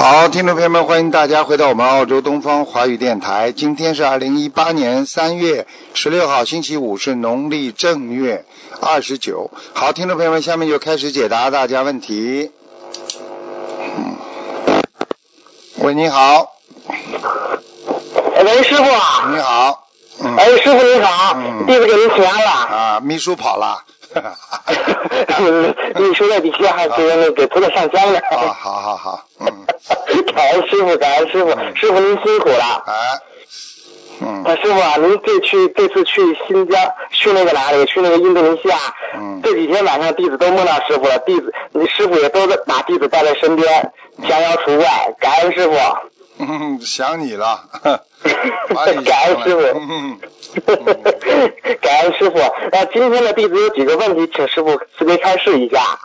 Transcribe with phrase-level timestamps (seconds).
[0.00, 3.52] 好，听众朋友们，欢迎大家回到我们澳洲东方华语电台。
[3.52, 8.46] 今天是二零一八年三月十六号，星期五，是农历正月
[8.80, 9.50] 二十九。
[9.74, 12.50] 好，听众朋友们，下面就开始解答大家问题。
[13.98, 14.16] 嗯，
[15.80, 16.50] 喂，你好，
[18.42, 18.84] 喂，师傅。
[18.84, 19.86] 你好，
[20.20, 22.50] 嗯，哎，师傅您好，嗯弟子给您请安了。
[22.50, 23.84] 啊，秘书跑了，
[25.96, 28.18] 你说的底下还是那给菩萨上香呢。
[28.30, 29.46] 啊，好好好，嗯，
[30.34, 32.82] 感恩师傅，感恩师傅，师傅您辛苦了。
[32.86, 32.92] 哎，
[34.20, 37.84] 嗯啊，师傅啊，您这去这次去新疆，去那个哪里？
[37.86, 38.76] 去那个印度尼西亚。
[39.14, 43.92] 嗯这几天晚上弟子都梦到师傅了，弟子你师傅也都把弟子带在身边，
[44.28, 45.74] 降妖除怪，感恩师傅。
[46.40, 47.68] 嗯， 想你 了，
[49.04, 50.18] 感恩师傅嗯
[51.80, 52.38] 感恩师傅。
[52.72, 55.98] 那今天的弟子有几个问题，请师傅慈悲开示一下。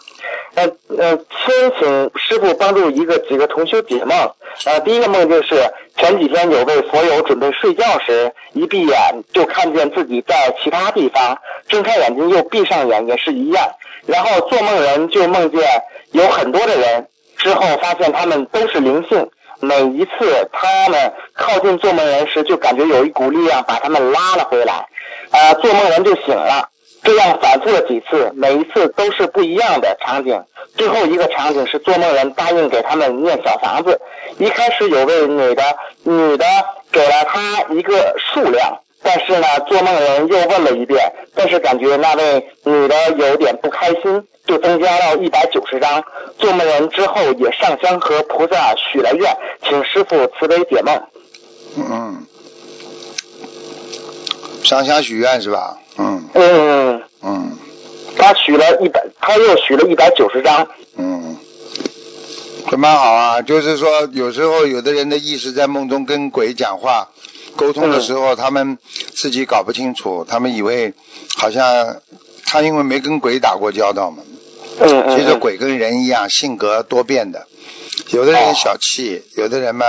[0.55, 0.63] 呃
[0.97, 4.31] 呃，先请师傅帮助一个几个同修解梦。
[4.65, 13.69] 呃，第一个梦就是前几天有位佛友准备睡觉时，一闭眼就看见自己在其他地方，睁开眼睛又闭上眼也是一样。
[14.05, 15.61] 然后做梦人就梦见
[16.11, 19.29] 有很多的人，之后发现他们都是灵性。
[19.59, 24.87] 每一次他们靠近做梦人时，就感觉有一股力量把他们拉了回来，
[25.31, 26.69] 啊、做梦人就醒了。
[27.03, 30.43] 这样反复了几次，每一次都是不一样的场景。
[30.75, 34.01] 最后一个场景是做梦人答应给他们念小房子。
[34.39, 35.63] 一开始有位女的，
[36.01, 36.45] 女的
[36.91, 46.03] 给了他一个数量，但是呢，做梦人又问了一遍，但是感觉那位女的有点不开心，就增加到一百九十张。
[46.39, 50.99] 做梦人之后也上香和菩萨许了愿，请师傅慈悲解梦。
[51.77, 52.25] 嗯，
[54.63, 55.77] 上香许愿是吧？
[55.97, 57.57] 嗯嗯，嗯
[58.17, 60.67] 他许了一百，他又许了一百九十张。
[60.97, 61.37] 嗯，
[62.71, 63.41] 这蛮好啊。
[63.43, 67.09] 就是说，有时候有的人的意识在梦中跟鬼讲话
[67.55, 68.77] 沟通的时候，他们
[69.13, 70.93] 自己搞不清楚，他们以为
[71.35, 71.97] 好像
[72.45, 74.23] 他因为没跟鬼打过交道嘛。
[74.79, 75.17] 嗯嗯。
[75.17, 77.47] 其实嗯鬼跟人一样，性格多变的。
[78.09, 79.85] 有的人小气，有的人嘛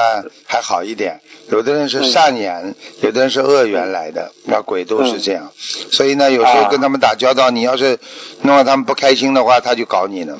[0.46, 5.50] 还好一点，有的人是善眼，有的人是恶缘来的，那鬼都是这样。
[5.90, 7.98] 所以呢，有时候跟他们打交道，你要是
[8.42, 10.38] 弄得他们不开心的话，他就搞你了，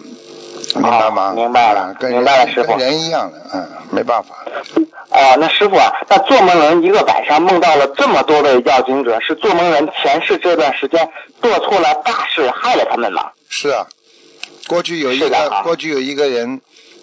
[0.80, 1.30] 明白吗？
[1.30, 4.34] 哦明白了明白了人师傅跟人一样的，嗯，没办法。
[5.10, 11.08] 啊，那师傅啊，那做梦人一个晚上梦到了这么多位要经者，是做梦人前世这段时间
[11.40, 13.30] 做错了大事，害了他们吗？
[13.48, 13.86] 是啊，
[14.68, 16.60] 过去有一个过去有一个人，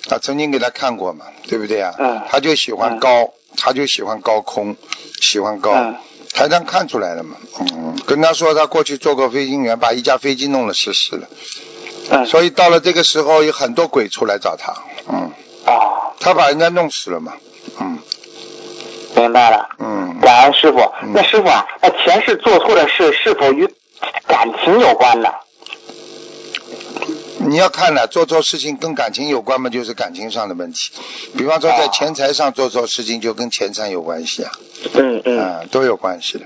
[0.10, 1.94] 啊，曾经给他看过嘛，对不对啊？
[1.98, 4.76] 嗯他就喜欢嗯高，他就喜欢高空，
[5.20, 5.72] 喜欢高。
[5.74, 5.96] 嗯
[6.36, 11.28] 台上看出来了嘛，嗯，跟他说他过去做过飞行员，把一架飞机弄了失事了，
[12.10, 12.26] 嗯。
[12.26, 14.74] 所以到了这个时候有很多鬼出来找他，
[15.08, 15.32] 嗯，
[15.66, 17.34] 哦，他把人家弄死了嘛，
[17.80, 18.00] 嗯
[19.16, 19.70] 明白了。
[19.80, 20.80] 嗯，感恩师傅。
[21.02, 23.68] 嗯那师傅啊，那前世做错的事是否与
[24.28, 25.30] 感情有关呢？
[27.46, 30.92] 你要看了，做错事情跟感情有关吗，就是感情上的问题，
[31.38, 34.52] 比方说在哦钱财上做错事情，就跟钱财有关系啊，
[34.96, 35.40] 嗯嗯。
[35.40, 36.46] 嗯，都有关系的。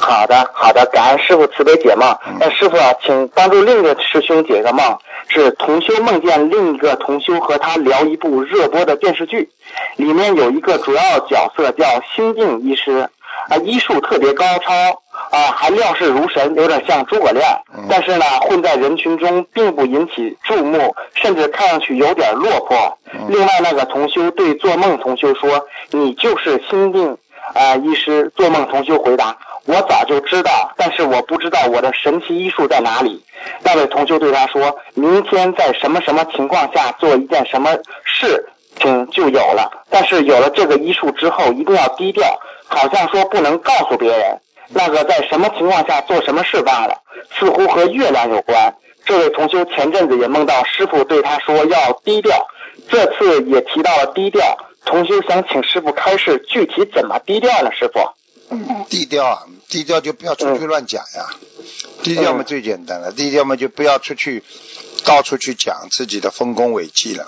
[0.00, 2.36] 好的，好的，感恩师傅慈悲解梦嗯。
[2.40, 4.98] 那师傅啊，请帮助另一个师兄解个梦，
[5.28, 9.48] 是同修梦见另一个同修和他聊一部热播的电视剧，
[9.96, 13.08] 里面有一个主要角色叫心静医师，
[13.48, 14.72] 啊，医术特别高超，
[15.30, 22.76] 啊，还料事如神，有点像诸葛亮嗯，但是呢，混在人群中并不引起注目，甚至看上去有点落魄。
[23.12, 27.16] 嗯另外那个同修对做梦同修说：“你就是心定
[27.54, 29.36] 啊、医师。”做梦同修回答
[29.68, 33.22] ：“我早就知道，但是我不知道我的神奇医术在哪里。”
[33.62, 38.48] 那位同修对他说：“明天在什么什么情况下做一件什么事
[38.80, 44.40] 情就有了，但是有了这个医术之后一定要低调，好像说不能告诉别人。
[44.70, 46.94] 那个在什么情况下做什么事忘了，
[47.38, 48.74] 似乎和月亮有关。”
[49.04, 52.46] 这位同修前阵子也梦到师傅对他说要低调，
[52.88, 54.56] 这次也提到了低调。
[54.84, 57.70] 同修想请师傅开示，具体怎么低调呢？
[57.72, 58.00] 师傅？
[58.88, 61.26] 低调啊，低调就不要出去乱讲呀。
[62.02, 64.42] 低调嘛最简单了，低调嘛就不要出去
[65.04, 67.26] 到处去讲自己的丰功伟绩了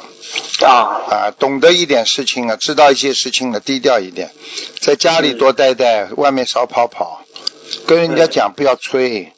[0.63, 1.31] 啊，啊。
[1.39, 4.31] 懂得一点事情啊，知道一些事情了，低调一点，
[4.81, 7.25] 在家里多待待，外面少跑跑，
[7.87, 9.33] 跟人家讲不要吹，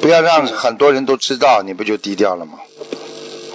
[0.00, 2.58] 不要让很多人都知道，你不就低调了吗？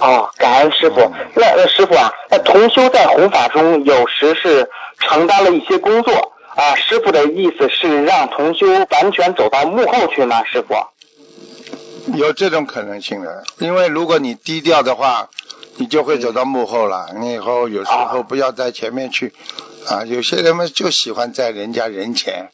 [0.00, 0.96] 哦，感恩师傅。
[1.34, 4.70] 那那师傅啊，那同修在弘法中有时是
[5.00, 10.42] 承担了一些工作啊，师傅的意思是让同修完全走到幕后去吗？
[10.44, 10.74] 师傅？
[12.16, 15.28] 有这种可能性的，因为如果你低调的话，
[15.76, 17.10] 你就会走到幕后了。
[17.18, 19.34] 你以后有时候不要在前面去
[19.88, 22.48] 啊，有些人们就喜欢在人家人前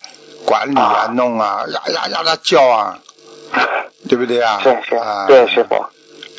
[0.45, 2.99] 管理啊、弄啊，呀呀呀的叫啊，
[4.09, 4.59] 对不对啊？
[4.65, 5.77] 是是啊，对师傅。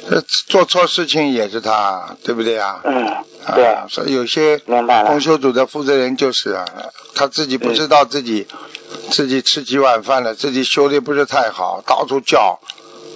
[0.10, 2.82] 这做错事情也是他，对不对啊？
[2.84, 3.24] 嗯，
[3.56, 3.66] 对。
[3.66, 4.58] 啊，所以有些。
[5.08, 6.66] 公修组的负责人就是啊，
[7.16, 8.46] 他自己不知道自己、
[9.12, 12.60] 自己吃几碗饭了，自己修的不是太好，到处叫，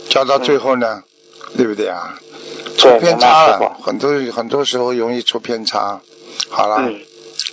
[0.10, 1.04] 叫到最后呢，
[1.58, 2.18] 对不对啊？
[2.78, 6.00] 出偏差了，很多很多时候容易出偏差。
[6.50, 6.78] 好了。
[6.80, 7.02] 嗯，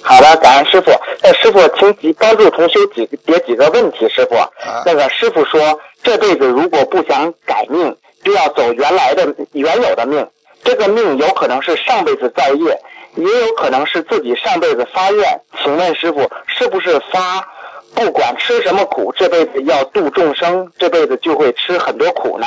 [0.02, 0.92] 好的，感恩师傅。
[1.22, 4.36] 那师傅，请几帮助同修几别几个问题，师傅。
[4.36, 4.82] 啊。
[4.86, 7.96] 那个师傅说，这辈子如果不想改命。
[8.24, 10.26] 就要走原来的原有的命，
[10.64, 12.80] 这个命有可能是上辈子造业，
[13.16, 15.40] 也有可能是自己上辈子发愿。
[15.62, 17.48] 请问师傅，是不是发
[17.94, 22.46] 不管吃什么苦，这辈子要度众生，这辈子就会吃很多苦呢？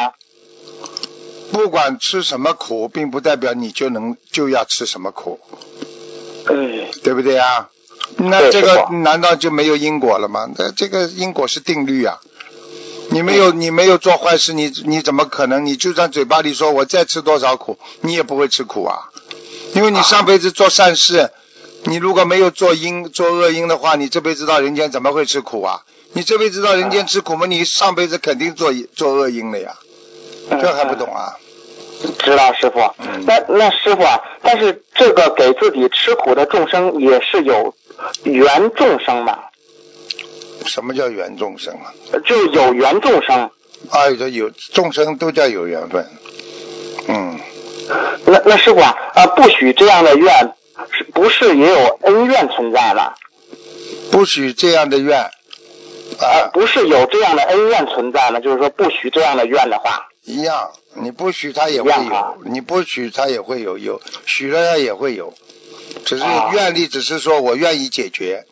[1.53, 5.39] 不管吃什么苦，并不代表你就能就要吃什么苦。
[6.49, 7.69] 嗯，对不对啊？
[8.17, 10.49] 那这个难道就没有因果了吗？
[10.57, 12.19] 那这个因果是定律啊。
[13.09, 15.65] 你没有，你没有做坏事，你你怎么可能？
[15.65, 19.09] 你就算嘴巴里说我再吃多少苦，你也不会吃苦啊，
[19.73, 21.31] 因为你上辈子做善事，
[21.83, 25.83] 你如果没有做因做恶因的话，你这辈子到人间怎么会吃苦啊？
[26.13, 29.77] 你这辈子到人间吃苦吗，你上辈子肯定做做恶因了呀，
[30.49, 31.37] 这还不懂啊？
[32.19, 32.79] 知道师傅，
[33.25, 37.73] 那那师傅啊，但是这个给自己吃苦的众生也是有
[38.23, 39.39] 缘众生嘛？
[40.67, 41.93] 什么叫缘众生啊？
[42.25, 43.49] 就有缘众生。
[43.89, 46.05] 啊，有有众生都叫有缘分。
[47.07, 47.39] 嗯。
[48.25, 50.53] 那那师傅啊，啊，不许这样的愿，
[50.91, 53.15] 是不是也有恩怨存在了？
[54.11, 55.19] 不许这样的愿。
[55.19, 56.51] 啊。
[56.53, 58.39] 不是有这样的恩怨存在吗？
[58.39, 60.07] 就是说不许这样的愿的话。
[60.25, 65.33] 一样，你不许他也会有，你不许他也会有，有许了他也会有，
[66.07, 66.23] 只是
[66.53, 68.45] 愿力，只是说我愿意解决。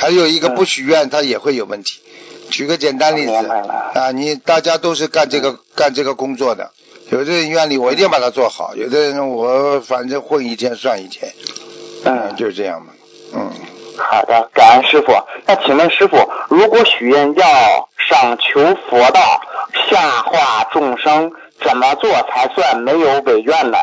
[0.00, 2.00] 还有一个不许愿，他也会有问题。
[2.50, 3.32] 举个简单例子
[3.94, 6.72] 啊，你大家都是干这个干这个工作的，
[7.10, 11.32] 有的人愿力我一定把它做好，有的人我反正混一天算一天，
[12.04, 12.92] 嗯，就是这样嘛，
[13.34, 13.52] 嗯。
[13.98, 15.12] 好的，感恩师傅。
[15.46, 16.18] 那请问师傅，
[16.48, 18.60] 如果许愿要上求
[18.90, 19.40] 佛道，
[19.88, 21.32] 下化众生，
[21.64, 23.78] 怎么做才算没有违愿呢？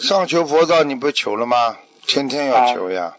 [0.00, 1.76] 上求佛道，你不求了吗？
[2.06, 3.16] 天天要求呀。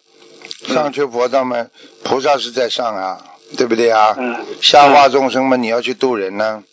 [0.67, 1.67] 上求佛道嘛，
[2.03, 3.23] 菩萨是在上啊，
[3.57, 4.15] 对不对啊？
[4.17, 4.45] 嗯。
[4.61, 6.63] 下化众生嘛，你要去渡人呢。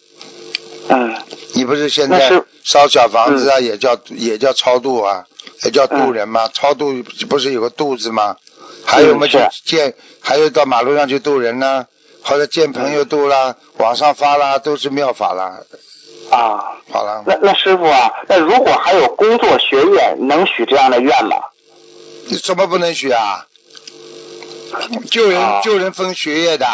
[0.88, 1.14] 嗯。
[1.54, 5.26] 你不是现在烧小房子啊，也叫也叫超度啊，
[5.64, 6.48] 也叫渡人吗？
[6.52, 8.36] 超度不是有个渡字吗？
[8.84, 9.26] 还有嘛，
[9.64, 11.86] 见还有到马路上去渡人呢，
[12.22, 15.60] 或者见朋友渡啦，网上发啦，都是妙法啦。
[16.30, 16.72] 啊。
[16.92, 17.22] 好了。
[17.26, 21.36] 那那师傅啊，那如果还有工作学业，能许这样的愿吗？
[22.26, 23.46] 你怎么不能许啊？
[25.10, 26.66] 救人救人分学业的，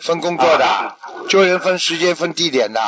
[0.00, 0.96] 分工作的，
[1.28, 2.80] 救人分时间分地点的。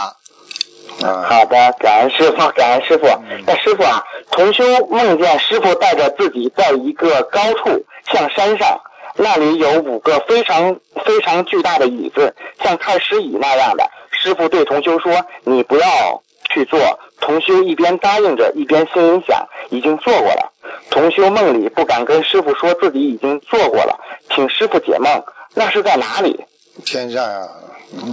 [1.03, 3.07] 好的，感恩师傅，感恩师傅。
[3.47, 8.81] 那师傅啊，同修梦见师傅带着自己在一个高处，向山上，
[9.17, 13.91] 那里有五个非常非常巨大的椅子，像太师椅那样的。
[14.25, 20.53] 师傅对同修说：“你不要去做。”同修一边答应着，一边心里想：“已经做过了。”
[20.91, 24.01] 同修梦里不敢跟师傅说自己已经做过了，
[24.35, 25.23] 请师傅解梦。
[25.53, 26.47] 那是在哪里？
[26.87, 27.49] 天上呀，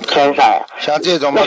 [0.05, 0.65] 天上呀。
[0.81, 1.43] 像这种嘛，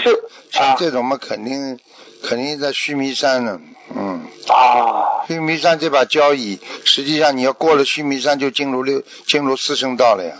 [0.51, 1.79] 像这种嘛，肯定
[2.23, 3.61] 肯定在须弥山呢。
[3.95, 4.23] 嗯。
[4.49, 5.27] 啊。
[5.29, 10.37] 须弥山这把交椅，实际上你要过了须弥山，就进入六进入四圣道了呀。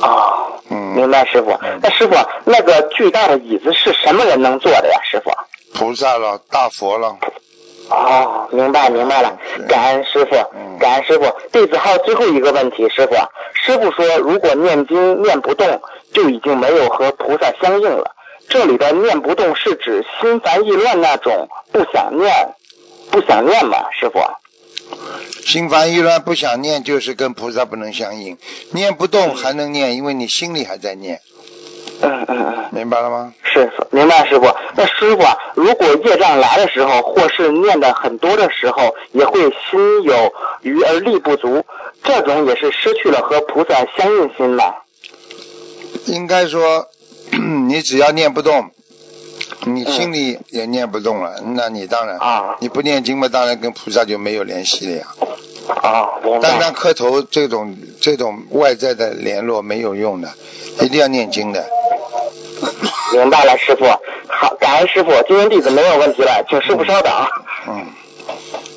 [0.00, 0.52] 啊。
[0.70, 0.76] 嗯。
[0.94, 1.58] 明白，师傅。
[1.82, 5.00] 那师傅，那个巨大的椅子是什么人能坐的呀？
[5.04, 5.30] 师傅。
[5.74, 7.16] 菩萨了，大佛了。
[7.88, 9.38] 哦，明白明白了，
[9.68, 10.30] 感恩师傅，
[10.80, 11.26] 感恩师傅。
[11.52, 13.14] 弟子还有最后一个问题，师傅，
[13.52, 15.80] 师傅说如果念经念不动，
[16.12, 18.16] 就已经没有和菩萨相应了。
[18.48, 22.54] 这里的念不动是指心烦意乱那种不想念，
[23.12, 23.86] 不想念吗？
[23.92, 24.18] 师傅？
[25.44, 28.36] 心烦意乱不想念，就是跟菩萨不能相应。
[28.70, 31.20] 念不动还能念，因为你心里还在念。
[32.02, 33.32] 嗯嗯嗯，明白了吗？
[33.42, 34.46] 是，明白师傅。
[34.74, 35.24] 那师傅，
[35.54, 41.64] 如果业障来的时候，或是念的很多的时候，也会心有余而力不足，
[42.02, 44.82] 这种也是失去了和菩萨相应心了？
[46.06, 46.88] 应该说，
[47.66, 48.70] 你只要念不动，
[49.66, 55.06] 你心里也念不动了，那你当然，啊你不念经嘛，当然跟菩萨就没有联系了呀。
[55.82, 56.08] 啊。
[56.40, 60.32] 单单磕头这种这种外在的联络没有用的，
[60.80, 61.66] 一定要念经的。
[63.12, 63.84] 明白了，师傅。
[64.28, 67.12] 好，感恩师傅，今天弟子没有问题了，请师傅稍等。
[67.68, 67.86] 嗯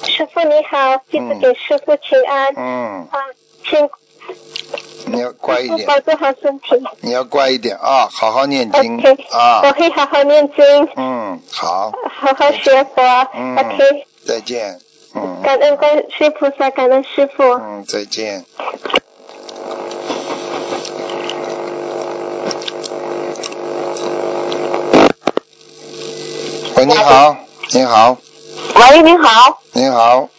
[0.03, 2.53] 师傅你好，弟子给师傅请安。
[2.55, 3.19] 嗯，啊，
[3.63, 3.89] 请
[5.05, 6.81] 你要乖一点，保重好身体。
[7.01, 9.71] 你要乖一点啊，好好念经 OK，我啊。
[9.73, 13.01] 会好好念经，嗯，好，好好学佛。
[13.35, 14.79] 嗯 OK，再见。
[15.15, 17.43] 嗯感恩观世菩萨，感恩师傅。
[17.43, 18.45] 嗯，再见。
[26.75, 27.35] 喂，你好，
[27.73, 28.17] 你好，
[28.75, 29.61] 喂，你好。
[29.73, 30.29] 你好，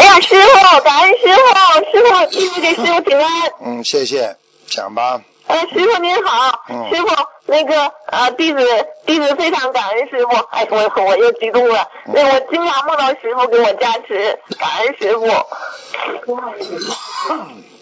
[0.00, 3.28] 哎呀，师傅，感恩师傅，师傅，弟子给师傅请安。
[3.62, 4.34] 嗯，谢谢，
[4.66, 5.20] 讲吧。
[5.46, 7.08] 呃，师傅您好，嗯师傅，
[7.44, 8.58] 那个呃，弟子
[9.04, 15.28] 弟子非常感恩师傅，哎，我我又激动了，那我经常梦到师傅给我加持，感恩师傅。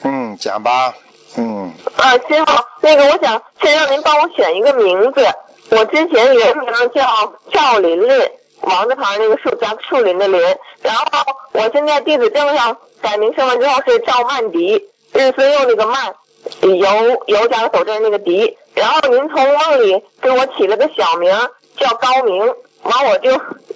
[0.03, 0.95] 嗯，讲吧。
[1.37, 5.25] 嗯，啊，师傅，那个我想先让您帮我选一个名字，
[5.71, 8.31] 我之前原名叫赵琳琳，
[8.63, 10.41] 王字旁那个树加树林的林，
[10.83, 11.05] 然后
[11.53, 16.15] 我现在地址证上改名声完之后是赵曼迪，日孙右那个曼，
[16.63, 21.33] 尤尤加个手字那个迪，然后您从梦里给我起了个小名
[21.77, 22.39] 叫高明，
[22.83, 23.33] 完我就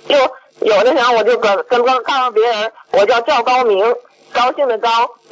[0.09, 0.17] 就
[0.61, 3.95] 有的时候我就跟跟跟告诉别人我叫赵高明，
[4.33, 4.89] 高兴的高，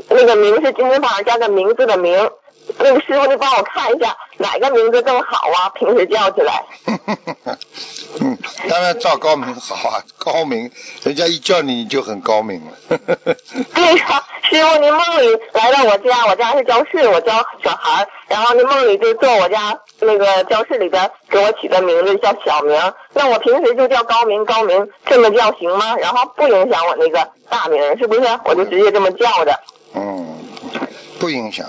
[0.08, 2.30] 那个明是金字旁加个名字的名。
[2.78, 5.68] 那个师傅，你帮我看一下哪个名字更好啊？
[5.74, 6.64] 平时叫起来。
[8.20, 8.36] 嗯，
[8.68, 10.70] 当然赵高明好啊，高明，
[11.02, 12.98] 人家一叫你你就很高明了。
[13.74, 22.76] 对呀，师傅，您梦里来到我家，我家是教室，我教小孩儿，然后您梦里就坐我家那个教室里边，给我起的名字叫小明。
[23.12, 25.96] 那我平时就叫高明，高明这么叫行吗？
[25.96, 28.20] 然后不影响我那个大名，是不是？
[28.44, 29.60] 我就直接这么叫的。
[29.94, 30.38] 嗯，
[31.18, 31.66] 不影响。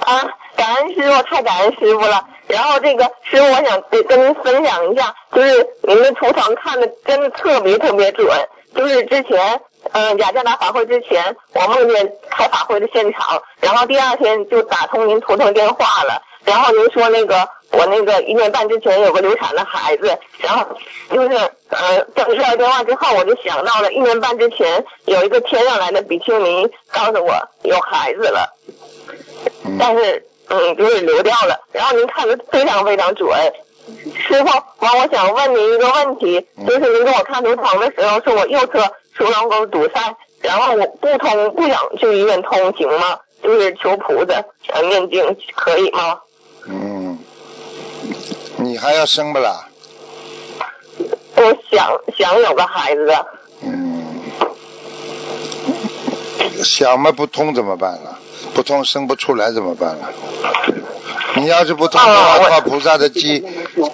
[0.00, 2.26] 啊，感恩师傅，太感恩师傅了。
[2.46, 8.28] 然后这个师傅，我想跟跟您分享一下，就是您的图腾看的真的特别特别准。
[8.74, 9.60] 就是之前，
[9.92, 16.22] 嗯、雅加达法会之前，我梦见开法会的现场，然后第二天就打通您图腾电话了。
[16.44, 20.66] 然后您说那个我那个一年半之前有个流产的孩子，然后
[21.10, 21.36] 就是
[21.68, 28.54] 呃等这个电话之后，我就想到了一年半之前有一个天上来的比丘尼告诉我有孩子了。
[29.64, 31.58] 嗯但是嗯，就是流掉了。
[31.72, 33.28] 然后您看的非常非常准。
[34.28, 34.46] 师傅，
[34.78, 38.78] 完我想问您一个问题，就是您给我看图腾的时候，说我右侧
[39.16, 43.18] 输卵管堵塞，然后我不通不想去医院通行吗？
[43.42, 46.20] 就是求菩萨呃念经可以吗？
[46.66, 47.13] 嗯，
[48.74, 49.68] 你还要生不啦？
[51.36, 53.16] 我想想有个孩子，
[53.62, 54.20] 嗯，
[56.64, 58.18] 想嘛不通怎么办了？
[58.52, 60.12] 不通生不出来怎么办了？
[61.36, 63.44] 你要是不通的话，菩萨的机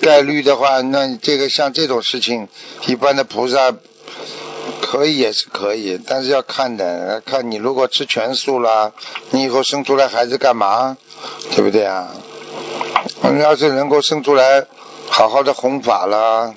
[0.00, 2.48] 概率的话，那你这个像这种事情，
[2.86, 3.74] 一般的菩萨
[4.80, 8.92] 可以也是可以，但是要看的，看你如果吃全素啦，
[9.28, 10.96] 你以后生出来孩子干嘛？
[11.54, 12.14] 对不对啊？
[13.22, 14.66] 你要是能够生出来，
[15.08, 16.54] 好好的弘法啦，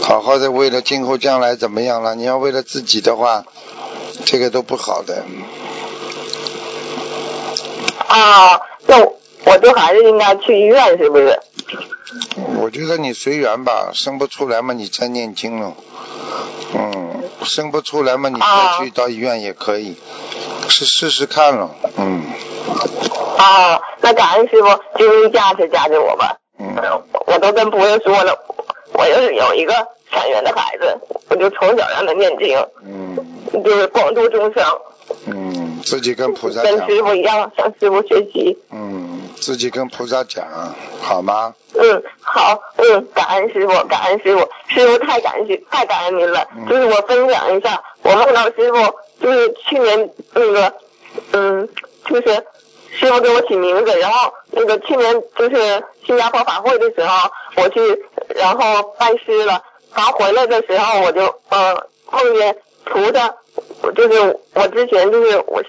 [0.00, 2.14] 好好的为了今后将来怎么样了？
[2.14, 3.44] 你要为了自己的话，
[4.24, 5.24] 这个都不好的。
[8.08, 11.40] 啊，那我我就还是应该去医院，是不是？
[12.60, 15.74] 我觉得你随缘吧，生不出来嘛，你再念经了。
[16.74, 19.96] 嗯，生不出来嘛，你再去到医院也可以，
[20.72, 21.70] 试试试看了。
[21.98, 22.22] 嗯
[23.36, 26.36] 啊，那感恩师傅，就是加持加持我吧。
[26.58, 26.74] 嗯
[27.26, 28.38] 我都跟朋友说了，
[28.94, 29.74] 我要是有一个
[30.10, 30.98] 善缘的孩子，
[31.28, 33.16] 我就从小让他念经，嗯
[33.62, 34.64] 就是广度众生，
[35.26, 38.58] 嗯，自己跟菩萨讲，跟师傅一样向师傅学习。
[38.70, 40.46] 嗯，自己跟菩萨讲，
[41.00, 41.54] 好吗？
[41.74, 46.46] 嗯，好，嗯，感恩师傅，感恩师傅，师傅太感谢，太感恩您了。
[46.56, 50.74] 嗯就是我分享一下，我梦到师傅，就是去年那个，
[51.32, 51.68] 嗯，
[52.06, 52.44] 就是
[52.98, 57.80] 师傅给我起名字，然后那个去年就是新加坡法会的时候，我去，
[58.36, 59.62] 然后拜师了，
[59.94, 63.34] 然后回来的时候我就，呃，梦见菩萨，
[63.82, 65.62] 我就是我之前就是我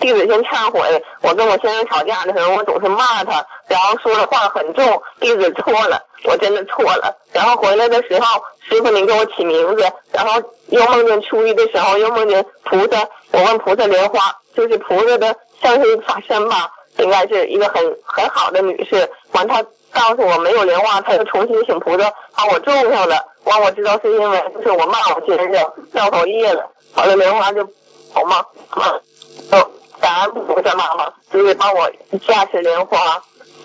[0.00, 7.16] 弟子先忏悔，我跟我先生吵架的时候，我总是骂他，然后说的话很重，弟子错了，我真的错了。
[7.32, 9.82] 然后回来的时候，师傅您给我起名字，
[10.12, 19.10] 然后又梦见初一的时候，又梦见菩萨，我问菩萨莲花，就是菩萨的像是法身吧，应该是一个很很好的女士。
[19.32, 23.16] 完，她告诉我没有莲花，他又重新请菩萨把我种上了。
[23.44, 27.64] 完，我知道是因为就是我骂我先生掉头业了，完了莲花就
[28.12, 28.44] 好嘛，
[29.50, 31.90] 嗯，感恩菩萨妈妈，就是帮我
[32.26, 33.22] 加持莲花。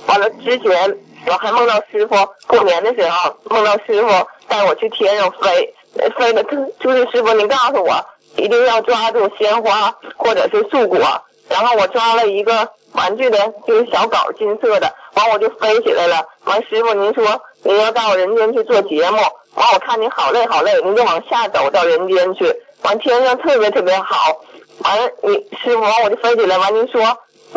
[0.08, 2.16] 完了之前我还梦到师傅，
[2.48, 4.10] 过年的时候梦到师傅
[4.48, 5.74] 带我去天上飞，
[6.18, 11.00] 飞的就是师傅您告诉我一定要抓住鲜花或者是树果，
[11.48, 16.28] 然后我抓了一个玩具的，就是小狗金色的，完我就飞起来了。
[16.44, 19.18] 完师傅您说您要到人间去做节目，
[19.56, 22.54] 完我看您好累好累，您就往下走到人间去。
[22.84, 24.38] 完天上特别特别好，
[24.84, 27.02] 完了你师傅完我就飞起来，完您说。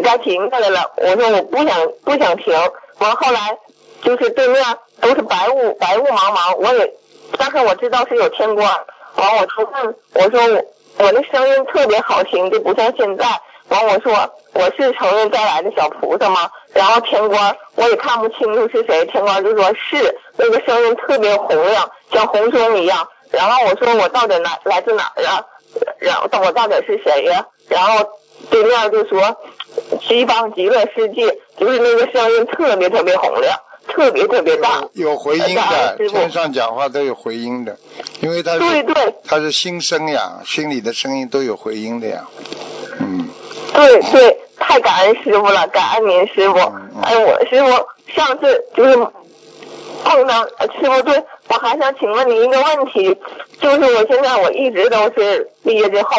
[0.03, 2.53] 该停下来了，我说我不想不想停，
[2.99, 3.57] 完后来
[4.03, 4.63] 就是对面
[5.01, 6.93] 都是白雾白雾茫茫，我也
[7.39, 8.69] 但是我知道是有天光，
[9.15, 10.65] 完我就问我说我
[10.99, 13.25] 我的声音特别好听，就不像现在，
[13.71, 14.13] 完我说
[14.53, 16.51] 我是成人带来的小菩萨吗？
[16.75, 25.45] 然后天官我也看不清楚是谁，天官就说是那个声音特别洪亮，像洪钟一样，然后我说我到底来来自哪儿啊？
[25.99, 27.47] 然后我到底是谁呀？
[27.69, 28.07] 然后
[28.51, 29.37] 对面就说。
[30.01, 37.77] 西方极乐世界，就是那个声音特别特别洪亮，特别特别大，有回音的，天上讲话都有回音的，
[38.21, 42.27] 因为他对对，他是心声呀，心里的声音都有回音的呀，
[43.01, 43.29] 嗯，
[43.75, 46.59] 对对，太感恩师傅了，感恩您师傅，
[47.03, 47.71] 哎，我师傅
[48.15, 48.97] 上次就是
[50.09, 53.17] 碰到师傅，对我还想请问您一个问题，
[53.61, 56.11] 就是我现在我一直都是毕业之后，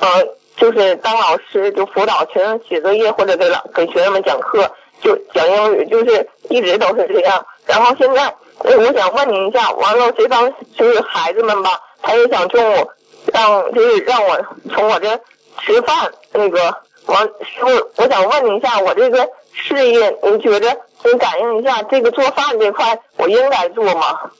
[0.00, 0.38] 呃。
[0.58, 4.68] 就是当老师，就辅导学生写作业或者给老给学生们讲课，
[5.00, 7.46] 就讲英语，就是一直都是这样。
[7.64, 12.90] 然后现在，我想问您一下，完了这帮就是孩子们吧，他也想中午
[13.32, 14.36] 让就是让我
[14.74, 15.16] 从我这
[15.60, 16.74] 吃饭那个
[17.06, 24.30] 完师傅，我想问您一下，我这个事业，您觉得您感应一下这个做饭这块，我应该做吗？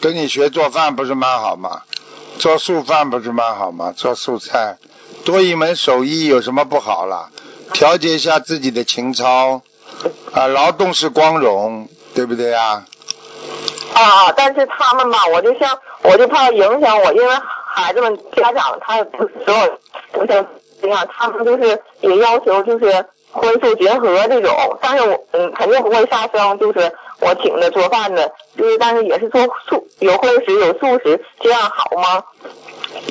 [0.00, 1.82] 跟你学做饭不是蛮好吗？
[2.38, 3.92] 做素饭不是蛮好吗？
[3.96, 4.78] 做素菜。
[5.24, 7.30] 多一门手艺有什么不好了？
[7.72, 9.62] 调节一下自己的情操
[10.32, 12.84] 啊，劳动是光荣，对不对呀？
[13.94, 17.34] 啊，但是他们吧，我就像，我就怕影响我，因为
[17.66, 19.78] 孩子们家长他不所有，
[20.14, 20.46] 我想
[20.80, 32.24] 这样，他们就是也要求就是荤素结合这种，但是我嗯肯定不会杀生，就是我请的做饭的，就是但是也是做素有荤食有素食，这样好吗？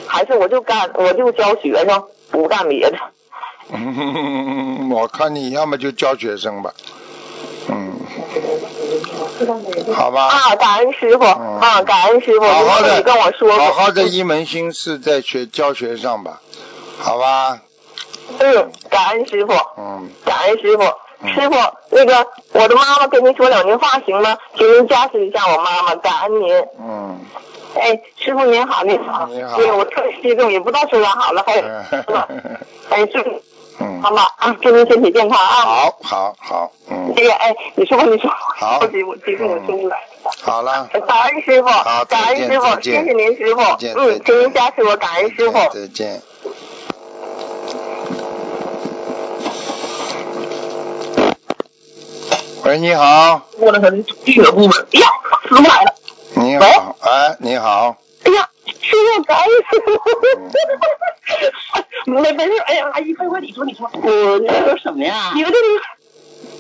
[0.08, 2.98] 还是我就干，我就教学生，不干别的。
[4.92, 6.74] 我看你要么就教学生吧，
[7.70, 8.00] 嗯，
[9.94, 10.28] 好吧。
[10.28, 16.42] 啊，感恩师傅，啊，感恩师傅，好好的跟我说好好的一门心思在学教学上吧，
[17.00, 17.62] 好吧。
[18.40, 19.54] 嗯，感恩师傅。
[19.78, 20.10] 嗯。
[20.26, 20.84] 感恩师傅，
[21.28, 21.56] 师傅，
[21.90, 24.38] 那个我的妈妈跟您说两句话行吗？
[24.58, 26.66] 请您加持一下我妈妈，感恩您。
[26.80, 27.20] 嗯。
[27.74, 31.64] 哎，师傅您好，您好，你好，对我特别激动，也不知道说啥好了，还有，
[32.90, 33.42] 哎，师傅，
[33.80, 39.98] 嗯，好吧，啊，祝您身体健康啊，好，好，好，嗯，这个，哎，你说，你说，好，我激我激动，我说不来，
[40.44, 43.62] 好了，感恩师傅，好，感恩师傅，谢谢您师傅，
[43.96, 46.22] 嗯，请您加持我，感恩师傅，再见。
[52.64, 53.42] 喂，你好。
[53.58, 55.08] 我那个地铁部门，哎呀，
[55.48, 55.92] 师傅来了。
[56.36, 57.96] 你好，哎，你好。
[58.24, 59.92] 哎呀，师傅，感恩师傅。
[62.12, 63.90] 没没事，哎呀，阿姨，快快，你说，你说。
[63.94, 65.32] 我你说什么呀？
[65.34, 65.66] 你们这里，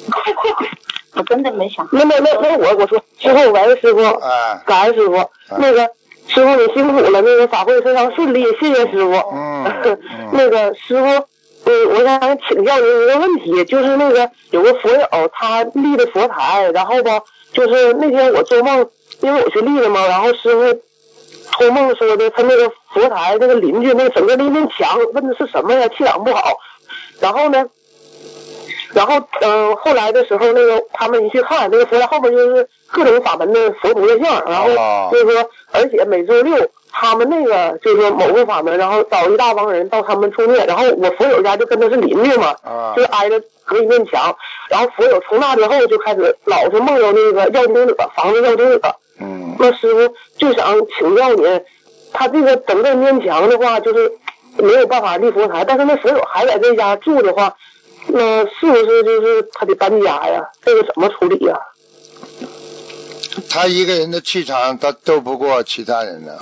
[0.09, 0.67] 快快快！
[1.13, 1.87] 我真的没想。
[1.91, 4.01] 那那那那我我说，师傅，感恩师傅。
[4.03, 4.59] 哎。
[4.65, 5.29] 感恩师傅。
[5.59, 5.87] 那个
[6.27, 9.13] 师傅你辛苦了，那个法会非常顺利，谢谢师傅。
[9.33, 9.71] 嗯。
[10.33, 11.27] 那个师傅，
[11.65, 17.21] 嗯，我想请教您一个问题，就是那个有个佛友他立的佛台，然后吧，
[17.53, 18.89] 就是那天我做梦。
[19.19, 20.81] 因为我去立的嘛，然后师傅
[21.51, 25.87] 托梦说的，他那个佛台那个邻居那个整个那面墙，问的是什么呀？
[25.89, 26.57] 气场不好。
[27.19, 27.63] 然后呢，
[28.93, 34.69] 然后嗯，后来的时候，那个他们一去看，那个佛台后面就是各种法门的佛菩萨像，然后
[35.11, 42.55] 就是说，而且每周六他们那个就是说某个法门，然后找一大帮人到他们出面，然后我佛友家就跟他是邻居嘛，
[42.95, 44.35] 就挨着隔一面墙，
[44.69, 48.95] 然后佛友从那之后就开始老是梦到那个要经者，房子要经者。
[49.19, 51.61] 嗯，那师傅就想请教您，
[52.11, 54.11] 他这个整个面墙的话，就是
[54.57, 57.55] 没有办法立佛台，但是那佛友还在这家住的话，
[58.07, 60.49] 那是不是就是他得搬家呀？
[60.63, 61.57] 这个怎么处理呀？
[63.49, 66.39] 他一个人的气场，他斗不过其他人的，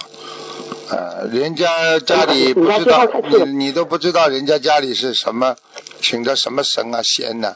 [0.89, 3.05] 呃，人家家里不知道，
[3.45, 5.55] 你你都不知道人家家里是什么，
[6.01, 7.55] 请的什么神啊仙呐、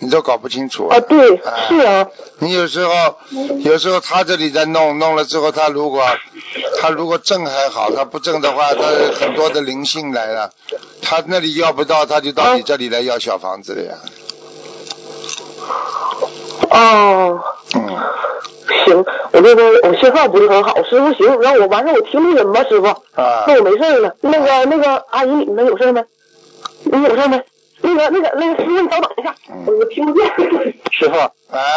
[0.00, 0.88] 你都搞不清楚。
[0.88, 2.08] 啊，对，哎是啊，
[2.40, 3.16] 你有时候，
[3.60, 6.04] 有时候他这里在弄，弄了之后，他如果
[6.80, 8.82] 他如果正还好，他不正的话，他
[9.20, 10.50] 很多的灵性来了，
[11.00, 13.94] 他那里要不到，他就到你这里来要小房子了呀。
[16.70, 17.40] 哦，
[17.74, 17.96] 嗯，
[18.84, 18.96] 行，
[19.32, 22.86] 我那个我信号不是很好，师傅行，让我完事儿我听录音吧，师傅。
[22.86, 24.14] 啊那我没事儿了。
[24.20, 26.02] 那个那个阿姨，你们有事儿没？
[26.84, 27.42] 你有事儿没？
[27.80, 29.34] 那个那个那个师傅，你稍等一下，
[29.66, 30.26] 我我听不见。
[30.90, 31.30] 师傅，啊，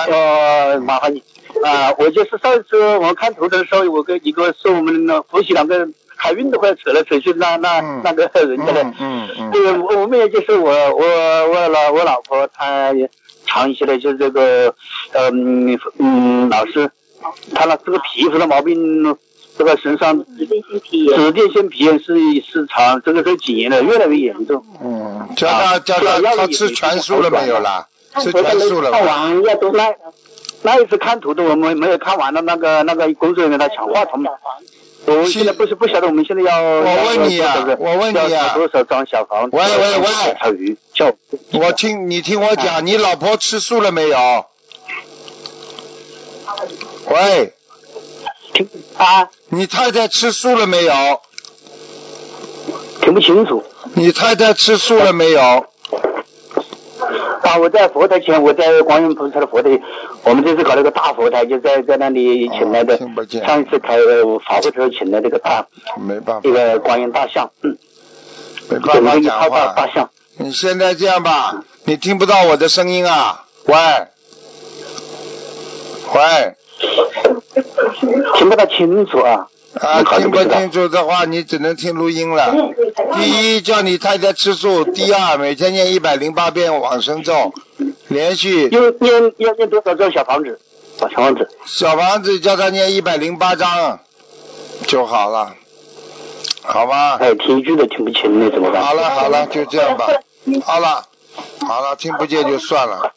[0.09, 1.21] 呃，麻烦你
[1.63, 5.93] 啊、我就是上一次我们看图腾的时候，我跟一个是我们的夫妻两个人。
[6.23, 11.03] 海运都快扯来扯去，那那、嗯那个人家的，嗯嗯这个我我们也就是我我
[11.49, 13.09] 我老我老婆她也
[13.51, 14.73] 长期的就是这个
[15.13, 16.89] 嗯嗯老师，
[17.53, 19.17] 他那这个皮肤的毛病，
[19.57, 24.63] 这个身上紫癜性皮炎，紫癜性皮炎是是长这个这几年了，越来越严重。
[24.81, 27.87] 嗯，叫他叫他他吃全素了没有啦？
[28.21, 29.05] 吃全素了看？
[29.05, 29.93] 完要都那
[30.61, 34.23] 那一次看图的我们没有看完的那个那个工作人员他抢话筒，
[35.05, 39.57] 我现在不是不晓得我们现在要我问你啊我问你啊要多少张小房子？
[39.57, 40.07] 喂喂喂
[40.39, 41.13] 小鱼叫
[41.53, 44.45] 我听你听我讲，你老婆吃素了没有？
[47.09, 47.53] 喂，
[48.53, 50.93] 听啊你太太吃素了没有？
[53.01, 53.63] 听不清楚
[53.95, 55.41] 你太太吃素了没有？
[57.41, 57.57] 啊！
[57.59, 59.81] 我在佛台前，我在观音菩萨的佛台，
[60.23, 65.65] 我们这次搞了个大佛台，就在在那里请来的哦听不见，上一次开呃法会时候请的这个大
[65.97, 67.77] 没办法这，个观音大象，嗯，
[68.69, 70.09] 没办法。
[70.37, 73.45] 你现在这样吧，你听不到我的声音啊？
[73.65, 73.75] 喂，
[76.13, 76.55] 喂，
[78.37, 79.47] 听不太清楚啊。
[79.79, 82.53] 啊，听不清楚的话，你只能听录音了。
[83.15, 87.53] 第一，叫你太太吃素；第二，每天念一百零八遍往生咒，
[88.09, 90.59] 连续要念要念多少张小房子？
[90.99, 91.49] 小房子。
[91.65, 93.99] 小房子叫他念一百零八张
[94.87, 95.55] 就好了，
[96.61, 97.15] 好吧？
[97.21, 98.83] 哎，听一句都听不清，那怎么办？
[98.83, 100.07] 好了好了，就这样吧。
[100.63, 101.05] 好了
[101.65, 103.13] 好了，听不见就算了。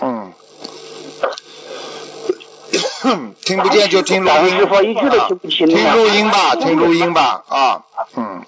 [0.00, 0.32] 嗯，
[3.44, 4.58] 听不见就听录音。
[4.58, 7.82] 师傅一句都听不清听啊录音吧，听录音吧啊，
[8.16, 8.42] 嗯，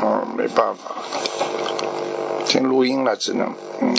[0.00, 0.94] 嗯，没办法，
[2.46, 3.94] 听录音了，只能嗯。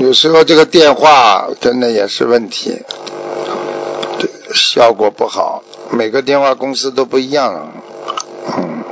[0.00, 2.82] 有时候这个电话真的也是问题，
[4.18, 7.72] 对，效果不好，每个电话公司都不一样，
[8.58, 8.84] 嗯。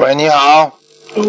[0.00, 0.72] 喂，你好，
[1.14, 1.24] 喂，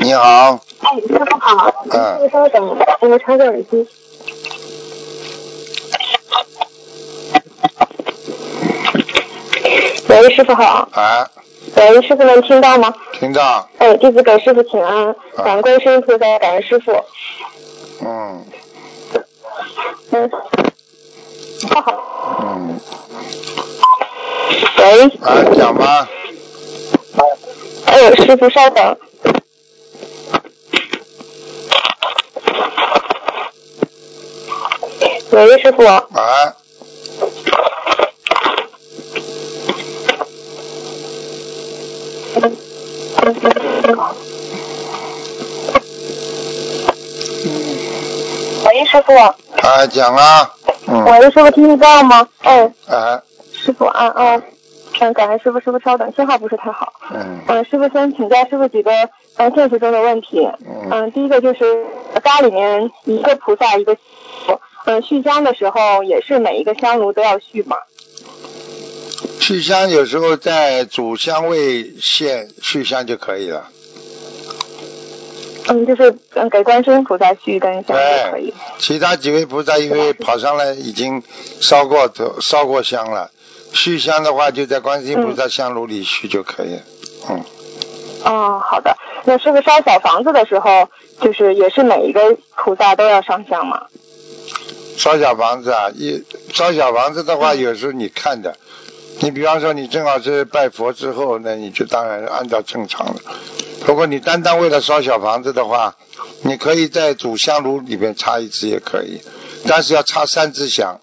[0.00, 2.18] 你好，哎，师傅好，嗯。
[2.18, 3.86] 师傅稍等，我们插个耳机。
[10.08, 10.88] 喂，师傅好。
[10.92, 11.30] 啊，
[11.76, 12.90] 喂，师傅能听到吗？
[13.20, 16.92] 听到，哎，弟子给师傅请安，感恩观世音菩萨，感恩师傅。
[18.00, 18.46] 嗯。
[20.12, 20.30] 嗯。
[21.68, 22.40] 好好。
[22.40, 22.80] 嗯，
[24.78, 26.08] 喂，啊，讲吧，
[27.86, 28.96] 哎，师傅稍等。
[35.30, 35.84] 喂，师傅。
[35.84, 36.02] 啊，
[48.64, 49.14] 喂，师傅。
[49.16, 50.50] 啊，讲啊，
[50.86, 52.26] 嗯，喂，师傅听得到吗？
[52.42, 53.22] 哎，啊，
[53.52, 54.42] 师傅啊啊，
[55.00, 56.92] 嗯，感恩师傅，师傅稍等，信号不是太好。
[57.12, 58.92] 嗯，嗯，师傅先请教师傅几个
[59.36, 60.48] 嗯现实中的问题。
[60.64, 61.84] 嗯嗯，第一个就是
[62.22, 63.96] 家里面一个菩萨一个
[64.46, 67.76] 佛，嗯，续香的时候也是每一个香炉都要续吗？
[69.40, 73.68] 续香有时候在主香位线续香就可以了，
[75.68, 81.22] 嗯，就是嗯给观世音菩萨续一根香就可以对。，其他几位菩萨因为跑上来已经
[81.60, 83.30] 烧过头烧过香了，
[83.72, 86.82] 续香的话就在观世音菩萨香炉里续就可以了，
[87.30, 87.44] 嗯，
[88.24, 88.96] 哦，好的。
[89.24, 90.88] 那师傅烧小房子的时候，
[91.20, 93.86] 就是也是每一个菩萨都要上香吗？
[94.96, 98.56] 烧小房子啊，一烧小房子的话，有时候你看的，
[99.20, 103.22] 你比方说你正好是拜佛之后，那你就当然按照正常的。
[103.86, 105.96] 如果你单单为了烧小房子的话，
[106.42, 109.20] 你可以在主香炉里面插一支也可以，
[109.66, 111.00] 但是要插三支香。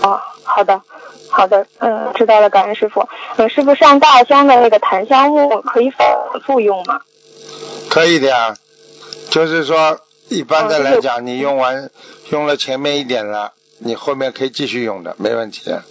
[0.00, 0.80] 啊哦，好的，
[1.28, 3.06] 好的，嗯，知道了，感恩师傅。
[3.36, 6.06] 嗯，师傅上大香的那个檀香木可以反
[6.44, 7.00] 复用吗？
[7.90, 8.56] 可以的呀，
[9.30, 11.90] 就是说一般的来讲，你用完
[12.30, 15.82] 用了前面一点了，你后面可以继续用的，没问题的。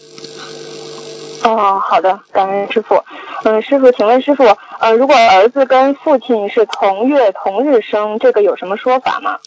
[1.43, 3.01] 哦，好的，感恩师傅。
[3.43, 4.43] 嗯，师傅，请问师傅，
[4.79, 9.37] 呃，如果儿子跟父亲是同月同日生，这个有什么说法吗？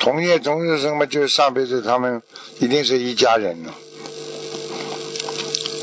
[0.00, 2.22] 同月同日生嘛，就是上辈子他们
[2.58, 3.72] 一定是一家人了，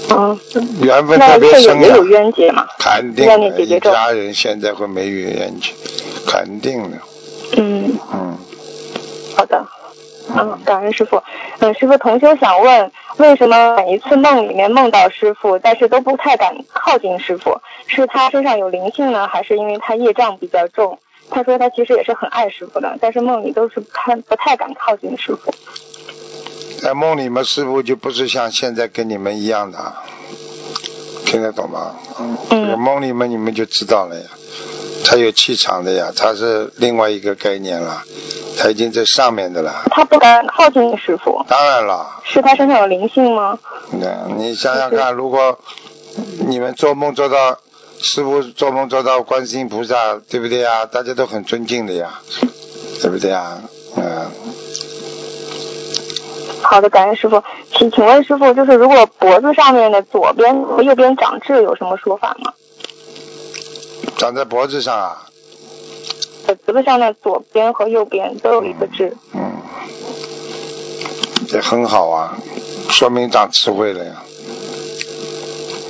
[0.10, 0.39] 嗯，
[0.82, 2.65] 缘分那特别深啊有，冤结吗？
[2.80, 3.26] 肯定
[3.58, 5.72] 一家人现在会没冤结，
[6.28, 6.98] 肯定的，
[7.58, 8.38] 嗯，嗯。
[9.36, 9.65] 好的。
[10.38, 11.22] 嗯，感恩师傅。
[11.60, 17.62] 嗯，师傅，同修想问，为什么每一次梦里面梦到师傅，但是都不太敢靠近师傅？
[17.88, 20.98] 是他身上有灵性呢，还是因为他业障比较重？
[21.30, 25.54] 他说他其实也是很爱师傅的，但是梦里都是不太不太敢靠近师傅。
[26.86, 29.95] 在梦里面，师傅就不是像现在跟你们一样的，
[31.26, 31.95] 听得懂吗？
[32.19, 34.28] 嗯，嗯这个梦里面你们就知道了呀，
[35.04, 38.04] 他有气场的呀，他是另外一个概念了，
[38.60, 39.84] 他已经在上面的了。
[39.89, 43.58] 他不敢靠近师傅，当然了，是他身上有灵性吗？
[43.89, 45.58] 那你想想看，如果
[46.48, 47.58] 你们做梦做到
[48.00, 50.86] 师傅做梦做到观世音菩萨，对不对呀？
[50.86, 52.21] 大家都很尊敬的呀，
[53.02, 53.58] 对不对呀？
[53.98, 54.30] 嗯，
[56.69, 57.43] 好的，感恩师傅。
[57.71, 62.54] 请请问师傅，就是如果脖子上面的左边和右边长痣，有什么说法吗？
[64.17, 65.25] 长在脖子上啊，
[66.65, 69.15] 脖子上的左边和右边都有一个痣。
[69.34, 69.41] 嗯，
[71.54, 72.38] 也很好啊，
[72.89, 74.23] 说明长智慧了呀。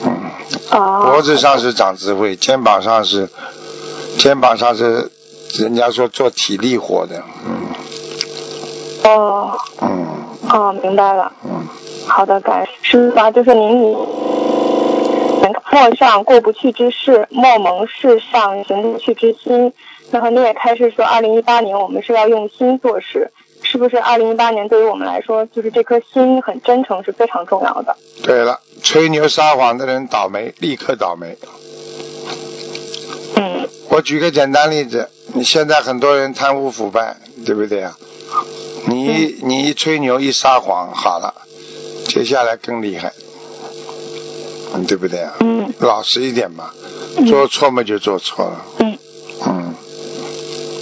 [0.06, 0.32] 嗯，
[0.72, 1.02] 啊。
[1.04, 3.30] 脖子上是长智慧，肩膀上是，
[4.18, 5.12] 肩膀上是，
[5.58, 7.68] 人家说做体力活的，嗯
[9.04, 11.32] 哦嗯哦，明白了。
[11.44, 11.66] 嗯，
[12.08, 13.98] 好的，感恩师傅啊，就是您以
[15.72, 19.74] 莫上过不去之事，莫蒙世上行不去之心。
[20.12, 23.32] 然后你也开始说，二零一八年我们是要用心做事，
[23.64, 23.98] 是不是？
[23.98, 27.96] 二零一八年对于我们来说，就是这颗心很真诚是非常重要的。
[28.24, 31.38] 对了，吹牛撒谎的人倒霉，立刻倒霉。
[33.36, 37.98] 嗯我举个简单例子，你现在很多人贪污腐败，对不对啊？
[38.88, 41.34] 你一你一吹牛一撒谎，好了，
[42.08, 43.14] 接下来更厉害，
[44.74, 45.34] 嗯，对不对啊？
[45.40, 46.72] 嗯老实一点嘛，
[47.18, 48.98] 嗯做错嘛就做错了，嗯，
[49.48, 49.74] 嗯，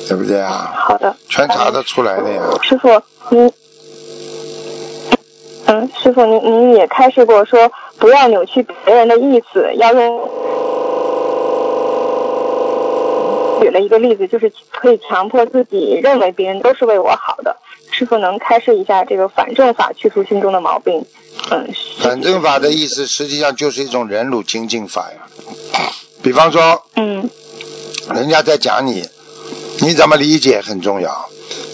[0.08, 0.74] 对不对啊？
[0.76, 1.16] 好的。
[1.30, 2.42] 全查得出来的呀。
[2.62, 2.90] 师傅，
[3.30, 3.52] 您，
[5.66, 10.30] 嗯，师傅，您您也开示过说，不要扭曲别人的意思，要用。
[13.62, 17.56] 举了一个例子，就是可以强迫自己认为别人都是为我好的。
[17.94, 21.06] 师傅能开示一下这个反正法，去除心中的毛病？
[21.50, 25.28] 嗯，反正法的意思实际上就是一种忍辱精进法呀。
[26.22, 27.30] 比方说，嗯
[28.14, 29.08] 人家在讲你，
[29.80, 31.30] 你怎么理解很重要。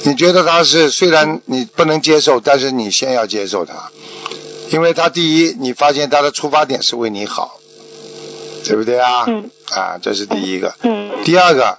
[0.05, 3.91] 你觉得他是虽然你不能接受，但是你先要接受他，
[4.71, 7.59] 因为他第一，你发现他的出发点是为你好，
[8.65, 9.25] 对不对啊？
[9.27, 10.73] 嗯啊，这是第一个。
[10.83, 11.77] 嗯第二个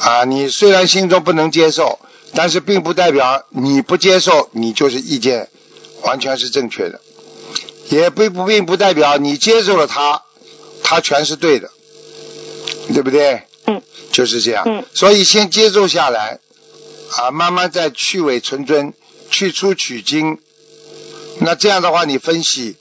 [0.00, 1.98] 啊，你虽然心中不能接受，
[2.34, 5.48] 但是并不代表你不接受，你就是意见
[6.02, 7.00] 完全是正确的，
[7.88, 10.22] 也并不并不代表你接受了他，
[10.82, 11.70] 他全是对的，
[12.94, 13.42] 对不对？
[13.66, 14.64] 嗯，就是这样。
[14.66, 16.40] 嗯所以先接受下来，
[17.18, 18.94] 啊，慢慢再去伪存真，
[19.30, 20.38] 去粗取精。
[21.40, 22.76] 那这样的话，你分析，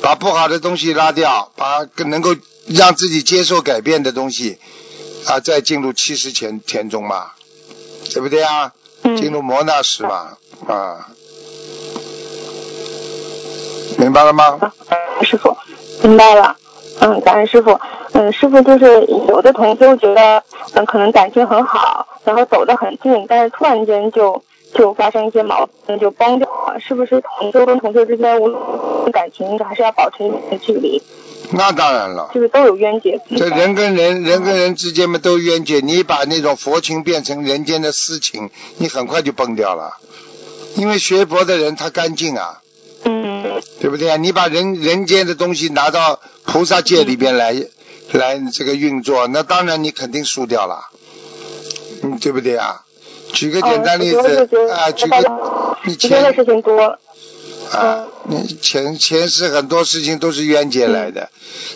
[0.00, 4.58] 把不好的东西拉掉，把更能够让自己接受改变的东西，
[5.26, 7.32] 啊，再进入七十前田中嘛，
[8.12, 8.72] 对不对啊？
[9.14, 11.06] 进嗯，入摩纳时吧，啊，
[13.98, 14.58] 明白了吗？
[15.22, 15.56] 师傅，
[16.02, 16.56] 明白了。
[17.00, 17.78] 嗯，感恩师傅。
[18.12, 20.42] 嗯，师傅就是有的同修觉得，
[20.74, 24.42] 嗯，可能感情很好，然后走得很近，但是突然间就
[24.74, 26.80] 就发生一些矛盾，就崩掉了。
[26.80, 31.02] 是不是同修跟同修之间无论感情还是要保持一定的距离？
[31.50, 32.30] 那当然了。
[32.34, 33.20] 就是都有冤结。
[33.36, 39.96] 这人跟人，人跟人之间嘛都冤结，你把那种佛情变成人间的私情，你很快就崩掉了。
[40.76, 42.60] 因为学佛的人他干净啊，
[43.04, 44.16] 嗯对不对啊？
[44.16, 47.54] 你把人人间的东西拿到菩萨界里边来，
[48.12, 50.88] 来这个运作，那当然你肯定输掉了，
[52.02, 52.82] 嗯，对不对啊？
[53.32, 54.18] 举个简单例子
[54.70, 55.30] 啊，举个家
[55.84, 56.98] 你之间的事情多。
[57.72, 61.30] 啊，你前前世很多事情都是冤结来的，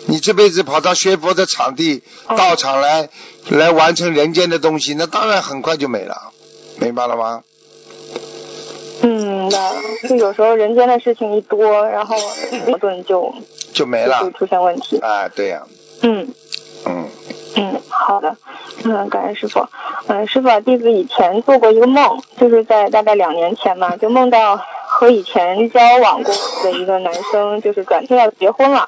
[0.05, 3.09] 你这辈子跑到学佛的场地、哦道场来，
[3.49, 6.31] 来完成人间的东西，那当然很快就没了，
[6.79, 7.43] 明白了吗？
[9.03, 9.81] 嗯，那。
[10.09, 12.15] 就有时候人间的事情一多，然后
[12.67, 13.33] 矛盾就
[13.71, 14.97] 就没了就出现问题。
[14.97, 15.61] 啊，对呀、
[16.01, 16.27] 嗯
[16.85, 17.07] 嗯，
[17.55, 18.35] 嗯，好的，
[18.85, 19.65] 嗯，感恩师傅。
[20.07, 26.33] 嗯，师傅啊，弟子以前做过一个梦，就是在大概两年前嘛，就梦到和以前交往过
[26.63, 28.87] 的一个男生，就是转天要结婚了。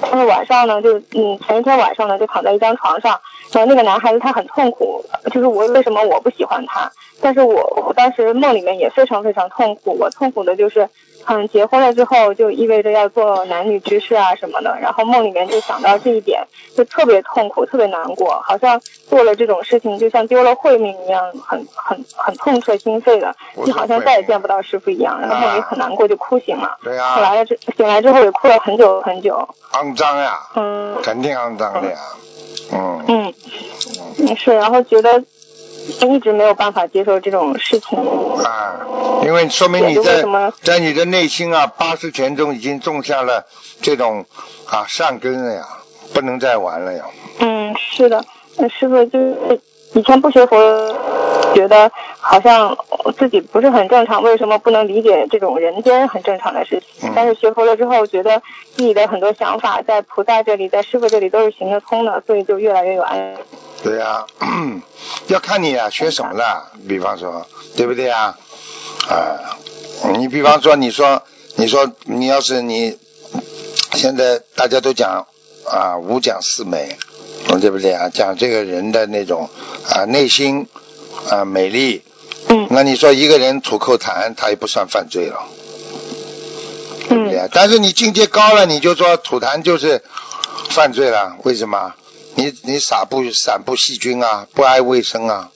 [0.00, 3.18] 但是晚上呢，就嗯前一天晚上呢，就躺在一张床上，
[3.52, 6.90] 然后那个男孩子他很痛苦，就是我为什么我不喜欢他？
[7.20, 7.54] 但是我
[7.86, 10.88] 我当时梦里面也非常非常痛苦，我痛苦的就是。
[11.26, 26.78] 嗯，结婚了之后就意味着要做男女之事啊什么的，然后梦里面就想到这一点，就特别痛苦，特别难过，好像做了这种事情就像丢了慧命一样，很很很痛彻心扉的，就好像再也见不到师傅一样，然后梦里很难过就哭醒了。
[26.82, 31.98] 对呀、后来了之醒来之后也哭了很久很久，肮脏呀，嗯肯定肮脏的呀，
[32.72, 33.34] 嗯，嗯，
[34.18, 35.22] 嗯是，然后觉得
[36.08, 37.98] 一直没有办法接受这种事情，
[38.44, 38.86] 啊，
[39.24, 40.24] 因为说明你在
[40.62, 43.46] 在你的内心啊，八十拳中已经种下了
[43.80, 44.26] 这种
[44.66, 45.62] 啊善根了呀，
[46.14, 47.04] 不能再玩了呀。
[47.40, 48.24] 嗯，是的，
[48.56, 49.60] 呃师傅就是
[49.94, 50.56] 以前不学佛，
[51.54, 52.76] 觉得好像
[53.18, 57.10] 自己不是很正常，为什么不能理解这种人间很正常的事情？
[57.10, 58.40] 嗯但是学佛了之后，觉得
[58.74, 63.34] 自己的很多想法在菩萨这里，在师傅这里都是行得通的，所以就越来越有安。
[63.82, 64.24] 对呀、
[65.26, 68.38] 要看你啊学什么了，比方说，对不对啊？
[69.08, 69.58] 啊，
[70.18, 71.22] 你比方说，你说，
[71.56, 72.96] 你说，你要是你
[73.94, 75.26] 现在大家都讲
[75.66, 76.96] 啊五讲四美，
[77.60, 78.08] 对不对啊？
[78.08, 79.50] 讲这个人的那种
[79.88, 80.68] 啊内心
[81.28, 82.02] 啊美丽，
[82.48, 85.42] 嗯那你说一个人吐口痰，他也不算犯罪了，
[87.08, 87.48] 对不对？
[87.52, 90.02] 但是你境界高了，你就说吐痰就是
[90.70, 91.94] 犯罪了，为什么？
[92.34, 95.50] 你你撒布散布细菌啊，不爱卫生啊，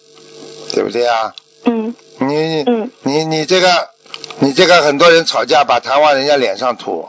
[0.72, 1.34] 对不对啊？
[1.64, 3.88] 嗯你嗯你你这个
[4.38, 7.08] 你这个很多人吵架把痰往人家脸上吐，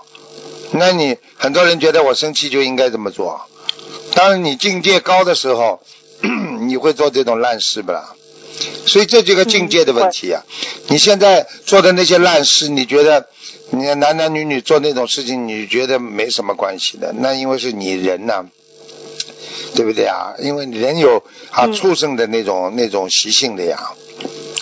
[0.72, 3.42] 那你很多人觉得我生气就应该这么做。
[4.14, 5.82] 当然你境界高的时候，
[6.62, 8.16] 你会做这种烂事不啦？
[8.88, 10.44] 所以这这个境界的问题啊。
[10.88, 13.28] 你现在做的那些烂事，你觉得
[13.70, 17.14] 你男男女女做那种事情，你觉得没什么关系的？
[17.14, 18.46] 那因为是你人呐、
[19.76, 20.34] 对不对啊？
[20.39, 23.91] 因为人有啊嗯畜生的那种、那种习性的呀，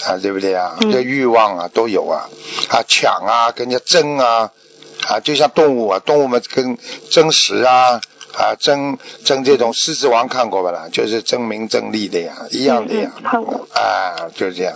[0.05, 0.77] 啊，对不对啊？
[0.81, 2.29] 嗯这欲望啊都有啊，
[2.69, 4.51] 啊抢啊，跟人家争啊，
[5.07, 6.77] 啊，就像动物啊，动物们跟
[7.09, 8.01] 争食啊。
[8.37, 10.89] 啊，争争这种狮子王看过吧啦？
[10.91, 13.13] 就是争名争利的呀，一样的呀。
[13.73, 14.75] 啊，就是这样。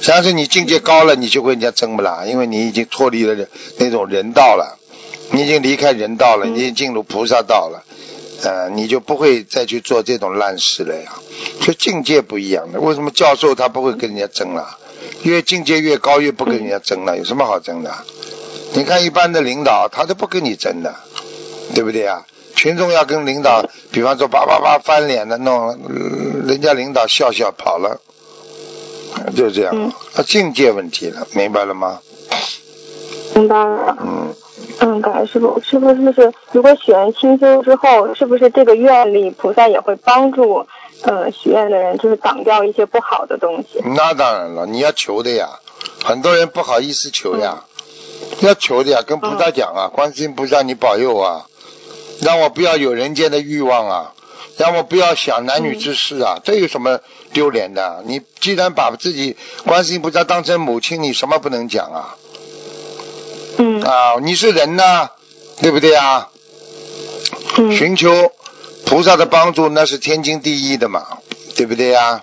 [0.00, 4.78] 像是你境界高了，你就跟人家争不啦，因为你已经脱离了人那种人道了，
[5.32, 7.84] 你已经离开人道了，嗯你已经进入菩萨道了，
[8.42, 11.12] 呃，你就不会再去做这种烂事了呀。
[11.60, 14.78] 就境界不一样的，为什么教授他不会跟人家争了？
[15.22, 17.92] 越境界越高，越不跟人家争了，有什么好争的？
[18.74, 20.94] 你看一般的领导，他都不跟你争的，
[21.74, 22.26] 对不对啊？
[22.54, 25.76] 群众要跟领导，比方说叭叭叭翻脸的弄，呃
[26.46, 28.00] 人家领导笑笑跑了，
[29.36, 32.00] 就这样，嗯啊，境界问题了，明白了吗？
[33.34, 33.96] 明白了。
[34.00, 34.34] 嗯，
[34.80, 40.66] 嗯，感恩师傅，师傅是不是如果许愿清修之后，是不是这个愿力菩萨也会帮助
[41.02, 43.80] 呃许愿的人，就是挡掉一些不好的东西？
[43.84, 45.60] 那当然了，你要求的呀，
[46.04, 47.64] 很多人不好意思求呀，
[48.40, 51.46] 要求的呀，跟菩萨讲啊，观世音菩萨你保佑啊，
[52.20, 54.14] 让我不要有人间的欲望啊，
[54.56, 57.00] 让我不要想男女之事啊，这有什么
[57.32, 58.02] 丢脸的？
[58.06, 62.16] 你既然把自己观世音菩萨当成母亲，你什么不能讲啊？
[63.58, 65.10] 嗯啊，你是人呐、
[65.60, 66.28] 对不对啊？
[67.58, 68.32] 嗯寻求
[68.86, 71.18] 菩萨的帮助，那是天经地义的嘛，
[71.56, 72.22] 对不对呀？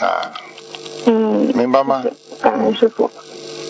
[0.00, 0.32] 啊，
[1.06, 2.04] 嗯，明白吗？
[2.42, 3.10] 感恩师傅。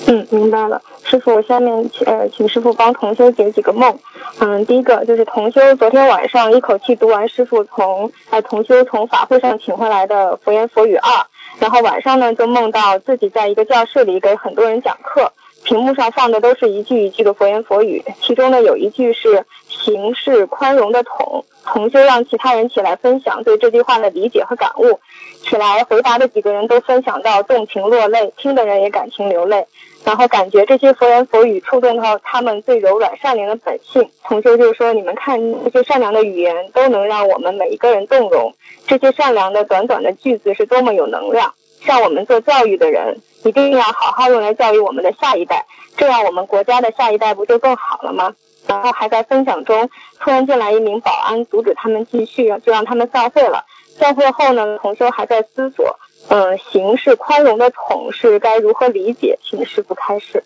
[0.07, 0.83] 嗯，明白了。
[1.05, 3.99] 师傅，我下面请呃，请师傅帮同修解几个梦。
[4.41, 11.27] 嗯，第一个就是同修昨天晚上一口气读完师傅从呃同修从法会上请回来的佛言佛语二，
[11.61, 15.33] 然后晚上呢就梦到自己在一个教室里给很多人讲课，
[15.65, 25.01] 屏幕上放的都是一句一句的佛言佛语，其中呢有一句是“行是宽容的桶”，同修让其他人起来分享对这句话的理解和感悟。
[25.43, 29.67] 起来回答的几个人都分享到动情落泪，听的人也感情流泪，
[30.05, 34.09] 然后感觉这些佛言佛语触动到他们最柔软善良的本性。
[34.25, 38.55] 同修就说：“你们看，这些善良的语言都能让我们每一个人动容，
[38.87, 41.55] 这些善良的短短的句子是多么有能量。
[41.87, 45.67] 像我们做教育的人，一定要好好用来教育我们的下一代，
[45.97, 48.35] 这样我们国家的下一代不就更好了吗？”
[48.67, 49.91] 然后还在分享中，
[50.21, 53.67] 突然进来一名保安，阻止他们继续，就让他们散会了。
[53.99, 59.39] 散会后呢，同修还在思索，嗯、行是宽容的统是该如何理解？
[59.45, 60.43] 请师傅开示。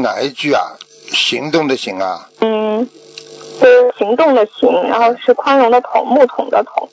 [0.00, 0.62] 哪一句啊？
[1.08, 2.28] 行动的行啊？
[2.40, 2.88] 嗯，
[3.58, 6.88] 是行动的行，然后是宽容的统，木桶的桶。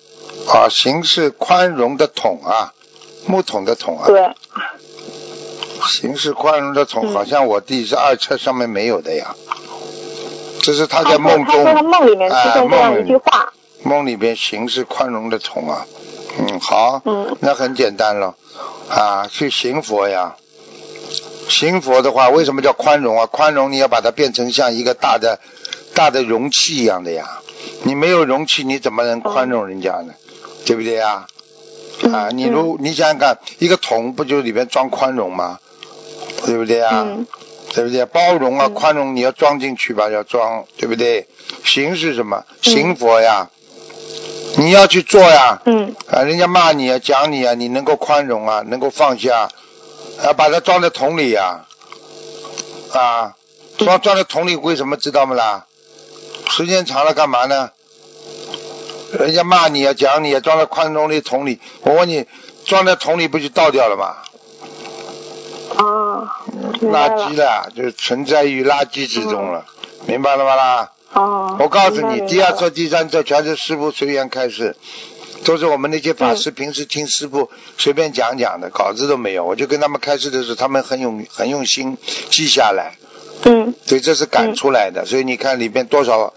[0.48, 2.74] 啊，行是宽容的桶啊，
[3.26, 4.08] 木桶的桶啊。
[4.08, 4.30] 对，
[5.82, 9.36] 行是宽容的桶，嗯好像我第十二册上面没有的呀。
[10.62, 13.54] 这是他在梦中他说他梦里面出哎现这样一句话。
[13.84, 15.86] 梦里边行是宽容的桶啊。
[16.40, 18.36] 嗯，好，嗯那很简单了
[18.90, 20.36] 啊，去行佛呀。
[21.48, 23.28] 行佛的话，为什么叫宽容啊？
[23.28, 25.40] 宽容你要把它变成像一个大的
[25.94, 27.42] 大的容器一样的呀。
[27.84, 30.14] 你没有容器，你怎么能宽容人家呢？
[30.66, 31.28] 对不对呀？
[32.14, 35.60] 啊，嗯你如你想想看，一个桶不就里面装宽容吗？
[36.46, 37.04] 对不对啊？
[37.06, 37.28] 嗯
[37.74, 38.06] 对不对？
[38.06, 41.28] 包容啊，嗯宽容，你要装进去吧，要装，对不对？
[41.66, 42.46] 行是什么？
[42.62, 43.50] 行佛呀，
[44.58, 45.62] 你要去做呀。
[45.66, 49.50] 嗯啊，人家骂你啊，讲你啊，你能够宽容啊，能够放下，
[50.24, 51.66] 啊，把它装在桶里呀，
[52.94, 53.36] 啊，
[53.78, 55.66] 装装在桶里为什么知道吗啦？
[56.48, 57.72] 时间长了干嘛呢？
[59.18, 62.26] 人家骂你啊，讲你啊，装在宽容的桶里，我问你，
[62.66, 64.16] 装在桶里不就倒掉了吗？
[65.78, 66.42] 啊，
[66.82, 67.36] 垃圾。
[67.36, 69.66] 了，就是存在于垃圾之中了，
[70.08, 70.92] 明白了吗啦？
[71.14, 71.58] 哦。
[71.60, 74.76] 我告诉你，第二册、第三册全是师傅随缘开示，
[75.44, 79.44] 都是我们那些法师平时听师傅随便讲讲的，稿子都没有。
[79.44, 81.98] 我就跟他们开示的时候，他们很用很用心
[82.30, 82.98] 记下来，
[83.44, 85.06] 嗯所以这是赶出来的。
[85.06, 86.34] 所以你看里边多少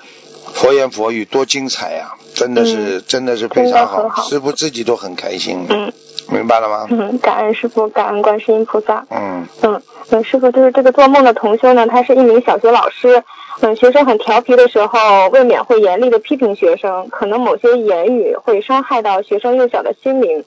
[0.53, 5.93] 佛言佛语，多精彩呀、真的是、真的是非常很好师傅自己都很开心，嗯
[6.31, 6.87] 明白了吗？
[6.91, 9.07] 嗯，感恩师傅，感恩观世音菩萨。
[9.11, 9.81] 嗯嗯，
[10.11, 13.23] 嗯，师傅，就是这个做梦的同修呢，他是一名小学老师。
[13.61, 20.45] 嗯，学生很调皮的时候，未免会严厉的批评学生，可能某些言语会伤害到学生幼小的心灵。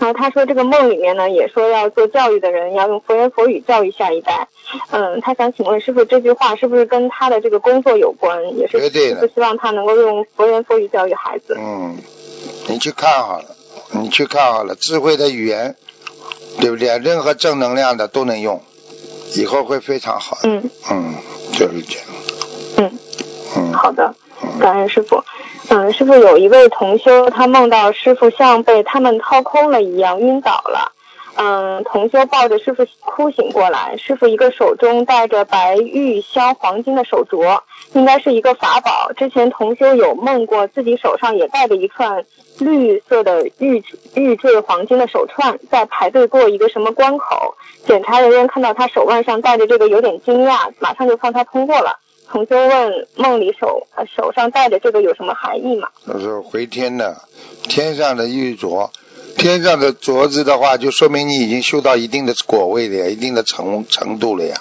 [0.00, 4.48] 然后他说，这个梦里面呢，也说要做教育的人要用佛言佛语教育下一代。
[4.90, 8.58] 嗯，他想请问师傅，这句话是不是跟他的这个工作有关？
[8.58, 11.56] 也是绝对的希望他能够用佛言佛语教育孩子。
[11.58, 11.96] 嗯，
[12.68, 13.56] 你去看好了，
[13.92, 15.76] 你去看好了，智慧的语言，
[16.60, 16.98] 对不对？
[16.98, 18.60] 任何正能量的都能用，
[19.36, 20.38] 以后会非常好。
[20.42, 21.14] 嗯嗯，
[21.52, 22.06] 就是这样。
[22.78, 22.98] 嗯。
[23.56, 23.72] 嗯。
[23.72, 24.23] 好的，嗯
[24.60, 25.22] 感恩师傅。
[25.70, 30.92] 嗯，师傅有一位同修，他梦到师傅像被他们掏空了一样晕倒了。
[31.36, 37.58] 嗯，同修抱着师傅哭醒过来，师傅一个手中戴着白玉镶黄金的手镯，
[37.92, 39.10] 应该是一个法宝。
[39.16, 42.24] 之前同修有梦过自己手上也戴着一串
[42.60, 43.82] 绿色的玉
[44.14, 51.98] 玉坠黄金的手串，在排队过一个什么关口，检查人员看到他手腕上戴着这个有点惊讶，马上就放他通过了。
[52.30, 55.88] 同修问梦里手呃手上戴着这个有什么含义吗？
[56.06, 57.22] 就是回天的，
[57.68, 58.90] 天上的玉镯，
[59.36, 64.60] 天上的镯子的话，就说明你已经修到一定的果位了呀，一定的程程度了呀。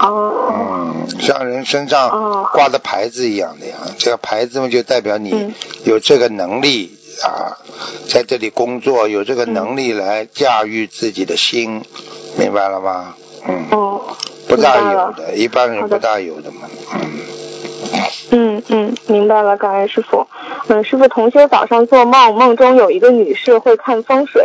[0.00, 5.54] 哦，嗯，像人身上哦挂的牌子一样的呀，这个牌子嘛就代表你嗯
[5.84, 7.58] 有这个能力啊，
[8.08, 11.82] 在这里工作，有这个能力来驾驭自己的心，
[12.36, 13.14] 明白了吗？
[13.46, 14.16] 嗯，哦，
[14.48, 16.68] 不大有的，一般人不大有的嘛。
[18.30, 20.26] 嗯，嗯嗯，明白了，感恩师傅。
[20.68, 24.42] 嗯，师傅，同修早上做梦，梦中有一个女士会看风水，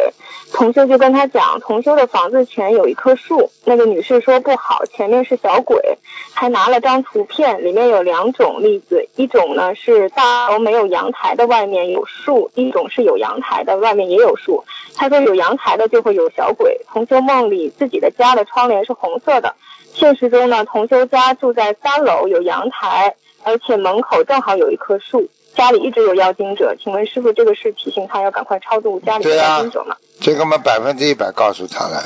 [0.54, 5.98] 同修就跟她讲，同修的房子前有一棵树，那个女士说不好，前面是小鬼，
[6.34, 14.66] 还拿了张图片，里面有两种例子，一种呢是大楼没有阳台的外面有树，一种是有阳台的外面也有树。
[14.96, 19.56] 她说有阳台的就会有小鬼，同修梦里自己的家的窗帘是红色的，
[19.94, 26.76] 现实中呢，同修家住在三楼，有阳台，而且门口正好有一棵树，家里一直有妖精者。
[26.82, 29.96] 请问师傅，这个是提醒他要赶快超度家里的妖精者吗？
[30.22, 32.04] 这个嘛百分之一百告诉他了。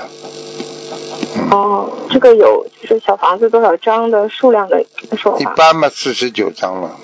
[1.35, 4.83] 嗯，哦，这个有就是小房子多少张的数量的
[5.17, 5.39] 说法？
[5.39, 6.97] 一般嘛四十九张了，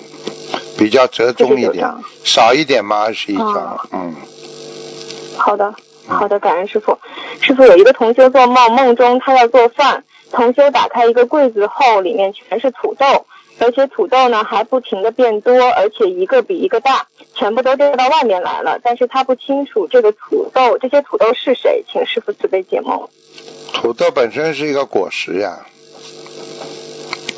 [0.78, 1.88] 比较折中一点，
[2.24, 3.80] 少一点嘛二十一张哦。
[3.92, 4.14] 嗯，
[5.36, 5.74] 好的，
[6.06, 6.98] 好的，感恩师傅。
[7.40, 13.26] 师傅有一个同修做梦，梦中他要做饭，同修打开一个柜子后，里面全是土豆，
[13.58, 18.78] 而且土豆呢还不停的变多，而且一个比一个大，全部都掉到外面来了。
[18.82, 23.08] 但是他不清楚这个土豆，这些土豆是谁，请师傅慈悲解梦。
[23.72, 25.66] 土豆本身是一个果实呀。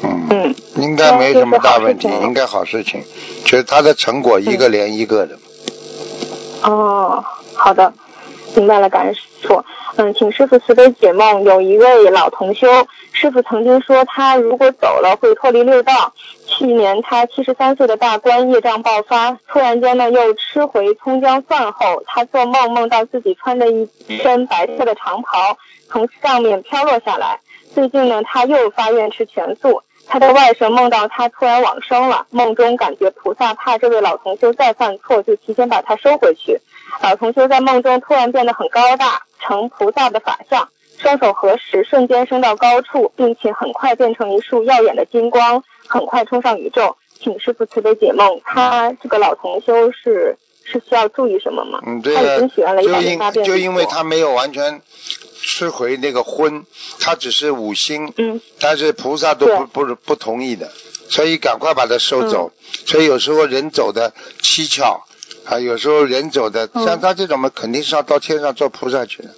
[0.05, 3.03] 嗯，嗯，应该没什么大问题，应该好事情，
[3.45, 5.39] 就是它的成果一个连一个的。
[6.63, 7.25] 哦，
[7.55, 7.93] 好的，
[8.55, 9.65] 明白了，感恩师傅。
[9.97, 11.43] 嗯，请师傅慈悲解梦。
[11.45, 12.67] 有一位老同修，
[13.13, 16.13] 师傅曾经说他如果走了会脱离六道。
[16.47, 23.89] 去年他七十三岁的大关业障爆发，突然间呢又吃回葱姜蒜后，他做梦梦到自己穿着一
[24.23, 25.57] 身白色的长袍
[25.89, 27.41] 从上面飘落下来。
[27.75, 29.83] 最近呢，他又发愿吃全素。
[30.09, 36.61] 他的外甥梦到他突然往生了，梦中感觉菩萨怕这位老同修再犯错，就提前把他收回去。
[37.01, 40.69] 老同修在梦中突然变得很高大，成菩萨的法相，
[40.99, 46.97] 双手合十，瞬间升到高处，并且很快变成一束耀眼的金光，很快冲上宇宙。
[47.21, 51.81] 请师傅慈悲解梦，他这个老同修是是需要注意什么吗？
[51.87, 54.81] 嗯，这他已个经许愿了一就因百零八遍就因为他没有完全
[55.41, 56.65] 吃回那个荤，
[57.01, 60.73] 他只是五星，嗯但是菩萨都不不不不同意的，
[61.09, 62.49] 所以赶快把它收走。
[62.49, 65.07] 嗯所以有时候人走的蹊跷
[65.45, 69.31] 啊，有时候人走的、嗯像他这种嘛，肯定是要到天上做菩萨去的。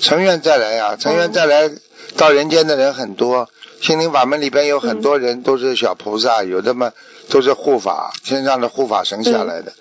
[0.00, 1.70] 成愿再来啊，成愿嗯再来，
[2.16, 3.48] 到人间的人很多。
[3.80, 6.92] 心灵法门里边有很多人都是小菩萨，有的嘛
[7.28, 9.72] 都是护法，天上的护法神下来的。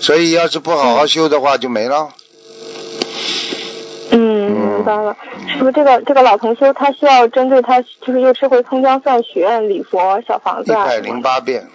[0.00, 2.10] 所以要是不好好修的话，就没了。
[4.10, 5.16] 嗯，明白了。
[5.48, 11.66] 是不是，这个这个老同修他需要针对他就是又吃回葱姜蒜许愿礼佛小房一子啊，百零八遍，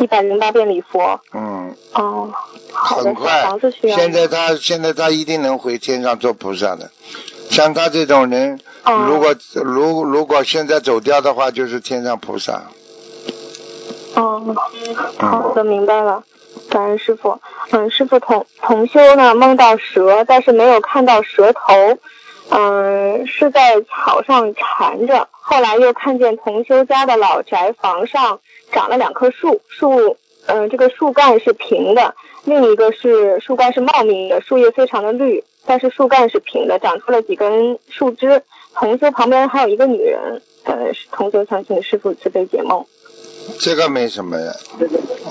[0.00, 1.20] 一百零八遍礼佛。
[1.32, 2.32] 嗯，哦，
[2.72, 3.44] 好的，很快。
[3.96, 6.90] 现在他现在他一定能回天上做菩萨的。
[7.50, 12.62] 像他这种人，哦如果如如果现在走掉的话，就是天上菩萨。
[14.14, 14.42] 哦，
[15.18, 16.22] 好的，明白了。
[16.70, 17.40] 感恩师傅。
[17.70, 21.98] 嗯，师傅同同修呢梦到蛇，但是没有看到蛇头，
[22.50, 25.28] 嗯，是在草上缠着。
[25.30, 28.40] 后来又看见同修家的老宅房上
[28.70, 30.16] 长了两棵树，树，
[30.46, 32.14] 嗯，这个树干是平的，
[32.44, 38.42] 另一个是树干是茂密的，树叶非常的绿，但是树干是平的，长出了几根树枝。
[38.74, 42.86] 同修旁边还有一个女人，呃，同修想请师傅慈悲解梦。
[43.58, 44.54] 这个没什么呀。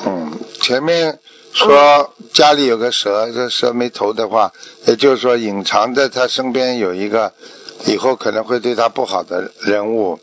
[0.06, 1.20] 嗯，前面
[1.52, 4.52] 说家里有个蛇，这蛇没头的话，
[4.86, 7.32] 也就是说隐藏在他身边有一个
[7.86, 10.20] 以后可能会对他不好的人物，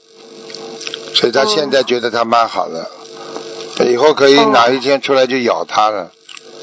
[1.14, 2.90] 所以他现在觉得他蛮好的，
[3.86, 6.10] 以后可以哪一天出来就咬他了，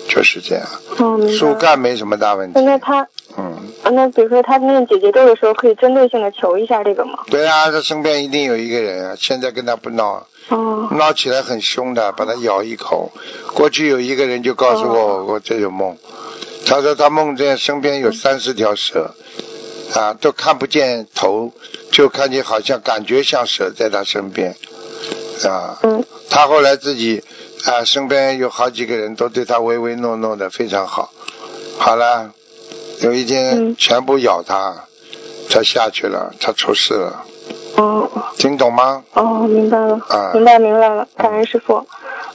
[0.07, 0.65] 就是这样。
[0.97, 2.59] 哦，树干没什么大问题。
[2.61, 3.07] 那他，
[3.37, 7.19] 嗯，啊那比如说他念姐姐咒的时候，可以针对性的求一下这个吗？
[7.29, 13.11] 对啊，他身边一定有一个人啊，现在跟他不闹，哦，闹起来很凶的，把它咬一口。
[13.53, 15.97] 过去有一个人就告诉我我这有梦，
[16.65, 19.13] 他说他梦见身边有三十条蛇，
[19.93, 21.51] 啊，都看不见头，
[21.91, 24.55] 就看见好像感觉像蛇在他身边，
[25.43, 27.23] 啊，嗯，他后来自己
[27.65, 31.11] 啊身边有好几个人都对他唯唯诺诺的非常好，
[31.77, 32.31] 好了，
[33.01, 33.75] 有一天嗯。
[33.77, 34.85] 全部咬他，
[35.49, 37.25] 他下去了，他出事了，
[37.77, 39.03] 哦，听懂吗？
[39.13, 41.85] 哦，明白了，啊明白明白了，感恩师傅。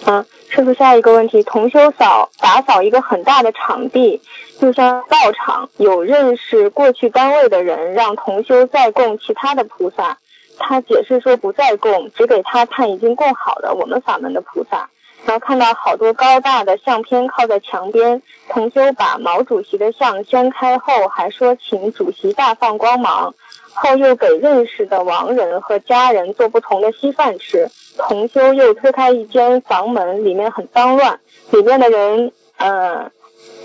[0.06, 4.22] 嗯，师傅下一个问题，同修扫打扫一个很大的场地，
[4.60, 10.16] 就像道场，有认识过去单位的人让同修再供其他的菩萨，
[10.58, 14.88] 他解释说不再供，只给他看已经供好的我们法门的菩萨。
[15.24, 23.32] 然后看到好多高大的相片靠在墙边，同修把毛主席的像掀开后，还说请主席大放光芒，
[23.74, 27.70] 后又给认识的亡人和家人做不同的稀饭吃。
[27.98, 31.20] 同修又推开一间房门，里面很脏乱，
[31.50, 33.10] 里面的人呃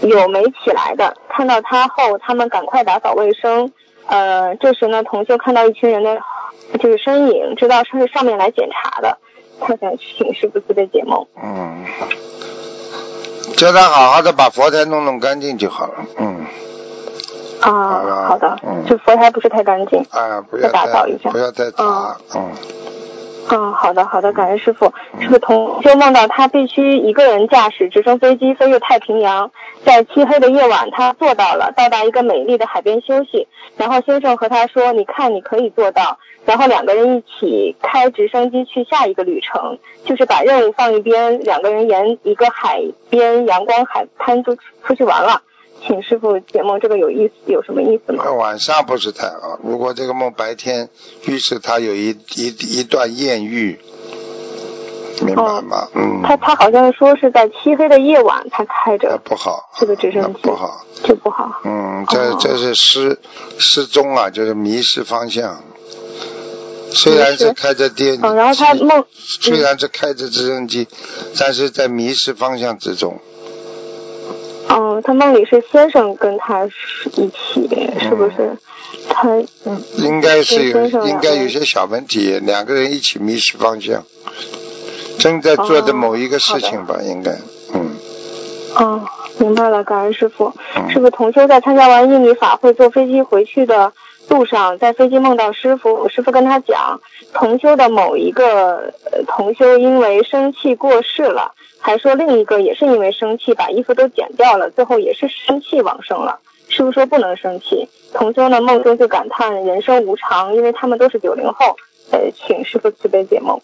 [0.02, 3.72] 有没起来的，看到他后，他们赶快打扫卫生。
[4.08, 6.20] 呃，这时呢，同修看到一群人的
[6.80, 9.18] 就是身影，知道是上面来检查的，
[9.60, 11.26] 他想请师傅慈悲解梦。
[11.42, 11.86] 嗯，
[13.56, 16.06] 叫他好好的把佛台弄弄干净就好了。
[16.18, 16.46] 嗯，
[17.62, 20.00] 啊，好的嗯，就佛台不是太干净。
[20.12, 21.84] 啊，不要再打扫一下不要再砸。
[22.36, 22.52] 嗯，
[23.50, 24.94] 嗯，好的好的，感恩师傅。
[25.20, 29.50] 这个同就梦到他必须一个人驾驶直升飞机飞越太平洋，
[29.84, 33.48] 在漆黑的夜晚他做到了，到达一个美丽的海边休息。
[33.76, 44.56] 然后先生和他说：“你看你可以做到。”然后两个人一起开直升机去下一个旅程，就是把任务放一边，两个人沿一个海边阳光海滩就
[44.86, 45.42] 出去玩了。
[45.86, 48.24] 请师傅解梦，这个有意思有什么意思吗？
[48.26, 49.60] 那晚上不是太好。
[49.64, 50.90] 如果这个梦白天
[51.26, 52.48] 预示他有一一
[52.80, 53.80] 一段艳遇，
[55.22, 55.88] 明白吗？
[55.96, 60.86] 嗯，他他好像说是在漆黑的夜晚他开着不好，这个直升机，不好。
[61.04, 61.62] 就不好。
[61.64, 63.20] 嗯，这哦这是失
[63.60, 65.62] 失踪啊，就是迷失方向。
[66.90, 70.88] 虽然是开着电，嗯，然后他梦，虽然是开着直升机，
[71.38, 73.20] 但是在迷失方向之中。
[74.70, 78.58] 嗯，他梦里是先生跟他是一起，是不是？
[79.10, 79.30] 他
[79.66, 84.04] 嗯，应该是有应该有些小问题，两个人一起迷失方向，
[85.20, 87.32] 正在做的某一个事情吧，应该，
[87.74, 87.96] 嗯，
[88.76, 89.08] 哦，
[89.40, 90.54] 明白了，感恩师傅。
[90.76, 90.90] 嗯。
[90.90, 93.92] 师傅同修在参加完印尼法会坐飞机回去的
[94.30, 97.00] 路上在飞机梦到师傅，师傅跟他讲，
[97.34, 106.40] 同修的某一个呃同修因为生气过世了，还说另一个也是因为生气把衣服都剪掉了，最后也是生气往生了。
[106.70, 111.78] 师傅说不能生气，同修呢梦中就感叹人生无常，因为他们都是九零后，
[112.12, 113.60] 呃，请师傅慈悲解梦。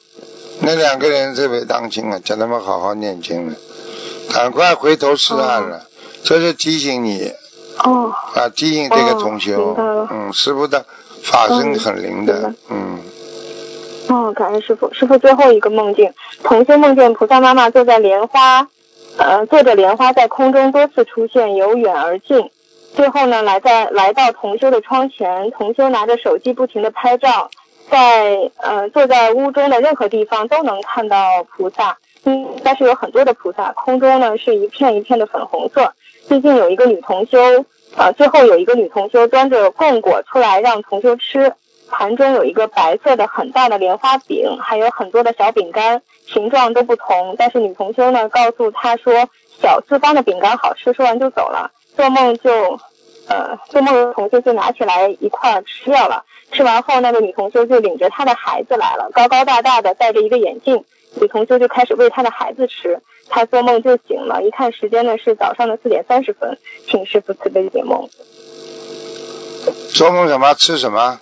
[0.62, 3.56] 那两个人特别当心啊，叫他们好好念经了，
[4.32, 5.88] 赶快回头是岸了。
[6.24, 7.34] 这是提醒你
[7.84, 10.86] 哦，啊，提醒这个同修嗯，师傅的
[11.22, 13.00] 法身很灵的嗯，嗯，
[14.14, 14.94] 哦，感恩师傅。
[14.94, 18.68] 师傅最后一个梦境，同修梦见菩萨妈妈坐在莲花，
[19.18, 22.52] 呃，坐着莲花在空中多次出现，由远而近。
[22.96, 27.50] 最后呢，来在来到同修的窗前，同修拿着手机不停的拍照，
[27.90, 31.98] 在呃坐在屋中的任何地方都能看到菩萨。
[32.26, 35.92] 嗯，但是有很多的菩萨，空中呢是一片一片的粉红色。
[36.28, 37.40] 最近有一个女同修，
[37.98, 41.52] 呃，最后有一个女同修端着供果出来让同修吃，
[41.96, 47.36] 盘中有一个白色的很大的莲花饼，还有很多的小饼干，形状都不同。
[47.38, 49.30] 但是女同修呢告诉他说
[49.62, 51.72] 小四方的饼干好吃，说完就走了。
[51.96, 52.80] 做梦就，
[53.30, 56.26] 呃，做梦的同修就拿起来一块吃掉了。
[56.52, 60.84] 吃完后，那个女同修就领着她的孩子来了，高高大大的，戴着一个眼镜。
[61.22, 68.10] 女同修就开始喂她的孩子吃，她做梦就醒了，一看时间呢是早上的四点三十分，请师傅慈悲解梦。
[69.94, 71.22] 做梦什么吃什么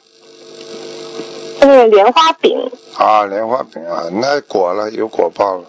[1.62, 2.60] 那个莲花饼。
[2.98, 3.26] 啊？
[3.26, 5.64] 莲花饼啊，那果了，有果报了，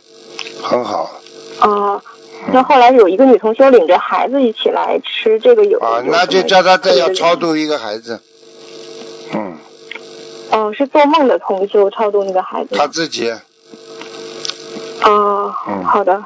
[0.62, 1.10] 很好。
[1.60, 2.02] 啊，
[2.52, 8.20] 那后来有一个女同修领着孩子一起来吃这个有啊，那就叫他再要超度一个孩子，
[9.32, 9.56] 嗯，
[10.50, 12.74] 哦，是做梦的同修超度那个孩子。
[12.76, 13.30] 他自己，
[15.04, 15.84] 哦，嗯。
[15.84, 16.24] 好的，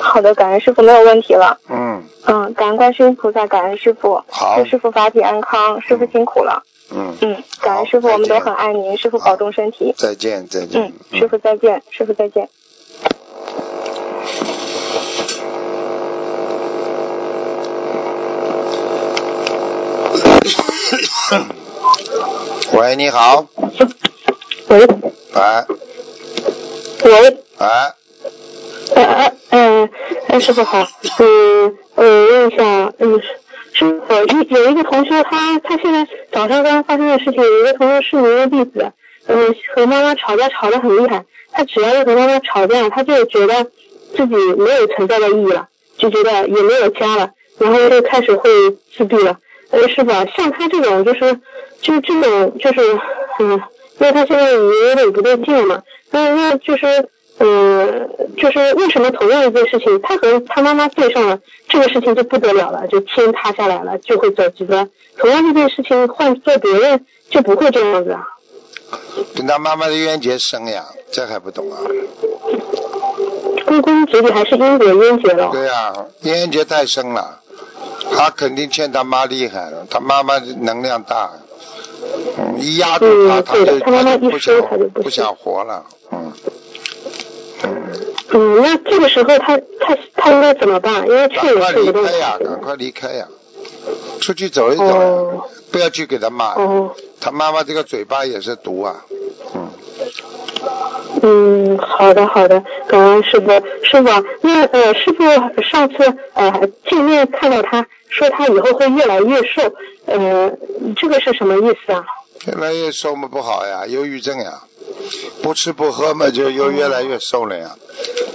[0.00, 1.58] 好的，感恩师傅没有问题了。
[1.68, 2.02] 嗯。
[2.26, 4.58] 嗯，感恩观世音菩萨，感恩师傅，好。
[4.58, 6.62] 祝师傅法体安康，师傅辛苦了。
[6.64, 7.16] 嗯，嗯。
[7.20, 9.94] 嗯，感恩师傅，我们都很爱您，师傅保重身体。
[9.96, 10.92] 再见再见。
[11.12, 12.48] 嗯，，师傅再见，师傅再见。
[22.72, 23.46] 喂，你好，
[24.68, 24.86] 喂。
[25.34, 25.66] 哎
[27.04, 27.94] 喂，哎，
[28.94, 29.88] 呃呃呃
[30.28, 30.86] 呃，师傅好，
[31.18, 33.20] 嗯我，问一下，嗯，
[33.76, 38.92] 师傅一有一个同学他他现在早上刚刚发生的事情，有一个同学是您的弟子，
[39.26, 43.64] 嗯，和妈妈吵架吵得很厉害，他只要一和妈妈吵架，他就觉得
[44.14, 45.66] 自己没有存在的意义了，
[45.98, 48.48] 就觉得也没有家了，然后就开始会
[48.96, 49.38] 自闭了。
[49.72, 51.40] 呃，师傅，像他这种就是
[51.80, 53.00] 就这种就是
[53.40, 53.60] 嗯，
[53.98, 57.08] 因为他现在已经有点不对劲了嘛，那那就是。
[57.38, 64.88] 嗯，就是为什么同样一件事情，他和他妈妈对上了，这个事情就不得了了，就天塌下来了，就会走极端。
[65.18, 68.28] 同样这件事情换做别人就不会这样子啊。
[69.34, 71.78] 跟他妈妈的冤结深呀，这还不懂啊？
[73.66, 75.50] 归根结底还是因果冤结了。
[75.50, 77.40] 对呀、冤结太深了，
[78.12, 81.32] 他肯定欠他妈厉害了，他妈妈能量大，
[82.38, 86.32] 嗯，一压住他，嗯对的就他妈妈一就不想他就不不想活了，嗯，
[87.62, 91.06] 嗯，那这个时候他他他应该怎么办？
[91.06, 93.28] 因为劝也赶快劝不动离开呀，赶快离开呀，
[94.20, 95.48] 出去走一走，哦。
[95.70, 99.04] 不要去给他骂，哦，他妈妈这个嘴巴也是毒啊，
[99.56, 99.68] 嗯，
[101.20, 103.50] 嗯，好的好的，感恩师傅。
[103.82, 105.24] 师傅啊，那呃，师傅
[105.62, 109.62] 上次呃见面看到他说他以后会越来越瘦，
[110.06, 110.52] 呃，
[110.96, 112.04] 这个是什么意思啊？
[112.46, 114.62] 越来越瘦嘛不好呀，忧郁症呀，
[115.42, 117.76] 不吃不喝嘛就又越来越瘦了呀，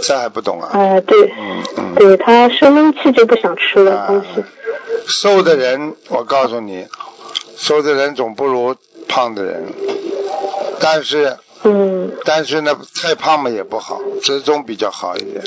[0.02, 0.70] 这还不懂啊？
[0.74, 1.95] 呃，对，嗯嗯。
[1.95, 4.43] 对他生闷气就不想吃了啊东西。
[5.08, 6.86] 瘦的人，我告诉你，
[7.58, 8.76] 瘦的人总不如
[9.08, 9.66] 胖的人。
[10.80, 15.43] 但是，嗯但是呢，太胖嘛也不好，折中比较好一点。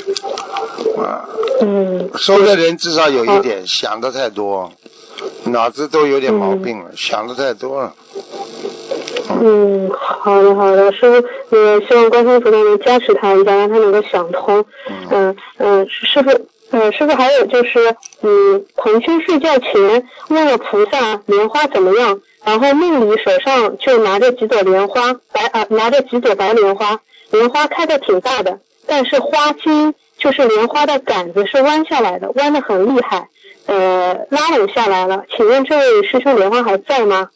[0.97, 1.25] 啊，
[1.61, 4.71] 嗯瘦的人至少有一点想的太多，
[5.45, 7.95] 脑子都有点毛病了，想的太多了。
[9.29, 14.65] 嗯，好的好的，师傅，呃，希望观世音菩萨能加持他一下，让他能够想通。
[15.09, 16.31] 嗯嗯，师傅。
[16.71, 26.99] 呃，师傅还有就是，嗯，同修睡觉前问了菩萨莲花怎么样，然后梦里手上就拿着几朵莲花，白啊、拿着几朵白莲花，
[27.29, 28.57] 莲花开的挺大的，
[28.87, 33.27] 但是花茎就是莲花的杆子是弯下来的，弯的很厉害，
[33.67, 35.25] 呃，拉拢下来了。
[35.37, 37.29] 请问这位师兄莲花还在吗？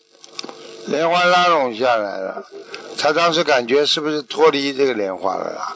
[0.88, 2.44] 莲花拉拢下来了，
[2.98, 5.76] 他当时感觉是不是脱离这个莲花了啦？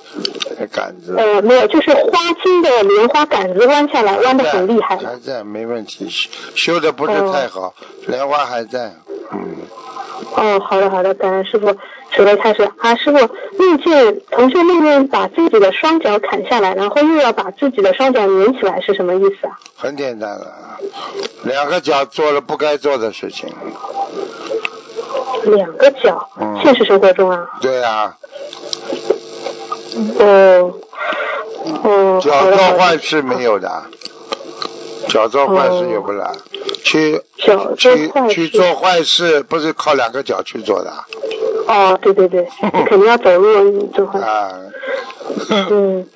[0.57, 1.16] 这杆子。
[1.18, 4.97] 呃，没有，就是花茎的莲花杆子弯下来，弯的很厉害。
[4.97, 7.74] 还在，没问题，修修的不是太好，
[8.07, 8.93] 莲花还在，
[9.32, 9.57] 嗯。
[10.36, 11.76] 哦，好的好的，感恩师傅。
[12.12, 13.18] 准备开始啊，师傅，
[13.57, 19.57] 梦见同学梦见把自己的双脚砍下来，然后又要把自己的双脚连起来，是什么意思啊？
[19.78, 20.78] 很简单了，
[21.43, 23.49] 两个脚做了不该做的事情。
[25.45, 26.59] 两个脚，嗯。
[26.64, 27.47] 现实生活中啊？
[27.62, 28.18] 对啊，
[30.20, 30.74] 哦，
[31.84, 32.57] 哦，脚做。
[32.78, 33.84] 坏事没有的，
[35.07, 36.32] 脚做坏事有不了？
[36.84, 37.22] 去
[37.78, 40.91] 去去做坏事，不是靠两个脚去做的。
[41.68, 42.47] 哦，对对对，
[42.88, 44.20] 肯定要走路做坏。
[44.20, 44.51] 啊。
[45.49, 46.07] 嗯，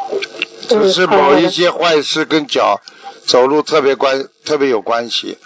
[0.68, 2.80] 只是某一些坏事跟脚
[3.26, 5.36] 走路特别关特别有关系，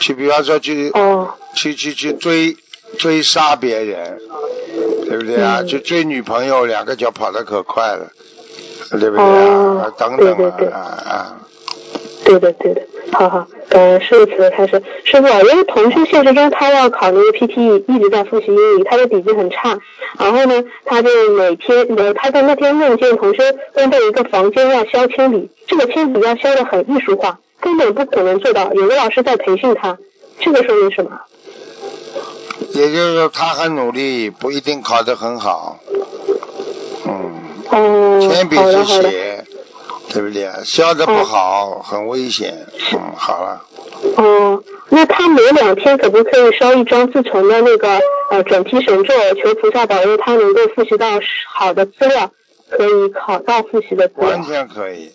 [0.00, 2.56] 去比方说去哦，去去去追
[2.98, 4.18] 追杀别人，
[5.08, 5.58] 对不对啊？
[5.60, 8.10] 嗯去追女朋友，两个脚跑得可快了，
[8.90, 9.92] 对不对哦啊？
[9.98, 11.36] 等等对对对啊啊
[12.24, 12.82] 对的对的，
[13.12, 14.82] 好好，感恩师傅慈悲开始。
[15.04, 19.78] 师傅啊，因为同学现实中他要考那个 PTE，一直在复习英语，他的底子很差。
[20.18, 28.72] 然后呢，他就每天呃，他在那天梦见同学问到一个房间要削铅笔，这个铅笔要削的很艺术化，根本不可能做到。
[28.72, 29.98] 有个老师在培训他，
[30.40, 31.10] 这个说明什么？
[32.74, 35.78] 也就是说他很努力，不一定考得很好。
[37.06, 37.32] 嗯，
[37.70, 38.84] 哦，铅笔是。
[38.84, 39.44] 写，
[40.12, 40.58] 对不对啊？
[40.64, 42.66] 削的不好，很危险。
[42.92, 43.64] 嗯，好了。
[44.16, 48.00] 哦，那他每两天可不可以烧一张自存的那个
[48.30, 51.06] 呃准提神咒，求菩萨保佑他能够复习到
[51.52, 52.30] 好的资料，
[52.70, 54.42] 可以考到复习的资料完。
[54.44, 55.10] 全可以。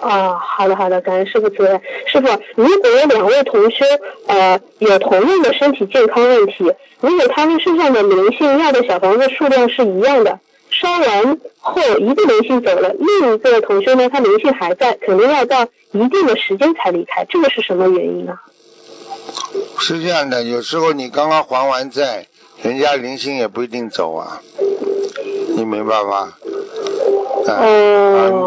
[0.00, 1.80] 啊，好的好的，感恩师傅慈悲。
[2.06, 3.84] 师傅，如果两位同学
[4.26, 10.38] 呃有同样的身体健康问题，如果他们身上的灵性要的小房子数量是一样的，
[10.70, 18.38] 烧完后一个灵性走了，另一个同学呢，他灵性还在，肯定要到一定的时间才离开，这个是什么原因呢？
[19.78, 22.26] 是这样的，有时候你刚刚还完债，
[22.62, 24.40] 人家灵性也不一定走啊，
[25.56, 26.32] 你明白吗？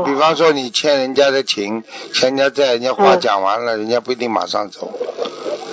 [0.05, 1.83] 比方说你欠人家的情，
[2.13, 4.91] 欠人家债，人家话嗯讲完了，人家不一定马上走，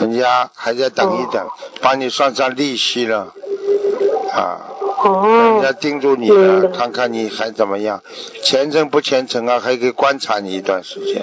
[0.00, 1.48] 人家还在等一等，
[1.80, 3.32] 帮你算算利息了，
[4.32, 4.60] 啊，
[5.04, 8.02] 人哦家，盯住你了，白看看你还怎么样，
[8.42, 11.22] 虔诚不虔诚啊，还可以观察你一段时间，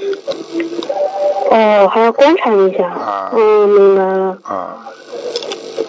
[1.51, 2.87] 哦，还要观察一下。
[2.87, 3.31] 啊。
[3.35, 4.37] 嗯，明白了。
[4.43, 4.87] 啊，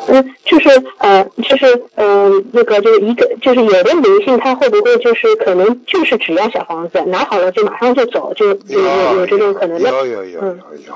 [0.09, 9.88] 嗯，就是呃，就是呃，那个就是一个，就是有的灵性，他会不会就是可能就是只要小房子，拿好了就马上就走，就有有有这种可能的。
[9.90, 10.94] 有有有有嗯有。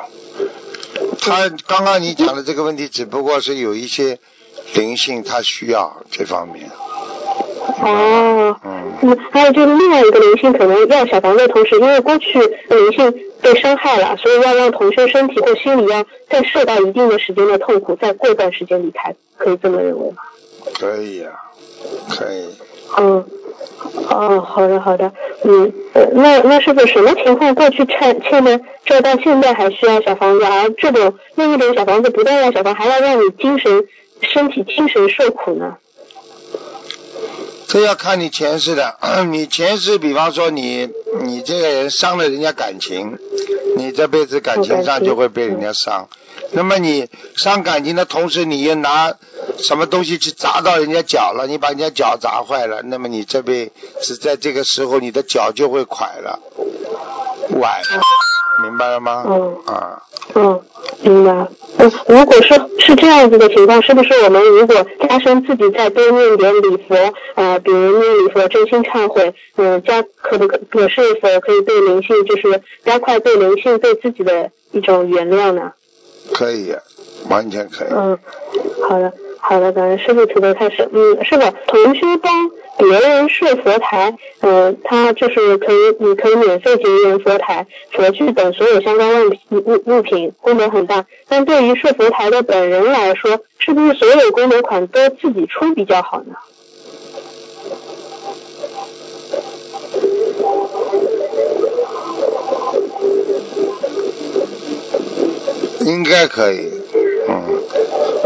[1.21, 4.19] 他刚刚你讲的这个问题，只不过是有一些
[4.75, 6.71] 灵性，他需要这方面。
[7.83, 8.57] 哦。
[8.65, 8.93] 嗯。
[9.03, 13.15] 嗯，还有就是另外一个灵性可能要小房子的同时，因为过去灵性
[13.45, 20.23] 被伤害了，所以要让同学身体或心理要再受到一定的时间的痛苦，再过一段时间离开，可以这么认为吗？
[20.81, 21.31] 可以啊，
[22.09, 22.49] 可以。
[22.97, 23.23] 嗯，
[24.09, 25.13] 哦，好的好的，
[25.45, 33.87] 嗯，呃那那是不是什么情况过去欠欠的，这到现在还需要小房子，而这种另一种小房子不但要小房，还要让你精神、
[34.23, 35.77] 身体、精神受苦呢？
[37.67, 38.97] 这要看你前世的，
[39.31, 40.89] 你前世，比方说你
[41.23, 43.19] 你这个人伤了人家感情，
[43.77, 46.09] 你这辈子感情上就会被人家伤。
[46.53, 49.15] 那么你伤感情的同时，你又拿
[49.59, 56.41] 什么东西去砸到人家脚了，你把人家脚砸坏了，那么你这辈子在这个时候，你的脚就会垮了，
[57.51, 58.03] 崴了，
[58.63, 59.25] 明白了吗？
[59.27, 60.03] 嗯啊，
[60.35, 60.61] 嗯，
[61.03, 61.47] 明白。
[61.79, 66.95] 嗯，如果说是这样子的情况，是不是我们如果加深自己再多念点礼佛，
[67.35, 75.73] 呃，比如念礼佛真心忏悔，嗯、加可不可可是否可以对灵性，就是加快对灵性对自己的一种原谅呢？
[76.33, 76.75] 可以，
[77.29, 77.89] 完全可以。
[77.91, 78.19] 嗯，
[78.89, 80.89] 好的，好的，感恩师傅慈悲开始。
[80.93, 91.05] 嗯，是的，同修帮别人设佛台，呃、他就是可以，你可以免费结缘佛台、佛具等所有相关物品物物品，功能很大。
[91.29, 96.35] 但对于设佛台的本人来说，是不是所有功能款都自己出比较好呢？
[105.81, 106.71] 应该可以，
[107.29, 107.43] 嗯，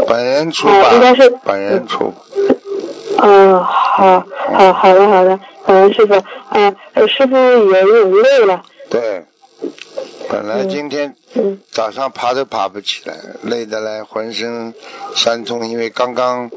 [0.07, 2.13] 本人出吧，哦应该是本人出，
[3.21, 6.13] 嗯，好，好，好的，好的，感恩师傅。
[6.15, 8.63] 啊，呃师傅也有累了。
[8.89, 9.23] 对，
[10.29, 14.73] 本来嗯今天嗯早上爬都爬不起来，累得来浑身
[15.13, 16.49] 酸痛，因为刚刚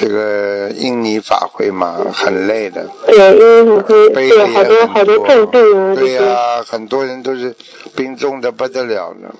[0.00, 6.14] 这个印尼法会嘛，很累的，对，因为你会背对的也很好多好多重病啊对些。
[6.26, 7.54] 呀、很多人都是
[7.94, 9.34] 病重的不得了了，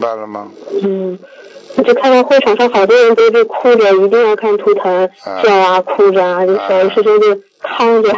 [0.00, 0.50] 白了吗？
[0.82, 1.18] 嗯，
[1.76, 8.08] 我就看到会场上好多人都就哭着，一定要看图腾，啊叫啊哭着啊，就小的师兄就扛着，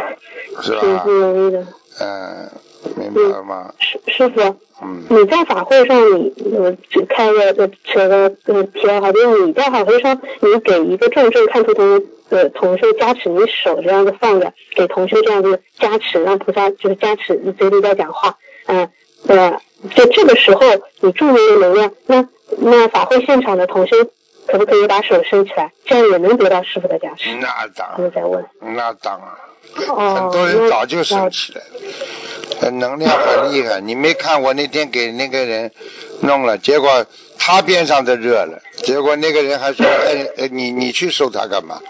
[0.61, 1.11] 是挺不？
[1.11, 1.65] 容易的。
[1.99, 2.49] 嗯，
[2.95, 3.71] 明白了吗？
[3.77, 4.41] 师师傅，
[4.81, 18.89] 嗯，你在法会上你，我只开个呃扯个呃题外话，就是你在法会上，你给一个重症看图腾的同修加持，你手这样子放着，给同修这样子加持，让菩萨就是加持，你嘴里在讲话，嗯呃，
[19.95, 20.61] 就这个时候
[21.01, 23.95] 你注入了能量，那那法会现场的同修
[24.47, 27.33] 可不可以把手伸起来，这样也能得到师傅的加持？
[27.35, 28.45] 那当他们在问。
[28.59, 29.27] 那当然。
[29.87, 31.67] 哦，很多人早就那升起来了，
[32.61, 33.79] 呃能量很厉害。
[33.79, 35.71] 你没看我那天给那个人
[36.19, 37.05] 弄了，结果
[37.39, 41.81] 他边上都热了，结果那个人还说：“哎哎，你你去收他干嘛？”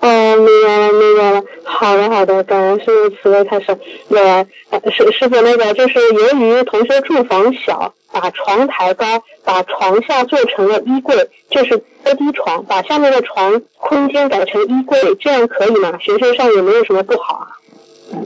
[0.00, 1.42] 哦，明白了，明白了。
[1.64, 3.78] 好的，好的，感恩师傅慈悲开示。
[4.08, 15.98] 那呃师师傅那个就是由于同学住房小，把床抬高，把床下做成了衣柜，就是高低床，把下面的床空间改成衣柜，这样可以吗？
[16.00, 17.48] 学学上有没有什么不好啊？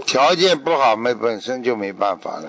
[0.06, 2.44] 条件不好，没本身就没办法了，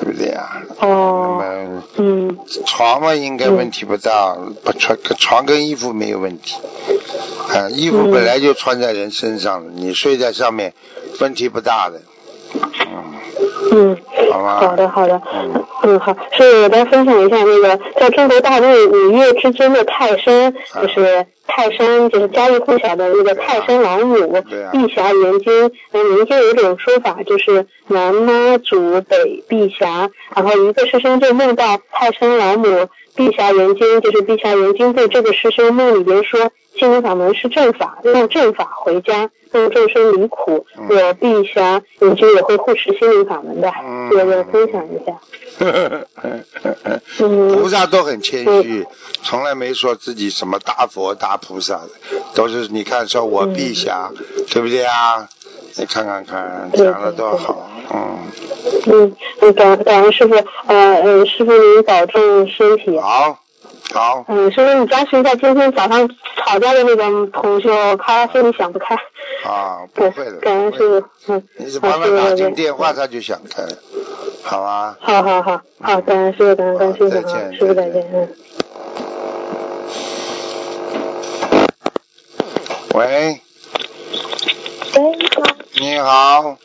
[0.00, 0.62] 对不对呀？
[0.80, 4.34] 那哦，么嗯，床嘛，应该问题不大，
[4.64, 6.56] 不床床跟衣服没有问题。
[7.48, 10.72] 啊，衣服本来就穿在人身上了，你睡在上面，
[11.20, 12.00] 问题不大的。
[13.72, 13.96] 嗯，嗯，
[14.32, 14.60] 好吧。
[14.60, 24.42] 好的，好的，嗯嗯，好，是我再分享一下那个，在中国大陆五岳之尊的泰山，啊就是泰山，就是家喻户晓的那个泰山老母啊
[24.72, 25.72] 碧霞元君。
[25.92, 39.30] 嗯，民间有一种说法，就是南妈祖北碧霞，然后一个师兄就梦到泰山老母碧霞元君，就是碧霞元君对这个师兄梦里边说，心灵法门是正法，用正法回家。
[39.52, 45.18] 让众生离苦，嗯我碧霞元君也会护持心灵法门的，嗯我就分享一下。
[47.18, 48.86] 嗯菩萨都很谦虚，
[49.24, 51.90] 从来没说自己什么大佛大菩萨的，
[52.36, 54.12] 都是你看说我陛下，
[54.48, 55.28] 对不对啊？
[55.76, 58.18] 你看看看，讲的多好，嗯，
[58.86, 60.34] 嗯，嗯感感恩师傅，
[60.66, 62.98] 呃嗯，师傅您保重身体。
[62.98, 63.38] 好，
[63.92, 68.96] 好，嗯，师傅你加持一下今天早上吵架的那个同学，他心里想不开。
[69.44, 73.68] 啊，不会的，，感恩不会的师傅，嗯，你只帮他打进电话，他就想开了，
[74.42, 74.96] 好吧？
[75.00, 78.28] 好好好好，感恩师傅，感恩感恩师傅再，见师傅再见，嗯。
[82.92, 83.40] 喂，
[84.96, 85.42] 喂，你好
[85.80, 86.42] 你好。
[86.42, 86.58] 你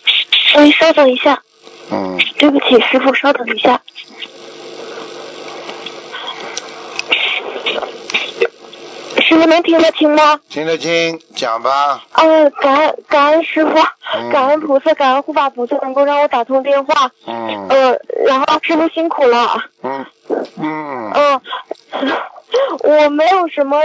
[0.53, 1.41] 好，喂，稍等一下，
[1.89, 3.80] 嗯，对不起，师傅，稍等一下。
[9.22, 10.38] 师傅能听得清吗？
[10.49, 13.72] 听得清，讲吧，呃，感恩感恩师傅，
[14.18, 17.09] 嗯感恩菩萨，感恩护法菩萨能够让我打通电话。
[17.26, 19.63] 嗯呃，然后师傅辛苦了。
[19.82, 20.05] 嗯
[20.57, 21.41] 嗯，嗯，
[22.84, 23.80] 我没有什么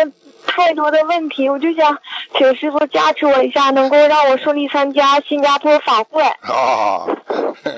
[0.50, 1.98] 太多的问题，我就想
[2.36, 6.22] 请师傅加持我一下，能够让我顺利参加新加坡法会。
[6.48, 7.08] 哦，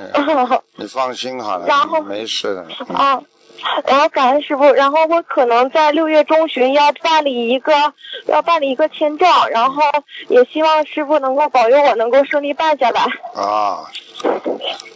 [0.76, 3.22] 你放心好了，然后没事的，嗯啊，
[3.86, 7.72] 然后感恩师傅，然后我可能在六月中旬要办理一个
[8.26, 9.82] 要办理一个签证，然后
[10.28, 13.02] 也希望师傅能够保佑我能够顺利办下来。
[13.34, 13.84] 啊，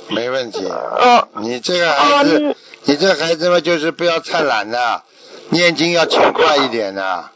[0.09, 0.67] 没问题。
[1.01, 2.55] 嗯你这个孩子，嗯
[2.85, 5.03] 你这孩子嘛，就是不要太懒的，
[5.51, 7.31] 念经要勤快一点的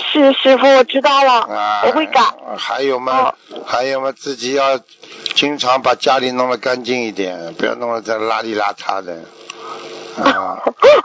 [0.00, 1.82] 是师傅，我知道了，啊。
[1.84, 2.20] 我会改。
[2.56, 3.34] 还有嘛，
[3.66, 4.78] 还有吗，自己要
[5.34, 9.18] 经常把家里弄得干净一点，不要弄得这邋里邋遢的。
[10.24, 10.58] 啊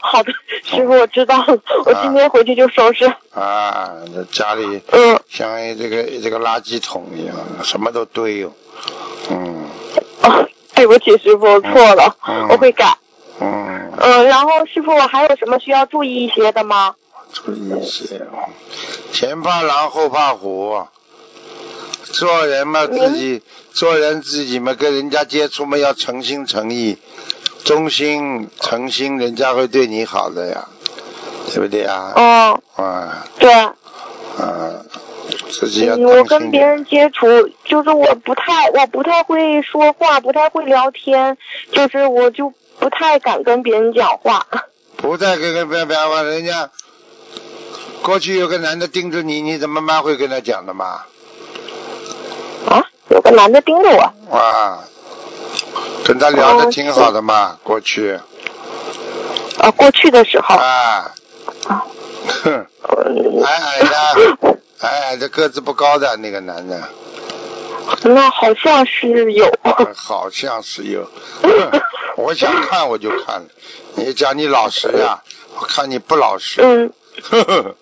[0.00, 0.32] 好的，
[0.64, 3.04] 师傅，我知道了，我今天回去就收拾。
[3.34, 8.52] 啊，这家里嗯像这个这个垃圾桶一样，什么都堆哟。
[9.30, 9.66] 嗯
[10.22, 12.96] 哦，对不起，师傅，我错了，嗯我会改。
[13.40, 16.94] 嗯，嗯，然后师傅，我还有什么需要注意一些的吗？
[17.34, 18.22] 注意一些，
[19.12, 20.86] 前怕狼后怕虎。
[22.12, 26.96] 做人嘛，自己做人自己嘛，跟人家接触嘛，要诚心诚意，
[27.64, 30.68] 忠心诚心，人家会对你好的呀，
[31.52, 32.12] 对不对呀？
[32.14, 33.50] 嗯，啊对。
[33.52, 34.84] 啊，
[35.50, 36.24] 自己要嗯，我。
[36.24, 37.26] 跟别人接触，
[37.64, 41.36] 就是我不太，我不太会说话，不太会聊天，
[41.72, 44.46] 就是我就不太敢跟别人讲话。
[44.98, 46.70] 不太跟跟别人讲话，人家
[48.04, 51.06] 过去有个男的盯着你，你怎么蛮会跟他讲的嘛？
[52.68, 54.36] 啊，有个男的盯着我。
[54.36, 54.84] 啊，
[56.04, 58.20] 跟他聊的哦挺好的嘛，过去
[59.58, 60.54] 啊，过去的时候。
[60.54, 61.10] 啊，
[62.44, 63.96] 矮矮的，
[64.86, 66.86] 矮矮的，个子不高的那个男的，
[68.02, 69.50] 那好像是有。
[69.96, 71.08] 好像是有，
[72.18, 73.46] 我想看我就看了，
[73.96, 75.22] 你讲你老实呀，
[75.58, 76.60] 我看你不老实。
[76.60, 76.92] 嗯，
[77.22, 77.74] 呵呵。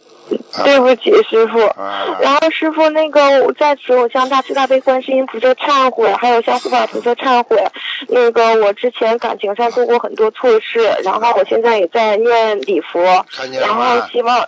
[0.65, 1.61] 对不起，师傅。
[1.81, 7.65] 啊然后师傅，那个我在此，我向大慈大悲观世音菩萨忏悔，还有向护法菩萨忏悔。
[8.09, 13.01] 那个我之前感情上做过很多错事，然后我现在也在念礼佛，
[13.61, 14.07] 然后？
[14.13, 14.47] 希望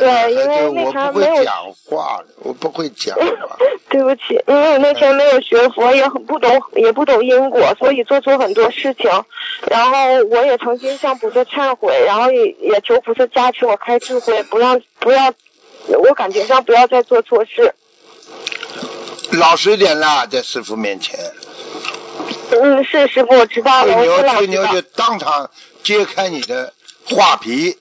[0.00, 1.54] 对因为就那我不会天没有讲
[1.84, 3.56] 话，我不会讲话。
[3.90, 9.10] 对不起，因为我那天没有学佛，也很不懂，也不懂因果，所以做出很多事情。
[9.70, 9.96] 然后
[10.30, 15.32] 我也曾经向菩萨忏悔，然后也也求菩萨加持我开智慧，不让不要，
[15.86, 17.74] 我感觉上不要再做错事。
[19.32, 21.18] 老实一点啦，在师傅面前，
[22.50, 24.38] 嗯，是师傅，我知道了，我吹牛。
[24.38, 25.50] 吹牛就当场
[25.82, 26.72] 揭开你的
[27.10, 27.76] 画皮。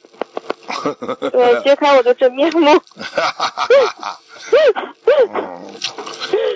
[1.31, 2.71] 对，揭开我的真面目。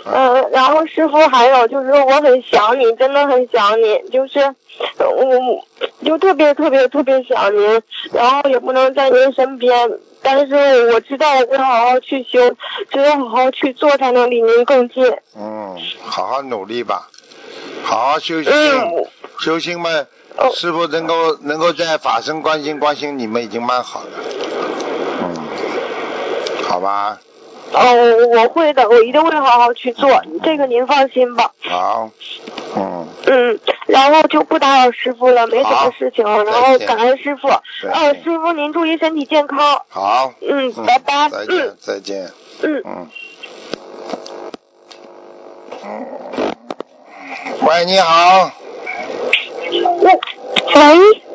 [0.05, 4.39] 嗯，然后师傅还有就是我很想你，真的很想你，就是
[4.97, 5.65] 呃我
[6.03, 7.81] 就特别特别特别想您，
[8.13, 12.39] 然后也不能在您身边，但是我知道我会好好去修，
[12.89, 15.05] 只有好好去做才能离您更近。
[15.37, 17.09] 嗯，好好努力吧，
[17.83, 19.05] 好好修行，嗯
[19.39, 19.89] 修心嘛，
[20.37, 20.51] 哦。
[20.53, 24.09] 师傅能够能够在法身关心关心你们已经蛮好了，
[25.21, 25.35] 嗯，
[26.63, 27.19] 好吧，
[27.73, 30.09] 哦，我我会的，我一定会好好去做，
[30.43, 31.51] 这个您放心吧。
[31.63, 32.09] 好，
[32.75, 36.43] 嗯，嗯，然后就不打扰师傅了，没什么事情了。
[36.43, 37.49] 然后感恩师傅，
[37.83, 39.81] 再呃，见师傅您注意身体健康。
[39.89, 41.29] 好，嗯，嗯拜拜。
[41.29, 42.31] 再嗯见，再见，
[42.61, 42.83] 嗯。
[42.85, 43.07] 嗯。
[47.61, 48.51] 喂，你好，
[49.69, 50.19] 喂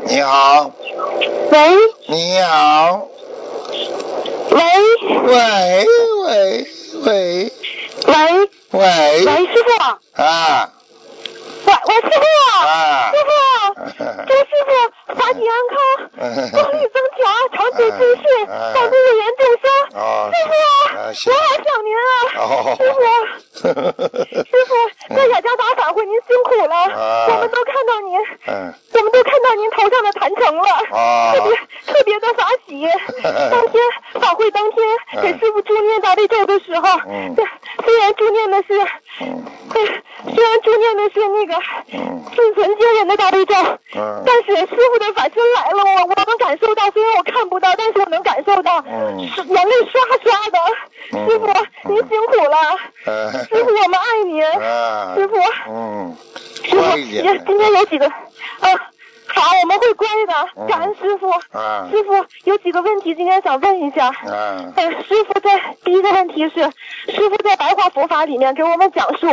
[0.07, 0.71] 你好，
[1.51, 1.59] 喂
[2.07, 3.07] 你好，
[4.51, 4.61] 喂
[5.25, 5.87] 喂
[6.25, 6.67] 喂。
[7.05, 7.53] 喂
[8.07, 8.81] 喂喂，
[9.25, 10.71] 喂，师傅，啊。
[11.67, 12.25] 喂喂师傅，
[12.67, 13.11] 啊。
[13.13, 13.31] 师傅，
[14.27, 17.23] 祝师傅法体安康，功力增强，
[17.53, 20.01] 长久 住世，帮助有缘众生。
[20.01, 20.53] 哦师傅，
[20.93, 22.07] 啊我好想您啊，
[22.39, 22.97] 哦师傅。
[23.63, 24.75] 师傅，
[25.15, 31.53] 在雅加达法会您辛苦了，啊我们都看到您，嗯我们都看到您头上的坛城了，啊特别
[31.87, 32.87] 特别的法喜。
[33.51, 33.83] 当天
[34.21, 34.87] 法会当天
[35.23, 36.87] 给师傅助念大悲咒的时候，
[37.85, 38.81] 虽然助念的是，
[39.21, 39.45] 嗯
[40.35, 41.55] 虽然助念的是那个
[41.93, 43.55] 嗯心存惊人的大悲咒，
[43.95, 44.23] 嗯。
[44.27, 49.29] 但是师傅的法身来了，我我能感受到，虽然我看不到，但是我能感受到，嗯。
[49.29, 50.59] 是眼泪刷刷的。
[51.13, 51.29] 嗯。
[51.29, 51.47] 师傅，
[51.89, 52.57] 您辛苦了，
[53.07, 53.33] 嗯。
[53.45, 55.37] 师傅我们爱您，啊，师傅。
[55.69, 56.17] 嗯，
[56.65, 56.97] 师傅，
[57.47, 58.69] 今天有几个，啊，
[59.35, 61.31] 好，我们会乖的，感恩师傅。
[61.53, 62.13] 嗯师傅
[62.45, 64.11] 有几个问题今天想问一下。
[64.27, 66.61] 嗯呃，师傅在第一个问题是，
[67.11, 69.27] 师傅在白话佛法里面给我们讲述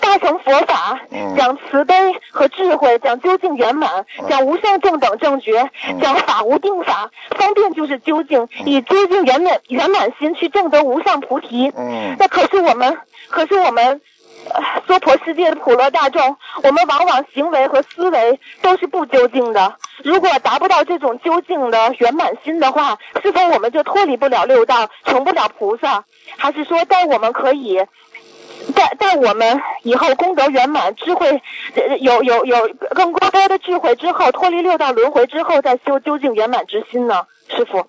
[0.00, 1.94] 大乘佛法，嗯讲慈悲
[2.30, 11.70] 和智慧，讲究竟圆满，讲无上正等正觉，嗯讲法无定法，方便就是究竟，以究竟圆满圆满心去证得无上菩提。
[11.76, 12.96] 嗯那可是我们，
[13.28, 14.00] 可是我们。
[14.50, 19.76] 呃娑婆世界的普罗大众，我们往往行为和思维都是不究竟的。
[20.02, 26.04] 如果达不到这种究竟的圆满心的话，是否我们就脱离不了六道，成不了菩萨？
[26.36, 27.78] 还是说，在我们可以，
[28.74, 31.40] 在在我们以后功德圆满、智慧
[32.00, 37.26] 有有有更高的智慧之后，脱离六道轮回之后，再修究竟圆满之心呢？
[37.48, 37.86] 师傅，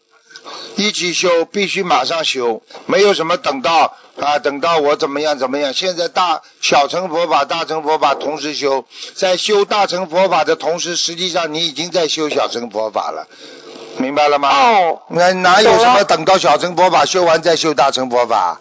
[0.75, 5.73] 一起修，必须马上修，没有什么等到啊，等到我怎么样怎么样。
[5.73, 8.85] 现在大小乘佛法、大乘佛法同时修，
[9.15, 13.27] 在修大乘佛法的同时，实际上你已经在修小乘佛法了，
[13.97, 14.49] 明白了吗？
[14.49, 18.59] 哦，那哪有什么等到小乘佛法修完再修大乘佛法？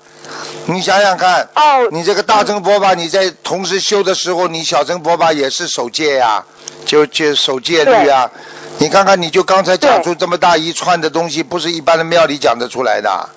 [0.67, 6.45] 你想想看，哦，你这个大乘佛法你在同时修的时候，你小乘佛法也是守戒呀、
[6.87, 8.31] 就就守戒律啊。
[8.79, 13.29] 你看看，你就刚才讲出这么大一串的东西，不是一般的庙里讲得出来的。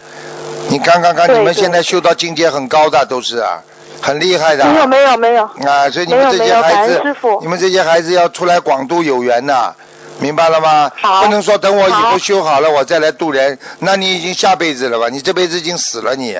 [0.69, 3.61] 你看看看，你们现在修到境界很高的都是啊，
[4.01, 4.65] 很厉害的。
[4.65, 7.01] 没有没有没有，啊，所以你们这些孩子
[7.41, 9.75] 你们这些孩子要出来广度有缘呐，
[10.19, 10.91] 明白了吗？
[10.95, 15.09] 好不能说等我以后修好了我再来渡人，那你已经下辈子了吧？
[15.09, 16.35] 你这辈子已经死了你。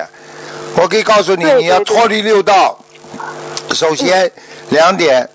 [0.74, 2.78] 我可以告诉你，你要脱离六道，
[3.72, 4.30] 首先
[4.70, 5.30] 两点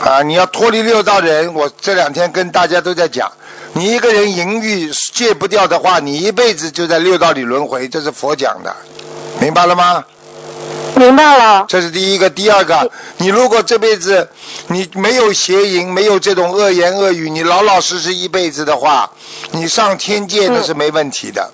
[0.00, 3.32] 啊，你要脱离六道人，我这两天跟大家都在讲。
[3.72, 8.74] 你一个人淫欲戒不掉的话，你一辈子就在六道里轮回，这是佛讲的，
[9.40, 10.04] 明白了吗？
[10.94, 11.66] 明白了。
[11.68, 14.30] 这是第一个，第二个，你如果这辈子
[14.68, 19.10] 你没有邪淫，没有这种恶言恶语，你老老实实一辈子的话，
[19.50, 21.52] 你上天界那是没问题的，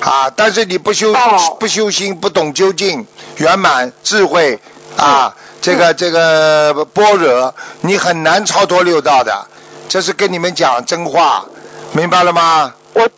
[0.00, 4.58] 啊，但是你不修哦不修心，不懂究竟圆满智慧
[4.96, 9.46] 啊，这个这个般若，你很难超脱六道的。
[9.88, 11.46] 这是跟你们讲真话，
[11.92, 12.74] 明白了吗？
[12.92, 13.08] 我，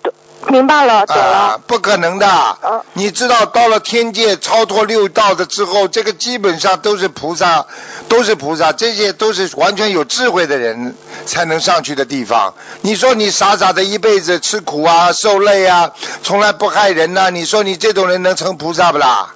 [0.46, 1.22] 明白了，懂了。
[1.22, 2.26] 啊，不可能的。
[2.62, 7.66] 嗯你知道，到了天界超脱六道的之后，这个基本上都是菩萨，
[8.08, 10.94] 都是菩萨，这些都是完全有智慧的人
[11.26, 12.54] 才能上去的地方。
[12.82, 19.34] 你说你傻傻的一辈子吃苦啊、受累啊，从来不害人呐、你说你这种人能成菩萨不啦？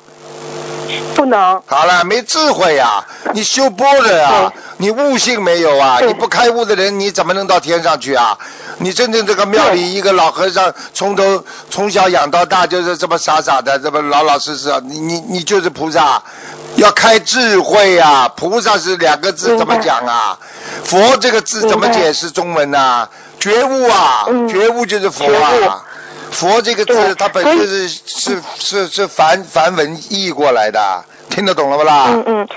[1.14, 1.62] 不能。
[1.66, 8.38] 好了，没智慧呀、你修般若呀，你悟性没有啊，你不开悟的人，你怎么能到天上去啊？
[8.78, 16.22] 你真正这个庙里一个老和尚，从头从小养到大，就是这么傻傻的，这么老老实实，你你你就是菩萨，
[16.74, 20.38] 要开智慧呀、菩萨是两个字怎么讲啊？
[20.82, 25.84] 佛这个字怎么解释中文呐、觉悟啊，嗯觉悟就是佛啊。
[26.34, 32.08] 佛这个字，它本身是是是是梵梵文译过来的，听得懂了不啦？
[32.10, 32.48] 嗯嗯，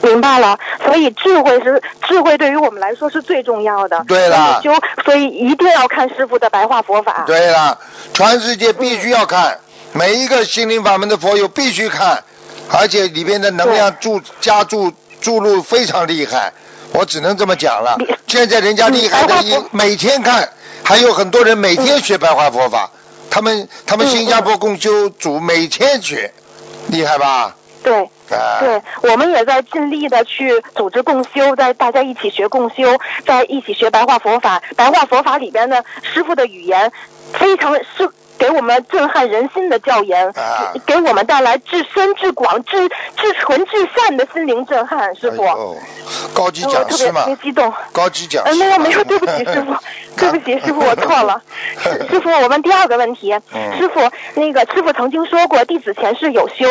[0.00, 0.58] 明白了。
[0.84, 4.02] 所以智慧是智慧，对于我们来说是最重要的。
[4.08, 7.24] 对了所以修，所以一定要看师傅的白话佛法。
[7.26, 7.78] 对了，
[8.14, 9.58] 全世界必须要看，
[9.92, 12.24] 每一个心灵法门的佛友必须看，
[12.70, 16.52] 而且里边的能量注加注注入非常厉害，
[16.92, 17.98] 我只能这么讲了。
[18.26, 20.48] 现在人家厉害的一嗯白话佛每天看，
[20.82, 22.90] 还有很多人每天学白话佛法，
[23.30, 26.32] 他们他们嗯新加坡共修组每天学，
[26.88, 27.56] 厉害吧？
[27.82, 28.08] 对。
[28.30, 34.62] 啊，对，我们也在尽力的去组织共修，在大家一起学共修，在一起学白话佛法。
[34.76, 36.92] 白话佛法里边的师傅的语言，
[37.32, 45.14] 非常是给我们震撼人心的教研，啊给我们带来至深至广、至至纯至善的心灵震撼。
[45.16, 45.54] 师傅，哎
[46.34, 47.72] 高级我讲师嘛特别特别，激动。
[47.92, 48.58] 高级讲呃，师。
[48.58, 49.74] 没有没有，对不起师傅，
[50.16, 51.42] 对不起师傅，我错了。
[51.82, 53.32] 师 师傅，我问第二个问题。
[53.52, 54.00] 嗯师傅，
[54.34, 56.66] 那个师傅曾经说过，弟子前世有修，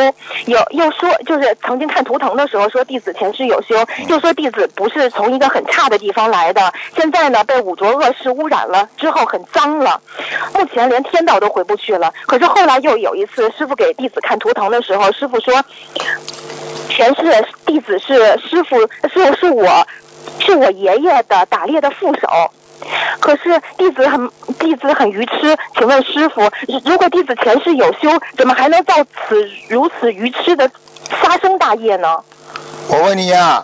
[0.46, 10.02] 有又说就是曾经看图腾的时候说弟子前世有修，嗯又说弟子不是从一个很差的地方来的，现在呢被五浊恶世污染了之后很脏了，
[10.54, 12.14] 目前连天道都回不去了。
[12.28, 15.64] 可是后来又有一次，师傅给弟子看图腾的时候，师傅说。
[16.90, 18.80] 前世弟子是师傅，
[19.14, 19.86] 是是我，
[20.40, 22.28] 是我爷爷的打猎的副手。
[23.20, 24.28] 可是弟子很
[24.58, 26.50] 弟子很愚痴，请问师傅，
[26.86, 30.72] 如果弟子前世有修，怎么还能造此如此愚痴的
[31.22, 32.24] 杀生大业呢？
[32.88, 33.64] 我问你呀、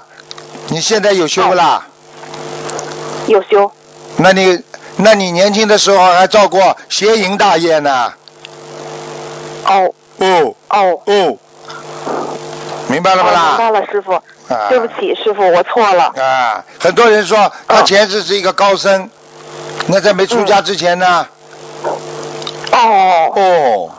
[0.68, 1.88] 你现在有修不啦？
[3.28, 3.72] 有修，
[4.18, 4.62] 那你
[4.98, 8.14] 那你年轻的时候还造过邪淫大业呢？
[9.66, 9.94] 哦。
[10.18, 10.56] 哦。
[10.70, 11.38] 哦，哦，
[12.88, 13.58] 明白了不啦明？
[13.58, 14.68] 白了，师傅，啊。
[14.70, 16.14] 对不起，师傅，我错了。
[16.18, 19.10] 啊，很多人说他哦前世是一个高僧，
[19.88, 21.28] 那在没出家之前呢？
[22.72, 23.92] 哦，哦，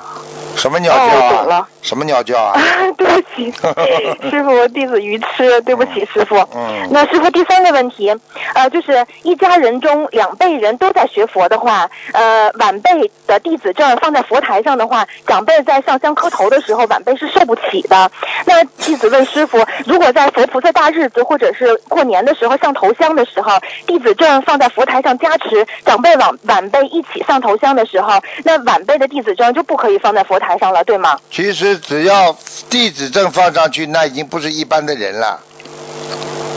[0.56, 1.68] 什么鸟叫哦懂啊了？
[1.84, 2.58] 什么鸟叫啊？
[2.96, 3.52] 对不起，
[4.30, 6.36] 师傅，我弟子愚痴，对不起，师傅。
[6.54, 8.12] 嗯那师傅第三个问题，
[8.54, 12.90] 呃，就是一家人中两辈人都在学佛的话，呃，晚辈
[13.26, 18.10] 的弟子证放在佛台上的话，长辈在上香磕头的时候，晚辈是受不起的。
[18.46, 23.52] 那弟子问师傅，如果在佛菩萨大日子或者是过年的时候上头香的时候，
[23.86, 31.18] 弟子证放在佛台上加持，长辈晚晚辈一起上头香的时候，那晚辈的弟子证就不可以放在佛台上了，对吗？
[31.30, 32.36] 其实只要
[32.68, 35.40] 地址证放上去，那已经不是一般的人了，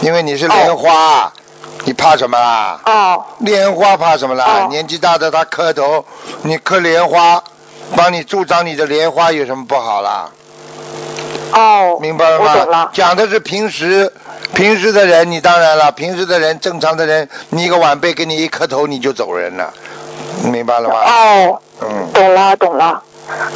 [0.01, 1.31] 因为你是莲花，
[1.85, 2.79] 你怕什么啦？
[2.85, 3.25] 哦。
[3.39, 4.45] 莲花怕什么啦？
[4.45, 6.03] 哦年纪大的他磕头，
[6.43, 7.43] 你磕莲花，
[7.95, 10.29] 帮你助长你的莲花有什么不好啦？
[11.53, 12.55] 哦，明白了吗？
[12.65, 12.89] 了。
[12.93, 14.11] 讲的是平时，
[14.53, 19.73] 平时的人，你当然了，平时的人，正常的人，你一个晚辈给你一磕头，你就走人了，
[20.43, 20.95] 明白了吗？
[21.05, 23.01] 哦，嗯，懂了懂了。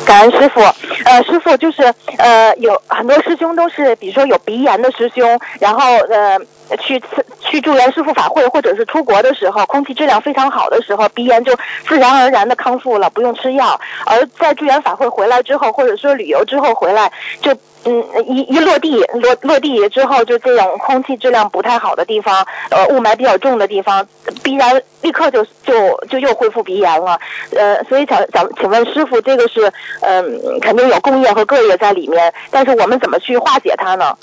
[0.06, 0.61] 感恩师傅，
[1.06, 1.81] 呃，师傅就是
[2.18, 6.38] 呃，有很多师兄都是，比如说有鼻炎的师兄，然后呃
[6.77, 7.02] 去
[7.39, 11.56] 去助缘师傅法会，或者是出国的时候，空气质量非常好的时候，鼻炎就
[11.88, 13.80] 自然而然的康复了，不用吃药。
[14.06, 17.11] 而在助缘法会回来之后，或者说旅游之后回来，
[17.41, 24.08] 就嗯一一落地落落地之后，就这种空气质量不太好的地方，呃雾霾比较重的地方，
[24.44, 27.20] 必然立刻就就就又恢复鼻炎了。
[27.58, 29.72] 呃，所以想想请问师傅，这个是
[30.02, 34.16] 嗯、肯定有工业和各业在里面，但是我们怎么去化解它呢？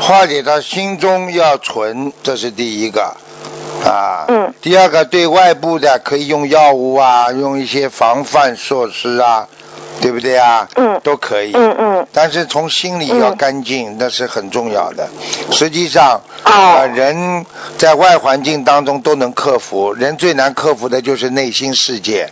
[0.00, 3.14] 化解它心中要纯，这是第一个。
[3.84, 9.48] 啊，嗯，第二个对外部的可以用药物啊，用一些防范措施啊，
[10.00, 10.66] 对不对啊？
[10.76, 11.52] 嗯，都可以。
[11.54, 15.08] 嗯嗯，但是从心里要干净，那是很重要的。
[15.52, 17.44] 实际上，啊呃，人
[17.78, 22.30] 在外环境当中都能克服，人最难克服的就是内心世界，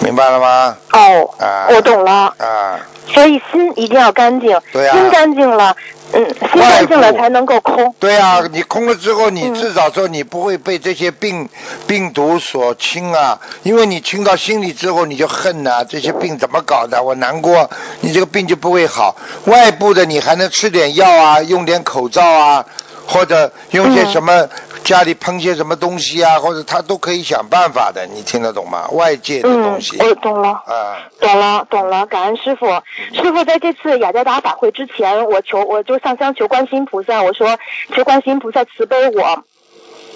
[0.00, 0.76] 明白了吗？
[0.92, 2.34] 哦，啊，我懂了。
[2.38, 2.78] 啊，
[3.12, 5.76] 所以心一定要干净，对啊心干净了，
[6.12, 7.94] 嗯，心干净了才能够空。
[7.98, 11.48] 对啊，你空了之后，你至少说你不会被这些病
[11.86, 17.02] 病毒所侵啊，因为你侵到心里之后，你就恨呐、这些病怎么搞的？
[17.02, 17.70] 我难过，
[18.00, 19.16] 你这个病就不会好。
[19.46, 22.64] 外部的你还能吃点药啊，用点口罩啊，
[23.06, 24.48] 或者用些什么、
[24.84, 28.88] 家里喷些什么东西啊，或者他都可以想办法的，你听得懂吗？
[28.90, 29.96] 外界的东西。
[29.98, 30.48] 嗯，我懂了。
[30.50, 32.66] 啊，懂了，懂了，感恩师傅。
[33.14, 37.58] 师傅在这次雅加达法会之前，我求我就上香求观世音菩萨，我说
[37.94, 39.44] 求观世音菩萨慈悲我，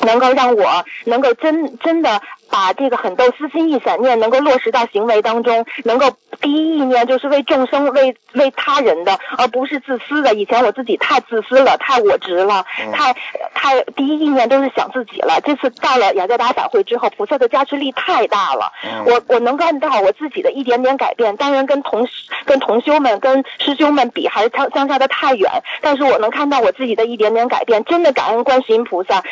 [0.02, 2.20] 能够让我能够真真的
[2.50, 6.10] 把这个很多私心一闪念能够落实到行为当中，能够
[6.40, 10.34] 第一意念就是为众生、为为他人的，而不是自私的。
[10.34, 13.14] 以前我自己太自私了，太我执了，太
[13.54, 15.40] 太第一意念都是想自己了。
[15.44, 18.72] 这次到了雅加达法会之后，菩萨的加持力太大了，
[19.06, 22.06] 我我能看到我自己的一点点改变，当然跟同
[22.44, 25.50] 跟同修们、跟师兄们比还是相相差的太远，
[25.80, 29.22] 但是我能看到我自己的一点点改变，真的感恩观世音菩萨。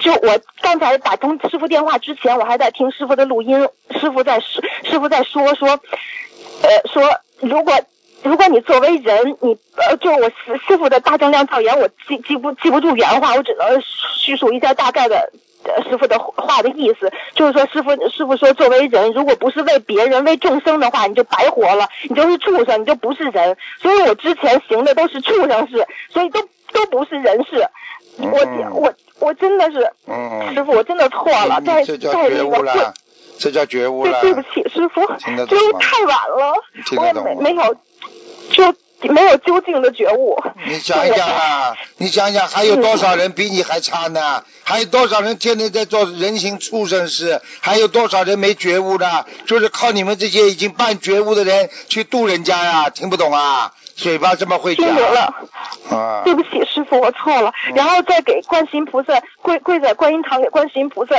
[0.00, 3.68] 就我刚才打通师傅电话之前，我还还在听师傅的录音，
[3.98, 7.02] 师傅在师师傅在说说，呃说
[7.40, 7.74] 如果。
[8.22, 13.82] 如果你作为人，你呃，就我师师傅的大正量造言，我记记不记不住原话，我只能
[14.16, 15.30] 叙述一下大概的
[15.90, 23.58] 师傅的话的意思，就是说师傅师傅说，作为人，如果不是为别人为众生的话，你就白活了，你就是畜生，你就不是人。
[23.82, 26.40] 所以我之前行的都是畜生事，所以都
[26.72, 27.68] 都不是人事。
[28.18, 32.94] 我我我真的是，嗯，师傅，我真的错了，在这叫在那个觉悟了，
[33.38, 34.20] 这叫觉悟了。
[34.20, 36.54] 对，对不起，师傅，听得懂吗就是太晚了，
[36.96, 37.74] 我也没没有
[38.50, 38.74] 就
[39.10, 40.40] 没有究竟的觉悟。
[40.66, 44.44] 你想一想啊，你想想还有多少人比你还差呢？
[44.62, 47.42] 还有多少人天天在做人形畜生事？
[47.60, 49.26] 还有多少人没觉悟的？
[49.46, 52.90] 就是靠你们这些已经半觉悟的人去度人家呀？
[52.90, 53.72] 听不懂啊？
[53.94, 55.34] 嘴巴这么会讲听懂了。
[55.90, 56.22] 啊？
[56.24, 57.52] 对不起，师傅，我错了。
[57.74, 61.14] 然后再给观世音菩萨跪跪在观音堂给观世音菩萨，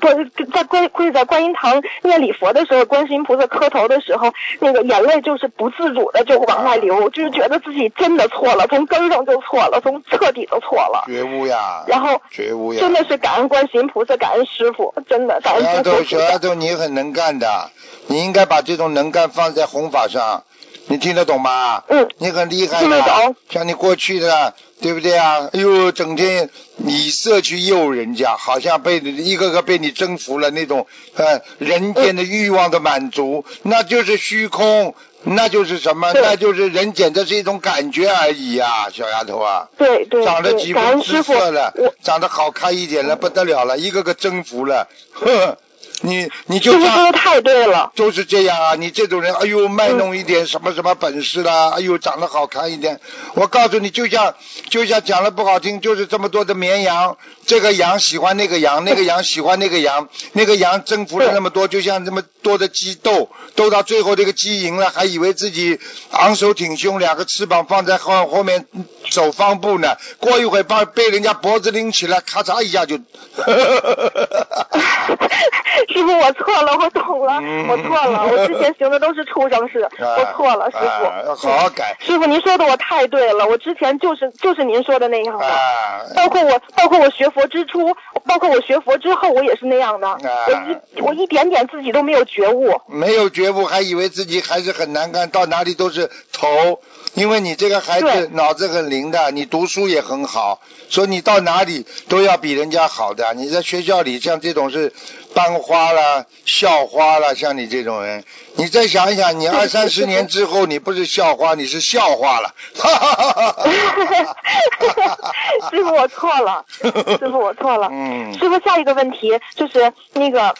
[0.00, 11.04] 不是在跪跪在观音堂念礼佛的时候，观世音菩萨磕头的时候，那个眼泪就是不自主的就往外流，就是觉得自己真的错了，从根上就错了，从彻底就错了。
[11.06, 11.82] 觉悟呀！
[11.86, 12.80] 然后觉悟呀！
[12.80, 16.04] 真的是感恩观世音菩萨，感恩师傅，真的感恩小丫头，师傅。
[16.04, 17.70] 小丫头，你很能干的，
[18.06, 20.44] 你应该把这种能干放在弘法上，
[20.90, 21.84] 你听得懂吗？
[21.88, 22.08] 嗯。
[22.18, 25.48] 你很厉害的懂，像你过去的，对不对啊？
[25.52, 26.50] 哎呦，整天
[26.84, 36.10] 以色去诱人家，好像被一个个被你征服了那种呃人间的欲望的满足，那就是虚空，那就是什么？
[36.12, 39.68] 那就是人间，这是一种感觉而已啊，小丫头啊。
[39.78, 41.72] 对对对，长得几感分姿色了，
[42.02, 45.56] 长得好看一点了，不得了了，一个个征服了，呵，
[46.00, 47.92] 你你就说的太对了。
[47.94, 53.00] 就是这样啊，你这种人，哎呦，卖弄一点什么什么本事啦，哎呦，长得好看一点，
[53.34, 54.34] 我告诉你，就像
[54.68, 57.16] 就像讲的不好听，就是这么多的绵羊，
[57.46, 65.78] 这个羊喜欢那个羊， 那个羊喜欢那个羊，那个羊征服了那么多，就像这么多的鸡斗，斗到最后这个鸡赢了，还以为自己
[66.10, 68.66] 昂首挺胸，两个翅膀放在后后面
[69.10, 72.98] 走方步呢，过一会儿把被人家脖子拎起来，咔嚓一下就。
[75.92, 81.34] 师傅，我错了，我懂了，嗯我错了，我之前行的都是畜生事， 我错了，师傅。
[81.34, 81.96] 好好改。
[82.00, 87.94] 师傅，您说的我太对了，我之前就是就是您说的那样的，啊，包括我包括我学佛之初，
[88.26, 92.80] 包括我学佛之后，我也是那样的，啊我一我一点点自己都没有觉悟。
[92.86, 96.80] 没有觉悟，还以为自己还是很难干，到哪里都是头。
[97.14, 103.34] 因为你这个孩子脑子很灵的，你读书也很好，所以你到哪里都要比人家好的。
[103.34, 104.92] 你在学校里像这种是
[105.34, 108.24] 班花啦、校花啦，像你这种人，
[108.54, 112.54] 你再想一想，你二三十年之后，你不是校花，你是笑话了。
[115.70, 117.88] 师傅，我错了，师傅，我错了。
[117.90, 120.54] 嗯师傅，下一个问题就是那个，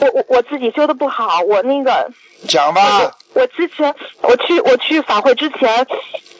[0.00, 2.10] 我我我自己修的不好，我那个
[2.48, 5.86] 讲吧，我之前我去我去法会之前，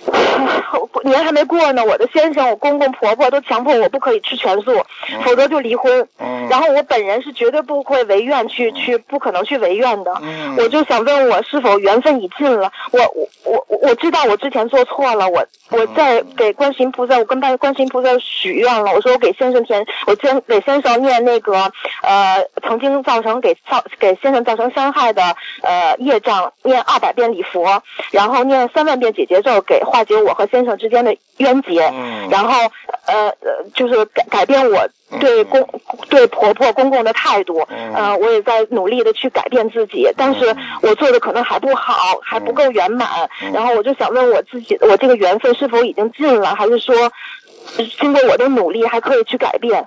[1.04, 4.82] 年还没过呢，我的先生、我公公婆婆都强迫我不可以吃全素，
[5.22, 6.06] 否则就离婚。
[6.18, 10.12] 嗯然后我本人是绝对不会违愿去去，不可能去违愿的。
[10.22, 12.70] 嗯我就想问我是否缘分已尽了？
[12.92, 21.72] 我我我我我知道我之前做错了，我我在给观世音菩萨，我跟拜观世音菩萨许愿了，我说我给先生填，我先给先生念那个
[22.02, 25.22] 呃曾经造成给造给先生造成伤害的
[25.62, 32.28] 呃业障，念二百遍礼佛，然后念三万遍解结咒给化解我和先生之间的冤结，嗯。
[32.30, 32.72] 然后
[33.06, 34.88] 呃呃就是改改变我
[35.20, 35.68] 对公、
[36.08, 37.94] 对婆婆公公的态度，嗯。
[37.94, 43.52] 呃我也在努力的去改变自己，但是我做的可能还不好，还不够圆满，嗯。
[43.52, 47.12] 然后我就想问我自己，我这个缘分是否已经尽了，还是说？
[47.98, 49.86] 经过我的努力，还可以去改变。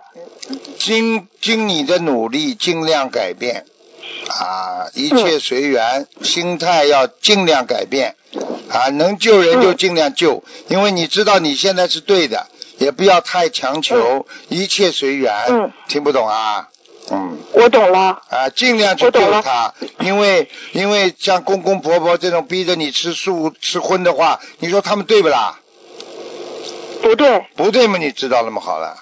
[0.79, 3.65] 经经你的努力，尽量改变
[4.29, 8.15] 啊，一切随缘，心态要尽量改变
[8.77, 12.45] 啊，能救人就尽量救，因为你知道你现在是对的，
[12.77, 15.33] 也不要太强求，一切随缘。
[15.49, 16.69] 嗯，听不懂啊？
[17.09, 17.39] 嗯。
[17.53, 18.21] 我懂了。
[18.29, 25.59] 啊，尽量去救他，因为因为像公公婆婆这种逼着你吃素吃荤的话，你说他们对不啦？
[27.01, 27.45] 不对。
[27.55, 28.61] 不对嘛，你知道了吗？
[28.63, 28.97] 好了，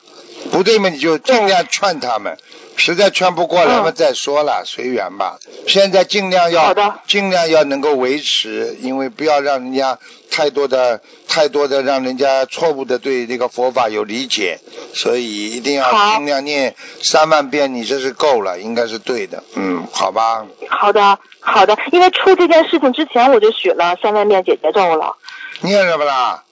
[0.52, 2.38] 不对嘛，你就尽量劝他们，
[2.77, 5.39] 实在劝不过来嘛，再说了，随缘吧。
[5.68, 6.73] 现在尽量要
[7.07, 9.97] 尽量要能够维持，因为不要让人家
[10.30, 14.60] 太多的太多的让人家错误的对这个佛法有理解，
[14.93, 20.45] 所以一定要尽量念三万遍，你这是够了，应该是对的，嗯，好吧。
[20.69, 25.15] 好的，好的，因为出这件事情之前我就许了三万遍解结咒了，
[25.61, 26.43] 念什么啦？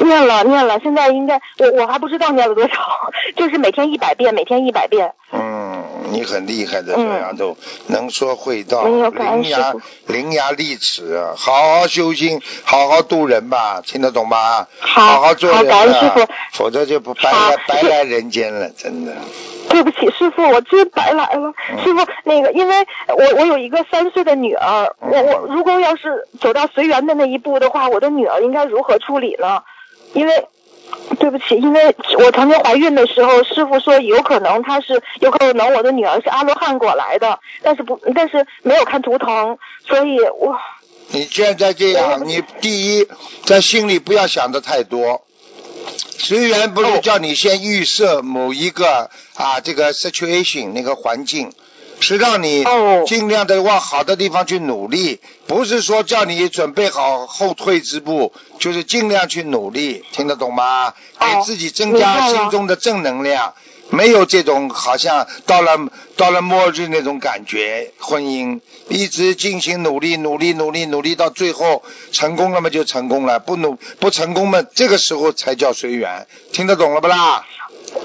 [0.00, 2.74] 念了念了，现在应该我我还不知道念了多少，
[3.36, 5.12] 就是每天一百遍，每天一百遍。
[5.32, 5.82] 嗯，
[6.12, 7.56] 你很厉害的，这样都
[7.88, 9.74] 能说会道，没有感恩伶牙
[10.06, 14.68] 伶牙俐齿啊，好好修心，好好度人吧，听得懂吧？
[14.80, 15.64] 好好做人
[16.14, 19.12] 傅，否则就不白来白来人间了，真的。
[19.68, 21.52] 对不起，师傅，我真白来了。
[21.68, 29.62] 嗯师傅，那个，因为我我有一个三岁的女儿，嗯我我如果要是走到随缘的那一步的话，我的女儿应该如何处理呢？
[30.16, 30.46] 因为。
[31.18, 40.56] 对不起，因为我曾经怀孕的时候，师傅说有可能她是有可能我的女儿是阿罗汉果来的，但是不，但是没有看图腾，所以我
[41.08, 43.08] 你现在这样，你第一
[43.44, 45.22] 在心里不要想的太多。
[46.18, 51.52] 随缘不是叫你先预设某一个啊这个 situation 那个环境，
[52.00, 52.64] 是让你
[53.06, 60.92] 尽量的往好的地方去努力，不是说叫你准备好后退之步，就是尽量去努力，听得懂吗？
[61.18, 63.54] 给自己增加心中的正能量。
[63.88, 65.78] 没有这种好像到了
[66.16, 77.46] 到了末日那种感觉，婚姻一直进行努力努力努力努力到最后成功了嘛就成功了，不努不成功嘛这个时候才叫随缘，听得懂了不啦？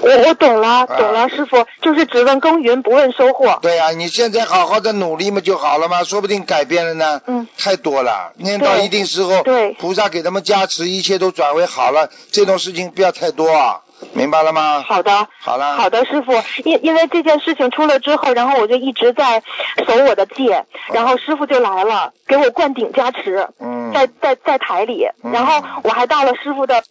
[0.00, 3.58] 我我懂了，懂了，师傅，就是只问耕耘不问收获。
[3.62, 7.20] 对呀、你现在好好的努力嘛就好了嘛，说不定改变了呢。
[7.26, 13.80] 嗯，太多了，念到一定时候，对菩萨给他们加持，一切都转为好了，这种事情不要太多啊，
[14.12, 14.84] 明白了吗？
[14.86, 15.76] 好的，好了。
[15.76, 16.32] 好的，师傅，
[16.64, 19.42] 因因为这件事情出了之后，然后我就一直在
[19.86, 26.82] 守我的戒，然后师傅就来了，给我灌顶加持，嗯在在在台里，然后我还到了师傅的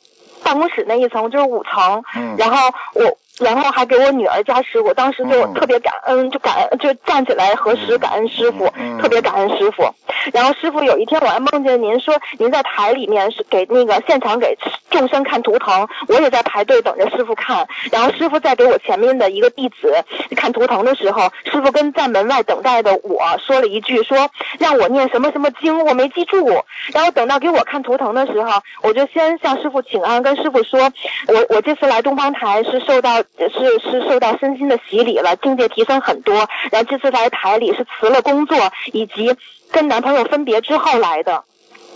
[0.51, 2.57] 办公室那一层，就是五层，嗯然后
[2.95, 3.17] 我。
[3.41, 8.67] 然后还给我女儿加持，我当时就特别感恩，就感恩，就站起来合十感恩师傅，
[9.01, 9.83] 特别感恩师傅。
[10.31, 14.55] 然后师傅有一天我还梦见您说您在台里面是给那个现场给
[14.89, 17.67] 众生看图腾，我也在排队等着师傅看。
[17.91, 19.93] 然后师傅在给我前面的一个弟子
[20.35, 26.63] 看图腾的时候，师傅跟在门外等待的我说了一句说让我念什么什么经，我没记住。
[26.93, 30.91] 然后等到给我看图腾的时候，我就先向师傅请安，跟师傅说
[31.27, 36.47] 我我这次来东方台是受到是是受到身心的洗礼了，境界提升很多。
[36.71, 38.57] 然后这次来台里是辞了工作，
[38.93, 39.35] 以及
[39.71, 41.43] 跟男朋友分别之后来的。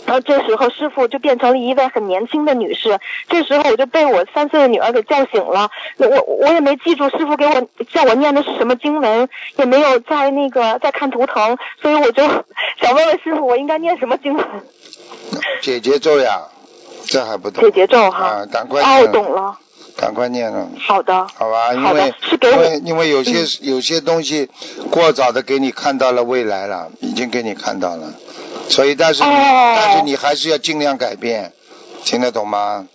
[0.06, 2.96] 然后这时候师傅就变成了一位很年轻的女士，
[3.28, 5.68] 这时候我就被我三岁的女儿给叫醒了。
[5.96, 7.60] 那我我也没记住师傅给我
[7.90, 12.22] 叫我念的是什么经文，也没有在那个在看图腾，所以我就
[12.80, 14.46] 想问问师傅，我应该念什么经文？
[15.60, 16.40] 解结咒呀，
[17.08, 17.64] 这还不懂？
[17.64, 18.26] 解结咒哈。
[18.26, 19.58] 啊，赶快哦，懂了。
[19.96, 20.68] 赶快念了。
[20.78, 21.26] 好的。
[21.34, 24.48] 好吧，因为是给我因为因为有些、嗯有些东西
[24.90, 28.12] 过早的给你看到了未来了，已经给你看到了，
[28.68, 31.52] 所以但是但是你还是要尽量改变，
[32.04, 32.86] 听得懂吗？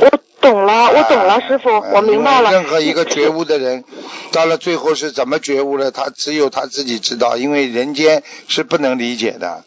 [0.00, 0.10] 我
[0.40, 2.52] 懂了，我懂了，师傅，我明白了。
[2.52, 3.84] 任何一个觉悟的人，
[4.32, 9.64] 到了最后是怎么觉悟的，他只有他自己知道，因为人间是不能理解的。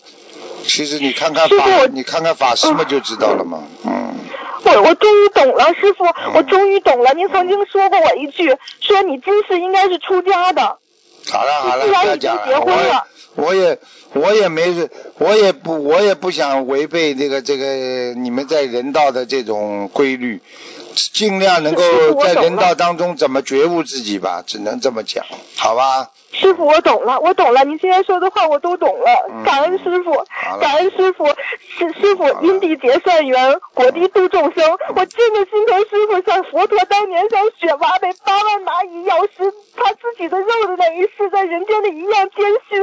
[0.66, 3.64] 其实你看看法，你看看法师们就知道了嘛。
[3.84, 4.14] 嗯，
[4.64, 7.14] 我我终于懂了，师傅，我终于懂了。
[7.14, 10.78] 您曾经说过我一句，说你今世应该是出家的。
[11.30, 13.06] 好了好了，不要讲结婚了
[13.36, 13.80] 我也
[14.14, 20.42] 我也没我也不我也不想违背这个这个你们在人道的这种规律。
[20.96, 21.82] 尽量能够
[22.22, 25.26] 在人道当中怎么觉悟自己吧，只能这么讲，
[25.58, 26.10] 好吧？
[26.34, 30.14] 师傅，我懂了，我懂了，您现在说的话我都懂了，嗯感恩师傅
[30.62, 34.64] 感恩师傅，师师傅因地结善缘，果地度众生。
[34.96, 42.82] 我真的心疼师傅，像佛陀当年像雪娃被八万蚂蚁咬食他自己的肉的那一世，在人间的一样艰辛。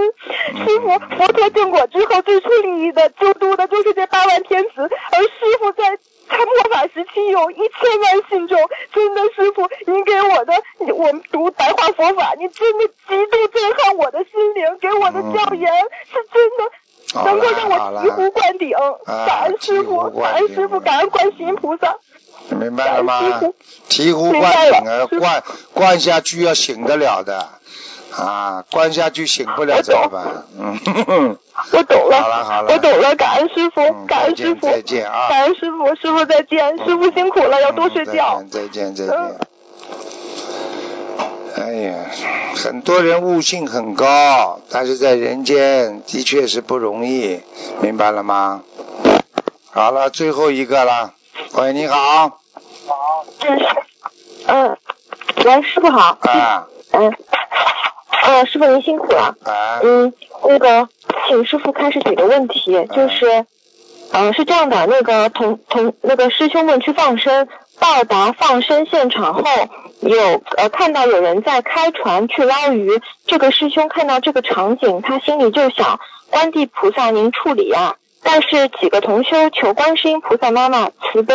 [0.52, 5.98] 嗯师傅，佛陀正果之后最初利益的救度的就是这八万天子，而师傅在。
[6.28, 8.58] 他末法时期有一千万信众，
[8.92, 10.52] 真的师傅，您给我的，
[10.94, 15.72] 我们读白话佛法，你真的极度震撼我的心灵，给我的教言、
[16.10, 16.70] 是真的。
[17.24, 21.96] 能够让我醍醐灌顶，啊感恩师傅，感恩师傅，感恩观世音菩萨。
[22.50, 23.40] 明白了吗？
[23.88, 25.42] 醍醐灌顶啊，灌
[25.72, 27.48] 灌下去要醒得了的，
[28.16, 30.44] 啊，关下去醒不了怎么办？
[30.58, 31.36] 嗯
[31.72, 38.38] 我懂了，好了好了我懂了，感恩师傅，嗯感恩师傅，再见啊感恩师傅，师傅再见，师傅辛苦了，要多睡觉。
[38.40, 39.36] 嗯再见再见再嗯
[41.56, 41.64] 见。
[41.64, 41.94] 哎呀，
[42.56, 47.40] 很多人悟性很高，但是在人间的确是不容易，
[47.82, 48.62] 明白了吗？
[49.70, 51.12] 好了，最后一个了。
[51.54, 52.38] 喂，你好，
[53.40, 53.60] 嗯，
[54.46, 54.76] 嗯，
[55.44, 56.16] 喂，师傅好。
[56.20, 57.12] 啊嗯，
[58.28, 59.34] 呃，师傅您辛苦了。
[59.42, 60.12] 啊，嗯，
[60.46, 60.86] 那个，
[61.26, 63.46] 请师傅开始几个问题，就是，
[64.12, 67.48] 嗯、是这样的，那个同同那个师兄们去放生，
[67.80, 69.42] 到达放生现场后，
[70.00, 75.98] 有呃看到有人在开船去捞鱼，这个师兄看到这个场景，他心里就想，
[76.28, 77.96] 观地菩萨您处理啊。
[78.22, 81.34] 但是几个同修求观世音菩萨妈妈慈悲，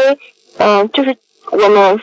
[0.59, 1.17] 嗯、就是
[1.49, 1.99] 我们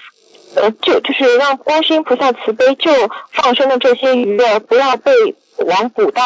[0.56, 2.90] 呃，就就是让观世音菩萨慈悲救
[3.31, 5.12] 放生的这些鱼儿不要被
[5.59, 6.22] 网捕到。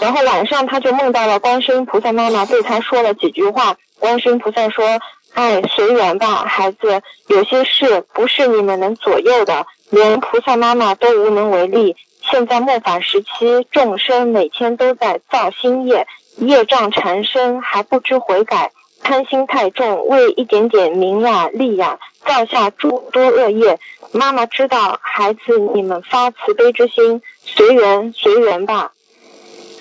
[0.00, 3.76] 然后晚上他就梦到了观世音菩萨妈妈对他说了几句话。
[3.98, 5.00] 观世音菩萨说
[5.34, 11.96] ：“哎，随缘吧，孩子，有些事不是你们能左右的，连菩萨妈妈都无能为力。
[12.30, 16.06] 现在末法时期，众生每天都在造新业，
[16.36, 18.70] 业障缠身，还不知悔改。”
[19.04, 23.78] 贪心太重，为一点点名呀、利呀，造下诸多恶业。
[24.10, 25.40] 妈妈知道，孩子
[25.74, 28.92] 你们发慈悲之心，随缘随缘吧。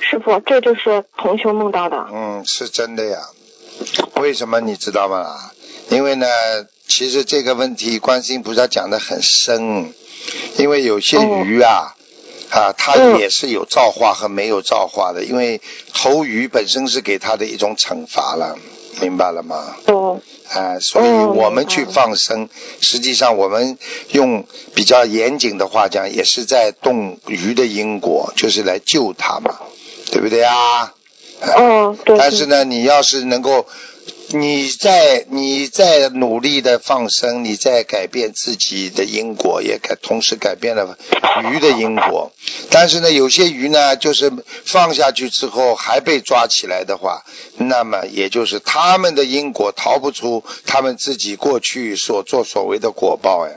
[0.02, 2.06] 师傅，这就是同修梦到的。
[2.14, 3.18] 嗯，是真的呀。
[4.18, 5.26] 为什么你知道吗？
[5.90, 6.28] 因为呢，
[6.88, 9.94] 其实这个问题观世音菩萨讲的很深，
[10.58, 11.95] 因为有些鱼啊。
[12.52, 15.60] 啊，它也是有造化和没有造化的，因为
[15.91, 18.60] 投鱼本身是给它的一种惩罚了，
[19.02, 19.76] 明白了吗？
[19.88, 20.22] 哦。
[20.53, 22.48] 啊，所以我们去放生，
[22.80, 23.78] 实际上我们
[24.11, 24.45] 用
[24.76, 29.57] 比较严谨的话讲，也是在动鱼的因果，就是来救它嘛，
[30.11, 30.94] 对不对啊？
[31.57, 32.18] 哦，对。
[32.20, 33.65] 但是呢，你要是能够，
[34.35, 40.97] 你在你在努力的放生，你在改变自己的因果，也改同时改变了
[41.51, 42.31] 鱼的因果。
[42.72, 44.31] 但是呢，有些鱼呢，就是
[44.65, 47.23] 放下去之后还被抓起来的话，
[47.57, 53.53] 那么也就是他们的因果逃不出他们自己过去所作所为的果报呀。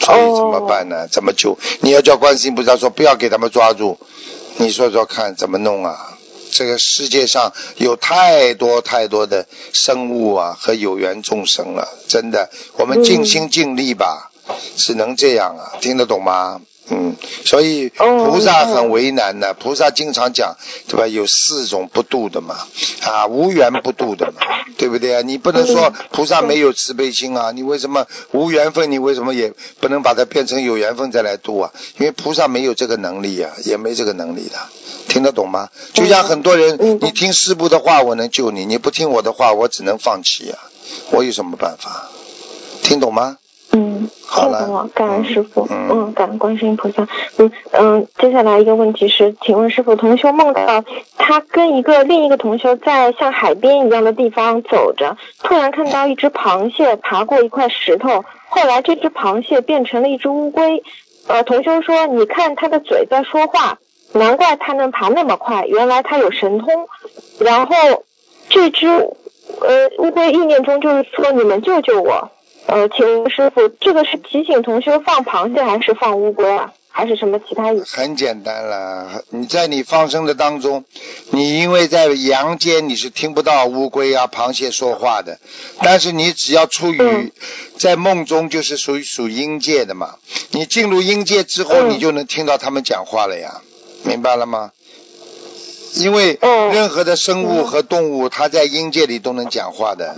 [0.00, 1.06] 所以怎么办呢？
[1.08, 1.58] 怎么救？
[1.80, 3.98] 你要叫观世音菩萨说不要给他们抓住，
[4.56, 6.16] 你说说看怎么弄啊？
[6.50, 14.30] 这个世界上有太多太多的生物啊和有缘众生了，真的，我们尽心尽力吧，
[14.76, 16.60] 只能这样啊，听得懂吗？
[16.90, 20.56] 嗯，所以菩萨很为难的，菩萨经常讲，
[20.88, 21.06] 对吧？
[21.06, 22.56] 有四种不度的嘛，
[23.02, 24.40] 啊，无缘不度的嘛，
[24.76, 25.22] 对不对啊？
[25.22, 28.90] 你不能说菩萨没有慈悲心啊，你为什么无缘分？
[28.90, 31.72] 你为什么也不能把它变成有缘分再来度啊？
[31.98, 34.58] 因为菩萨没有这个能力啊，也没这个能力的，
[35.08, 35.68] 听得懂吗？
[35.92, 40.58] 就像很多人，你听师傅的话，我能救你；你不听我的话，我只能放弃啊，
[41.12, 42.10] 我有什么办法？
[42.82, 43.36] 听懂吗？
[43.72, 45.88] 嗯，好了，懂了，感恩师傅，嗯。
[45.90, 47.06] 嗯，感恩观世音菩萨，
[47.38, 50.84] 嗯嗯，接下来一个问题是，请问师傅，同修梦到
[51.16, 60.82] 他跟一个另一个同修在像海边一样的地方走着，突然看到一只螃蟹爬过一块石头，后来这只螃蟹变成了一只乌龟，
[61.28, 63.78] 呃，同修说，你看它的嘴在说话，
[64.12, 66.88] 难怪它能爬那么快，原来它有神通，
[67.38, 67.74] 然后
[68.48, 72.30] 这只呃乌龟意念中就是说，你们救救我。
[72.66, 76.72] 呃，请问师傅，这个是提醒同学放螃蟹还是放乌龟啊？
[76.92, 77.96] 还是什么其他意思？
[77.96, 80.84] 很简单了，你在你放生的当中，
[81.30, 85.38] 你因为在阳间你是听不到乌龟啊、螃蟹说话的，
[85.82, 87.32] 但是你只要处于
[87.78, 90.16] 在梦中，就是属于属阴界的嘛。
[90.50, 93.62] 你进入阴界之后，你就能听到他们讲话了呀，
[94.02, 94.72] 明白了吗？
[95.94, 100.14] 因为哦任何的生物和动物，它在阴界里都能讲话的，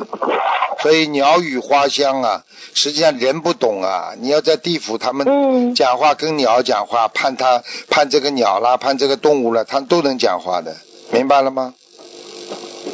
[0.83, 2.43] 所以鸟语花香啊，
[2.75, 4.13] 实际上人不懂啊。
[4.19, 10.77] 你要在地府，他们嗯讲话跟鸟讲话，判它判这个鸟啦，判这个动物了，它都能讲话的，
[11.11, 11.75] 明白了吗？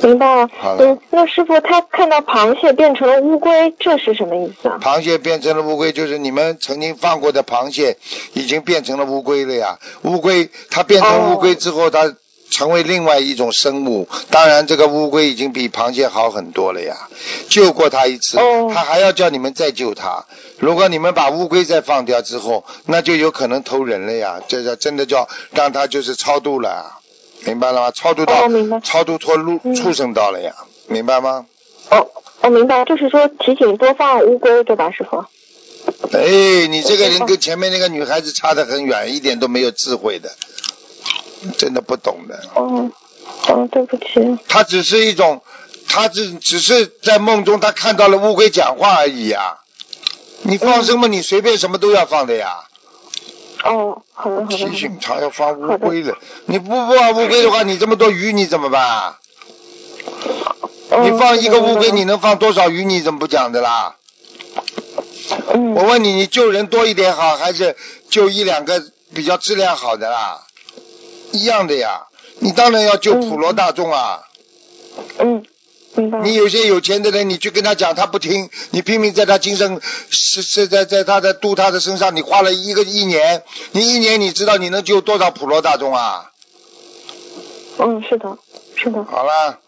[0.00, 0.74] 明白了好。
[0.74, 4.78] 了嗯，那师傅他看到螃蟹变成了乌龟，这是什么意思啊？
[4.80, 7.96] 螃蟹变成了乌龟，就是你们曾经放过的螃蟹，
[8.34, 9.78] 已经变成了乌龟了呀。
[10.02, 12.14] 乌龟它变成乌龟之后，它
[12.50, 14.08] 成为另外一种生物。
[14.30, 17.08] 当然，这个乌龟已经比螃蟹好很多了呀。
[17.48, 20.24] 救过它一次，哦它还要叫你们再救它。
[20.58, 24.40] 如果你们把乌龟再放掉之后，那就有可能偷人了呀。
[24.48, 26.98] 这叫真的叫让它就是超度了呀，
[27.44, 27.90] 明白了吗？
[27.90, 30.54] 超度到、哦明白超度脱路嗯畜生道了呀，
[30.86, 31.46] 明白吗？
[31.90, 32.08] 哦，
[32.42, 35.24] 我明白，就是说提醒多放乌龟，对吧，师傅？
[36.12, 40.30] 哎，你这个人跟前面那个女孩子差得很远，一点都没有智慧的，
[41.56, 42.42] 真的不懂的。
[42.54, 42.90] 哦，
[43.48, 44.38] 哦，对不起。
[44.48, 45.42] 他只是一种，
[45.88, 49.58] 他只只是在梦中，他看到了乌龟讲话而已呀。
[50.42, 52.64] 你放生嘛，你随便什么都要放的呀。
[53.64, 54.56] 哦，好的好的。
[54.56, 56.16] 提醒他要放乌龟了，
[56.46, 59.18] 你不不放乌龟的话，你这么多鱼你怎么办啊？
[60.90, 62.84] 哦你放一个乌龟，你能放多少鱼？
[62.84, 63.96] 你怎么不讲的啦？
[65.52, 67.76] 嗯我问你，你救人多一点好，还是
[68.08, 68.82] 救一两个
[69.12, 70.40] 比较质量好的啦？
[71.32, 72.06] 一样的呀，
[72.38, 74.20] 你当然要救普罗大众啊。
[75.18, 75.44] 嗯，
[75.94, 76.20] 明白。
[76.20, 79.80] 你有些有钱的人，你去跟他讲，他不听，你拼命在他精神
[80.10, 83.42] 是是在在他的度他的身上，你花了一个一年，
[83.72, 86.30] 你一年你知道你能救多少普罗大众啊？
[87.78, 88.36] 嗯，是的，
[88.74, 89.04] 是的。
[89.04, 89.60] 好了，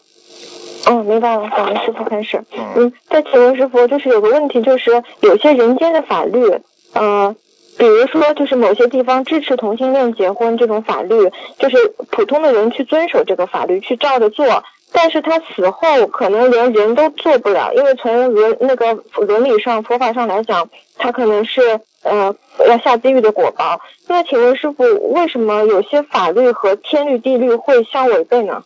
[0.85, 2.43] 嗯，明白了，感恩师傅开始。
[2.51, 6.59] 嗯嗯，再请问师傅，就是有个问题，就是有些人间的法律，
[6.91, 7.33] 呃，
[7.77, 14.63] 比如说就是某些地方支持同性恋结婚这种法律，就是普通的人去遵守这个法律，去照着做。
[14.93, 18.93] 但是他死后可能连人都做不了，因为从伦那个
[19.25, 22.35] 伦理上、佛法上来讲，他可能是呃
[22.67, 23.79] 要下地狱的果报。
[24.07, 24.83] 那请问师傅，
[25.13, 28.63] 为什么有些法律和天律地律会相违背呢？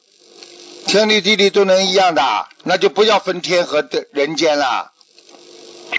[0.88, 2.22] 天律地律都能一样的，
[2.64, 4.92] 那就不要分天和人间了，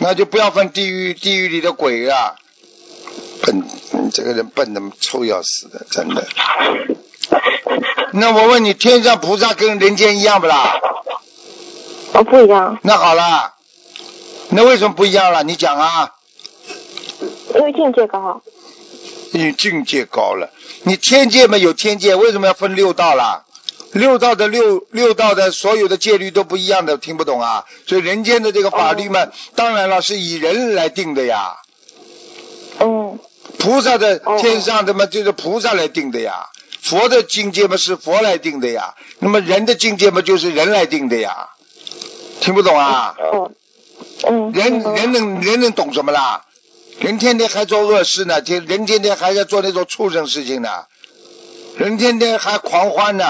[0.00, 2.34] 那就不要分地狱地狱里的鬼了。
[3.46, 3.62] 笨，
[3.92, 6.26] 你这个人笨的臭要死的，真的。
[8.12, 10.80] 那我问你，天上菩萨跟人间一样不啦？
[12.12, 13.54] 哦，不一样，那好了，
[14.50, 15.44] 那为什么不一样了？
[15.44, 16.14] 你讲啊，
[17.54, 18.42] 因为境界高。
[19.32, 20.50] 你境界高了，
[20.82, 23.44] 你天界嘛有天界，为什么要分六道啦？
[23.92, 27.64] 六道的六六道的所有的戒律都不一样的，听不懂啊？
[27.86, 31.56] 所以人间的这个法律嘛，当然了是以人来定的呀。
[32.80, 33.18] 嗯。
[33.58, 36.48] 菩萨的天上的嘛就是菩萨来定的呀，
[36.80, 41.48] 佛的境界嘛是佛来定的呀，那么人的境界嘛就是人来定的呀，
[42.40, 43.14] 听不懂啊？
[43.18, 43.50] 哦。
[44.28, 44.52] 嗯。
[44.52, 46.44] 人人能人能懂什么啦？
[46.98, 50.84] 人天天还做恶事呢，天人天天还在做那种畜生事情呢，
[51.76, 53.24] 人天天还狂欢呢，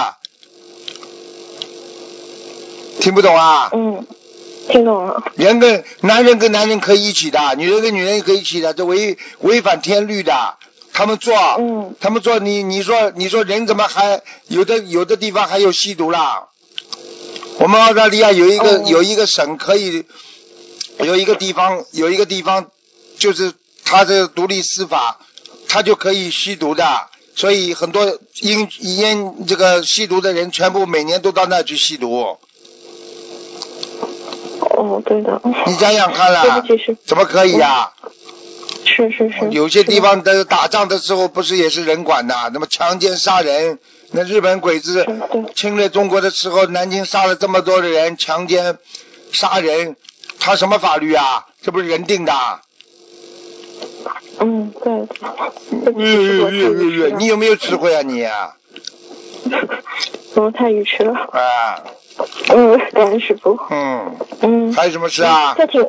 [3.01, 3.69] 听不懂啊？
[3.73, 4.05] 嗯，
[4.69, 5.23] 听懂了。
[5.35, 10.55] 人跟男人跟男人可以一起的，女人跟女人也可以一起的，这违违反天律的。
[10.93, 16.47] 他们做，嗯，他们做，你你说你说人怎么还有的有的地方还有吸毒啦？
[17.59, 20.05] 我们澳大利亚有一个、有一个省可以，
[20.99, 22.71] 有一个地方有一个地方
[23.19, 23.53] 就是
[23.83, 25.19] 他这独立司法，
[25.67, 32.39] 他就可以吸毒的，所以很多烟烟这个吸毒的人全部每年都到那去吸毒。
[34.77, 35.41] 哦，对的。
[35.65, 36.63] 你想想看啦。
[37.05, 37.91] 怎么可以呀、
[38.85, 39.49] 是是是。
[39.49, 43.79] 有些地方的打仗的时候不是也是人管的，那么强奸杀人，
[44.11, 45.05] 那日本鬼子
[45.55, 48.77] 侵略中国的时候，南京杀了这么多的人，强奸
[49.31, 49.95] 杀人，
[50.39, 51.47] 他什么法律啊？
[51.63, 52.33] 这不是人定的？
[54.39, 55.07] 嗯，对。
[55.95, 58.53] 嗯你有没有智慧啊你啊？
[60.35, 61.13] 我太愚痴了。
[61.13, 61.81] 啊，
[62.53, 63.57] 嗯，感恩师傅。
[63.69, 64.73] 嗯嗯。
[64.73, 65.53] 还有什么事啊？
[65.57, 65.81] 再请，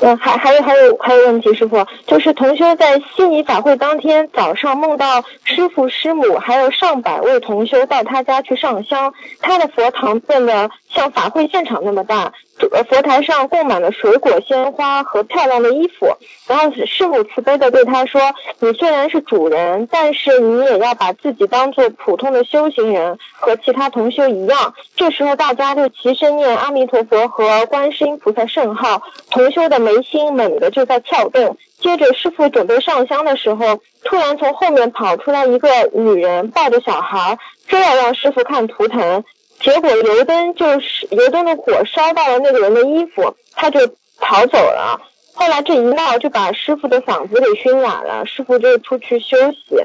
[0.00, 12.32] 嗯，还还有还有还有问题，师傅，就是同修在悉尼法会当天早上梦到师傅师母还有上百位同修到他家去上香，他的佛堂变得像法会现场那么大，
[12.72, 16.06] 呃佛台上供满了水果、鲜花和漂亮的衣服，
[16.46, 18.20] 然后师傅慈悲的对他说
[18.60, 31.56] ：“你虽然是主人，但是你也要把自己当做普通的修行人，和其他同修一样。”这时候大家就齐声念阿弥陀佛和观世音菩萨圣号，同修的眉心猛地就在跳动。
[31.80, 37.38] 接着师傅准备上香的时候，突然从后面跑出来一个女人，抱着小孩，
[37.68, 39.24] 正要让师傅看图腾。
[39.62, 43.86] 结果油灯就是油灯的火烧到了那个人的衣服，他就
[44.18, 45.00] 逃走了。
[45.34, 49.76] 后来这一闹就把师傅的嗓子给熏哑了，师傅就出去休息，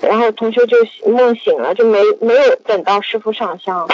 [0.00, 0.76] 然后同学就
[1.10, 3.88] 梦醒了，就没没有等到师傅上香。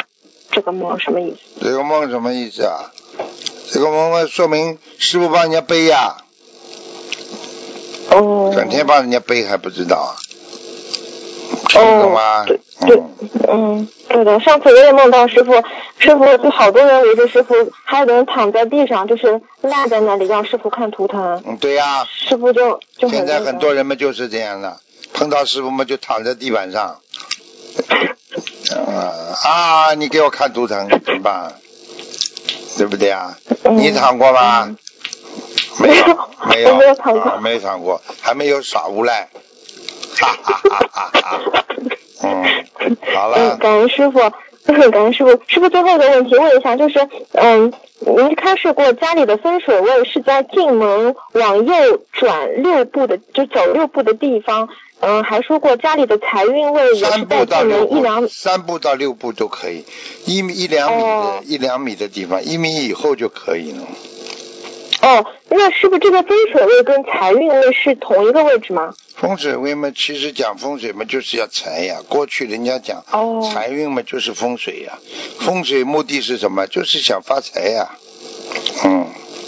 [0.51, 1.61] 这个梦什么意思？
[1.61, 2.93] 这个梦什么意思啊？
[3.71, 6.17] 这个梦说明师傅帮人家背呀、
[8.11, 8.53] 哦。
[8.55, 10.17] 整天帮人家背还不知道啊？
[11.69, 12.45] 听懂吗？
[12.47, 13.03] 对对，
[13.49, 14.39] 嗯，对的。
[14.41, 15.53] 上次我也梦到师傅，
[15.99, 17.55] 师傅就好多人围着师傅，
[17.85, 21.43] 还有的人躺在地上，就是赖在那里让师傅看图腾。
[21.47, 24.79] 嗯，对呀、师傅就就现在很多人们就是这样的，
[25.13, 26.99] 碰到师傅们就躺在地板上，
[28.75, 29.13] 啊
[29.45, 29.95] 啊！
[29.95, 31.55] 你给我看图腾怎么办？
[32.77, 33.37] 对不对啊？
[33.65, 34.77] 嗯你躺过吗？
[35.79, 39.29] 没有，没有，没有躺过啊没有躺过，还没有耍无赖，
[40.21, 41.65] 哈哈哈哈哈！
[42.23, 44.19] 嗯，好了嗯，，感恩师傅，
[44.91, 45.31] 感恩师傅。
[45.47, 46.99] 师傅最后一个问题问一下，就是
[47.33, 51.75] 嗯，您开设过家里的风水位是在进门往右
[52.13, 54.69] 转六步的，就走六步的地方。
[55.01, 59.85] 嗯，还说过家里的财运位也是三在进步到六门一两步，三步到六步都可以，
[60.25, 63.83] 一米一两米的、哦一两米的地方，一米以后就可以了。
[65.07, 68.93] 哦，那师傅这个风水位跟财运位是同一个位置吗？
[69.15, 72.01] 风水位嘛，其实讲风水嘛，就是要财呀。
[72.09, 74.99] 过去人家讲哦财运嘛，就是风水呀。
[75.39, 76.67] 风水目的是什么？
[76.67, 77.97] 就是想发财呀。
[78.85, 79.07] 嗯，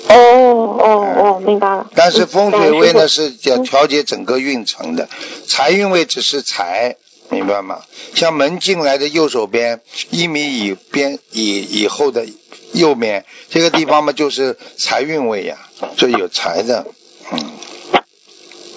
[0.09, 1.91] 哦哦哦，明白了。
[1.97, 5.09] 但是风水位呢嗯是讲调节整个运程的，
[5.49, 6.95] 财运位只是财，
[7.31, 7.83] 明白吗？
[8.15, 9.81] 像门进来的右手边
[10.11, 12.27] 一米以边以以后的
[12.73, 15.57] 右面这个地方嘛，就是财运位呀，
[15.97, 16.87] 这有财的。
[17.33, 17.39] 嗯，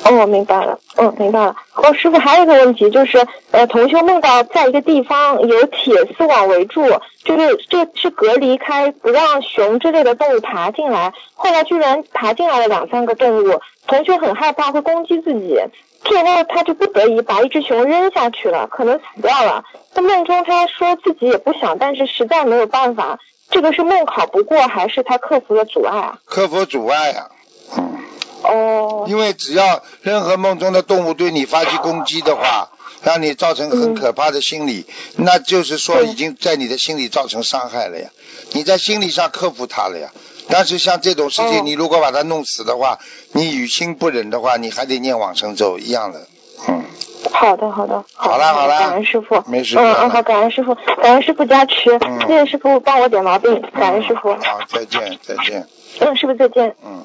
[0.04, 1.56] 哦，明白了，嗯，明白了。
[1.76, 6.84] 哦，师傅还有一个问题就是，呃，同修梦到在一个地方有铁丝网围住，
[7.24, 11.14] 就是这是隔离开，不让熊之类的动物爬进来。
[11.34, 15.58] 后来居然爬进来了两三个动物，同修很害怕会攻击自己，
[16.04, 19.64] 最后他就不得已把一只熊扔下去了，可能死掉了。
[19.94, 23.20] 在梦中他说自己也不想，但是实在没有办法。
[23.52, 26.20] 这个是梦考不过，还是他克服了阻碍啊？
[26.26, 27.30] 克服阻碍啊、
[27.78, 27.98] 嗯。
[28.44, 32.72] 哦，因为只要任何梦中的动物对你发起攻击的话，
[33.04, 34.88] 让你造成很可怕的心理，
[35.18, 38.10] 那就是说已经在你的心里造成伤害了呀。
[38.54, 40.12] 你在心理上克服它了呀。
[40.50, 43.00] 但是像这种事情，哦你如果把它弄死的话，
[43.32, 46.28] 你于心不忍的话，你还得念往生咒一样的。
[46.68, 46.84] 嗯，
[47.32, 51.98] 好的，好的，好了好了感恩师傅，没事嗯嗯，好，感恩师傅，感恩师傅加持，
[52.28, 55.68] 谢谢师傅帮我点毛病，感恩师傅，好，再见再见。
[56.00, 56.76] 嗯，师傅再见。
[56.86, 57.04] 嗯，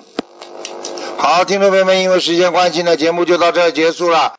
[1.18, 4.32] 好，听众朋友们，因为时间关系呢，节目就到这儿结束了。